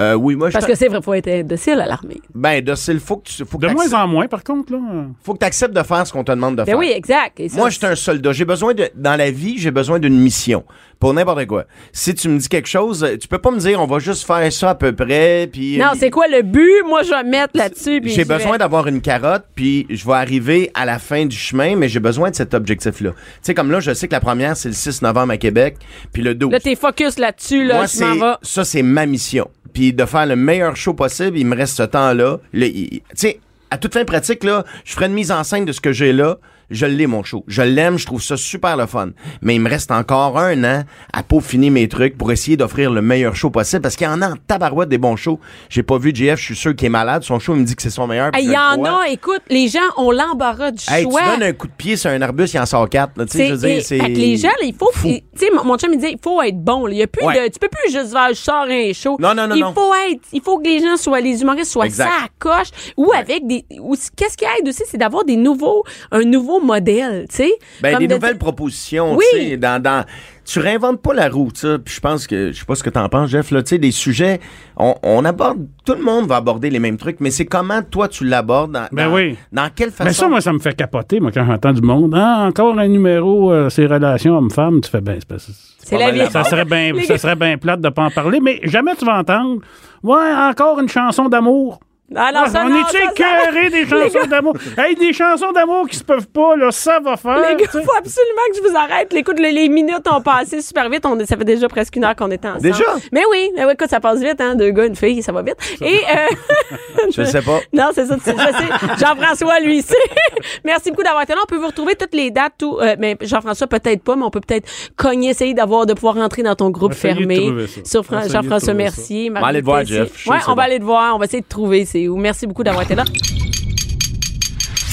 Euh, 0.00 0.14
oui, 0.14 0.36
moi, 0.36 0.50
Parce 0.52 0.64
que 0.66 0.74
c'est 0.74 0.88
vrai, 0.88 1.00
faut 1.02 1.14
être 1.14 1.42
docile 1.46 1.80
à 1.80 1.86
l'armée. 1.86 2.20
Ben, 2.34 2.62
docile, 2.62 3.00
faut 3.00 3.16
que 3.16 3.28
tu. 3.28 3.44
Faut 3.44 3.58
que 3.58 3.66
De 3.66 3.72
moins 3.72 3.92
en 3.94 4.06
moins, 4.06 4.28
par 4.28 4.44
contre, 4.44 4.72
là. 4.72 4.78
faut 5.24 5.34
que 5.34 5.38
t'acceptes 5.38 5.74
de 5.74 5.82
faire 5.82 6.06
ce 6.06 6.12
qu'on 6.12 6.22
te 6.24 6.30
demande 6.30 6.52
de 6.56 6.62
Ben 6.62 6.66
faire. 6.66 6.78
oui, 6.78 6.92
exact. 6.94 7.40
Et 7.40 7.48
ça, 7.48 7.56
Moi, 7.58 7.70
je 7.70 7.78
suis 7.78 7.86
un 7.86 7.96
soldat. 7.96 8.32
J'ai 8.32 8.44
besoin 8.44 8.74
de, 8.74 8.88
dans 8.94 9.16
la 9.16 9.30
vie, 9.30 9.56
j'ai 9.58 9.70
besoin 9.72 9.98
d'une 9.98 10.18
mission. 10.18 10.64
Pour 11.00 11.14
n'importe 11.14 11.46
quoi. 11.46 11.64
Si 11.92 12.12
tu 12.14 12.28
me 12.28 12.38
dis 12.38 12.48
quelque 12.48 12.68
chose, 12.68 13.06
tu 13.20 13.28
peux 13.28 13.38
pas 13.38 13.52
me 13.52 13.58
dire, 13.60 13.80
on 13.80 13.86
va 13.86 14.00
juste 14.00 14.26
faire 14.26 14.52
ça 14.52 14.70
à 14.70 14.74
peu 14.74 14.92
près, 14.92 15.48
puis. 15.52 15.78
Non, 15.78 15.90
c'est 15.96 16.10
quoi 16.10 16.26
le 16.26 16.42
but? 16.42 16.82
Moi, 16.88 17.02
je 17.04 17.10
vais 17.10 17.22
mettre 17.24 17.56
là-dessus. 17.56 18.00
puis 18.00 18.10
J'ai 18.10 18.22
je 18.22 18.28
vais- 18.28 18.36
besoin 18.36 18.58
d'avoir 18.58 18.86
une 18.88 19.00
carotte, 19.00 19.44
puis 19.54 19.86
je 19.90 20.04
vais 20.04 20.14
arriver 20.14 20.70
à 20.74 20.84
la 20.84 20.98
fin 20.98 21.24
du 21.26 21.36
chemin, 21.36 21.76
mais 21.76 21.88
j'ai 21.88 22.00
besoin 22.00 22.30
de 22.30 22.34
cet 22.34 22.52
objectif-là. 22.54 23.10
Tu 23.12 23.16
sais, 23.42 23.54
comme 23.54 23.70
là, 23.70 23.78
je 23.78 23.94
sais 23.94 24.08
que 24.08 24.12
la 24.12 24.20
première, 24.20 24.56
c'est 24.56 24.68
le 24.68 24.74
6 24.74 25.02
novembre 25.02 25.32
à 25.32 25.36
Québec, 25.36 25.76
puis 26.12 26.22
le 26.22 26.34
12. 26.34 26.50
Là, 26.52 26.58
t'es 26.60 26.74
focus 26.74 27.18
là-dessus, 27.18 27.64
là. 27.64 27.76
Moi, 27.76 27.86
je 27.86 28.00
m'en 28.04 28.14
c'est 28.14 28.18
vais. 28.20 28.32
ça, 28.42 28.64
c'est 28.64 28.82
ma 28.82 29.06
mission. 29.06 29.48
Puis 29.78 29.92
de 29.92 30.04
faire 30.06 30.26
le 30.26 30.34
meilleur 30.34 30.74
show 30.74 30.92
possible, 30.92 31.38
il 31.38 31.46
me 31.46 31.54
reste 31.54 31.76
ce 31.76 31.84
temps-là. 31.84 32.38
Tu 32.52 33.00
sais, 33.14 33.38
à 33.70 33.78
toute 33.78 33.94
fin 33.94 34.04
pratique, 34.04 34.42
là, 34.42 34.64
je 34.84 34.92
ferai 34.92 35.06
une 35.06 35.12
mise 35.12 35.30
en 35.30 35.44
scène 35.44 35.64
de 35.66 35.70
ce 35.70 35.80
que 35.80 35.92
j'ai 35.92 36.12
là. 36.12 36.38
Je 36.70 36.84
l'ai, 36.86 37.06
mon 37.06 37.22
show. 37.22 37.44
Je 37.48 37.62
l'aime, 37.62 37.96
je 37.98 38.04
trouve 38.04 38.22
ça 38.22 38.36
super 38.36 38.76
le 38.76 38.86
fun. 38.86 39.10
Mais 39.40 39.54
il 39.54 39.60
me 39.60 39.70
reste 39.70 39.90
encore 39.90 40.38
un 40.38 40.62
an 40.64 40.84
à 41.12 41.22
peaufiner 41.22 41.70
mes 41.70 41.88
trucs 41.88 42.18
pour 42.18 42.30
essayer 42.30 42.56
d'offrir 42.58 42.90
le 42.90 43.00
meilleur 43.00 43.34
show 43.34 43.48
possible 43.48 43.80
parce 43.82 43.96
qu'il 43.96 44.06
y 44.06 44.10
en 44.10 44.20
a 44.20 44.28
en 44.30 44.34
tabarouette 44.46 44.90
des 44.90 44.98
bons 44.98 45.16
shows. 45.16 45.40
J'ai 45.70 45.82
pas 45.82 45.96
vu 45.96 46.12
JF, 46.14 46.38
je 46.38 46.44
suis 46.44 46.56
sûr 46.56 46.76
qu'il 46.76 46.86
est 46.86 46.90
malade. 46.90 47.22
Son 47.22 47.38
show, 47.38 47.54
il 47.54 47.60
me 47.60 47.64
dit 47.64 47.74
que 47.74 47.80
c'est 47.82 47.88
son 47.90 48.06
meilleur. 48.06 48.30
Hey, 48.34 48.44
Il 48.44 48.50
y 48.52 48.56
en 48.58 48.74
crois. 48.76 49.04
a, 49.04 49.08
écoute, 49.08 49.40
les 49.48 49.68
gens 49.68 49.78
ont 49.96 50.10
l'embarras 50.10 50.70
du 50.72 50.84
Hey, 50.90 51.04
choix. 51.04 51.20
tu 51.22 51.28
donnes 51.40 51.42
un 51.48 51.52
coup 51.54 51.68
de 51.68 51.72
pied 51.72 51.96
sur 51.96 52.10
un 52.10 52.20
arbuste, 52.20 52.52
il 52.54 52.60
en 52.60 52.66
sort 52.66 52.88
quatre. 52.88 53.12
là. 53.16 53.24
Tu 53.24 53.32
sais, 53.32 53.38
C'est- 53.38 53.48
je 53.48 53.54
veux 53.54 53.58
dire, 53.58 53.82
fait 53.84 53.98
que 54.12 54.18
les 54.18 54.36
gens, 54.36 54.48
là, 54.48 54.64
il 54.66 54.74
faut. 54.74 54.90
Tu 55.02 55.22
sais, 55.36 55.50
mon- 55.54 55.64
mon 55.64 55.78
chum, 55.78 55.90
il 55.94 55.98
dit, 55.98 56.08
il 56.12 56.18
faut 56.22 56.42
être 56.42 56.62
bon. 56.62 56.84
là. 56.86 56.92
Il 56.92 56.98
y 56.98 57.02
a 57.02 57.06
plus 57.06 57.24
Ouais. 57.24 57.46
de, 57.48 57.52
tu 57.52 57.58
peux 57.58 57.68
plus 57.68 57.90
juste 57.92 58.12
faire, 58.12 58.28
je 58.28 58.34
sors 58.34 58.66
un 58.68 58.92
show. 58.92 59.16
Non, 59.18 59.34
non, 59.34 59.46
non, 59.48 59.54
Il 59.54 59.60
non. 59.62 59.72
faut 59.72 59.92
être, 60.10 60.20
il 60.32 60.42
faut 60.42 60.58
que 60.58 60.64
les 60.68 60.80
gens 60.80 60.96
soient, 60.98 61.20
les 61.20 61.40
humoristes 61.40 61.70
soient 61.72 61.88
ça 61.88 62.06
à 62.08 62.28
coche. 62.38 62.68
Ou 62.98 63.10
avec 63.12 63.46
des, 63.46 63.64
ou 63.80 63.94
qu'est-ce 64.16 64.36
qui 64.36 64.44
aide 64.44 64.68
aussi, 64.68 64.82
c'est 64.86 64.98
d'avoir 64.98 65.24
des 65.24 65.36
nouveaux, 65.36 65.82
un 66.12 66.24
nouveau 66.24 66.57
modèle, 66.64 67.26
tu 67.28 67.36
sais. 67.36 67.50
Ben, 67.82 67.98
des 67.98 68.06
de 68.06 68.14
nouvelles 68.14 68.30
dire- 68.32 68.38
propositions, 68.38 69.14
Oui. 69.16 69.24
tu 69.32 69.38
sais, 69.50 69.56
dans, 69.56 69.82
dans, 69.82 70.04
tu 70.44 70.58
réinventes 70.60 71.02
pas 71.02 71.12
la 71.14 71.28
roue, 71.28 71.50
tu 71.52 71.60
sais, 71.60 71.78
puis 71.78 71.94
je 71.94 72.00
pense 72.00 72.26
que, 72.26 72.52
je 72.52 72.58
sais 72.58 72.64
pas 72.64 72.74
ce 72.74 72.82
que 72.82 72.90
t'en 72.90 73.08
penses, 73.08 73.30
Jeff, 73.30 73.50
là, 73.50 73.62
tu 73.62 73.70
sais, 73.70 73.78
des 73.78 73.90
sujets, 73.90 74.40
on, 74.76 74.94
on 75.02 75.24
aborde, 75.24 75.66
tout 75.84 75.94
le 75.94 76.02
monde 76.02 76.26
va 76.26 76.36
aborder 76.36 76.70
les 76.70 76.78
mêmes 76.78 76.96
trucs, 76.96 77.20
mais 77.20 77.30
c'est 77.30 77.44
comment 77.46 77.82
toi 77.82 78.08
tu 78.08 78.24
l'abordes, 78.24 78.72
dans, 78.72 78.86
Ben 78.92 79.08
dans, 79.08 79.14
oui. 79.14 79.36
dans 79.52 79.68
quelle 79.74 79.90
façon? 79.90 80.04
Mais 80.04 80.12
ça, 80.14 80.28
moi, 80.28 80.40
ça 80.40 80.52
me 80.52 80.58
fait 80.58 80.74
capoter, 80.74 81.20
moi, 81.20 81.30
quand 81.32 81.44
j'entends 81.44 81.72
du 81.72 81.82
monde. 81.82 82.14
Ah, 82.16 82.44
encore 82.48 82.78
un 82.78 82.88
numéro, 82.88 83.52
euh, 83.52 83.68
ces 83.68 83.86
relations 83.86 84.36
hommes-femmes. 84.38 84.80
Tu 84.80 84.90
fais, 84.90 85.00
ben, 85.00 85.16
c'est 85.18 85.28
pas 85.28 85.38
ça. 85.38 85.52
C'est 85.80 85.96
la 85.98 86.10
vie. 86.10 86.30
Ça 86.30 86.44
serait 86.44 86.64
bien 86.66 86.92
ça 87.06 87.16
serait 87.16 87.36
bien 87.36 87.56
plate 87.56 87.80
de 87.80 87.88
pas 87.88 88.04
en 88.04 88.10
parler, 88.10 88.40
mais 88.40 88.60
jamais 88.64 88.94
tu 88.98 89.04
vas 89.06 89.18
entendre. 89.18 89.60
Ouais, 90.02 90.32
encore 90.50 90.78
une 90.80 90.88
chanson 90.88 91.28
d'amour. 91.28 91.80
Ah, 92.16 92.30
ça, 92.48 92.62
on 92.64 92.70
non, 92.70 92.76
est-tu 92.80 92.96
ça, 92.96 93.02
ça- 93.16 93.52
des 93.52 93.68
Les 93.68 93.86
chansons 93.86 94.18
gars- 94.20 94.26
d'amour? 94.26 94.54
Hey, 94.78 94.94
des 94.94 95.12
chansons 95.12 95.52
d'amour 95.52 95.86
qui 95.88 95.96
se 95.96 96.04
peuvent 96.04 96.26
pas, 96.28 96.56
là, 96.56 96.70
ça 96.70 96.98
va 97.00 97.16
faire. 97.18 97.36
Les 97.38 97.56
gars, 97.56 97.70
faut 97.70 97.78
absolument 97.98 98.46
que 98.50 98.56
je 98.56 98.62
vous 98.70 98.76
arrête. 98.76 99.12
Écoute, 99.12 99.38
les, 99.38 99.52
les 99.52 99.68
minutes 99.68 100.08
ont 100.10 100.22
passé 100.22 100.62
super 100.62 100.88
vite. 100.88 101.04
On, 101.04 101.18
ça 101.26 101.36
fait 101.36 101.44
déjà 101.44 101.68
presque 101.68 101.94
une 101.96 102.04
heure 102.04 102.16
qu'on 102.16 102.30
est 102.30 102.42
ensemble. 102.46 102.62
Déjà? 102.62 102.84
Mais 103.12 103.22
oui, 103.30 103.50
mais 103.54 103.66
oui, 103.66 103.72
écoute, 103.74 103.90
ça 103.90 104.00
passe 104.00 104.20
vite, 104.20 104.40
hein. 104.40 104.54
Deux 104.54 104.70
gars, 104.70 104.86
une 104.86 104.96
fille, 104.96 105.22
ça 105.22 105.32
va 105.32 105.42
vite. 105.42 105.56
Et, 105.82 105.98
euh, 105.98 107.06
Je 107.14 107.24
sais 107.24 107.42
pas. 107.42 107.60
Non, 107.74 107.90
c'est 107.92 108.06
ça, 108.06 108.16
tu 108.16 108.22
sais, 108.22 108.32
je 108.36 108.56
sais. 108.56 109.04
Jean-François, 109.04 109.60
lui, 109.60 109.82
c'est. 109.82 109.94
Merci 110.64 110.90
beaucoup 110.90 111.02
d'avoir 111.02 111.22
été 111.24 111.34
là. 111.34 111.40
On 111.42 111.46
peut 111.46 111.56
vous 111.56 111.66
retrouver 111.66 111.94
toutes 111.94 112.14
les 112.14 112.30
dates, 112.30 112.54
tout. 112.58 112.78
euh, 112.80 112.96
mais 112.98 113.16
Jean-François, 113.20 113.66
peut-être 113.66 114.02
pas, 114.02 114.16
mais 114.16 114.24
on 114.24 114.30
peut 114.30 114.40
peut-être 114.40 114.66
cogner, 114.96 115.30
essayer 115.30 115.52
d'avoir, 115.54 115.84
de 115.84 115.92
pouvoir 115.92 116.14
rentrer 116.14 116.42
dans 116.42 116.54
ton 116.54 116.70
groupe 116.70 116.94
fermé. 116.94 117.66
ça. 117.84 118.02
Sur 118.02 118.04
Jean-François 118.30 118.72
Mercier. 118.74 119.28
va 119.30 119.46
aller 119.46 119.60
te 119.60 119.66
voir. 119.66 119.84
Jeff. 119.84 120.26
Ouais, 120.26 120.38
on 120.48 120.54
va 120.54 120.62
aller 120.62 120.78
te 120.78 120.84
voir. 120.84 121.14
On 121.14 121.18
va 121.18 121.26
essayer 121.26 121.42
de 121.42 121.46
trouver 121.48 121.84
Merci 122.06 122.46
beaucoup 122.46 122.62
d'avoir 122.62 122.84
été 122.84 122.94
là. 122.94 123.04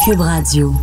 Cube 0.06 0.20
Radio. 0.20 0.74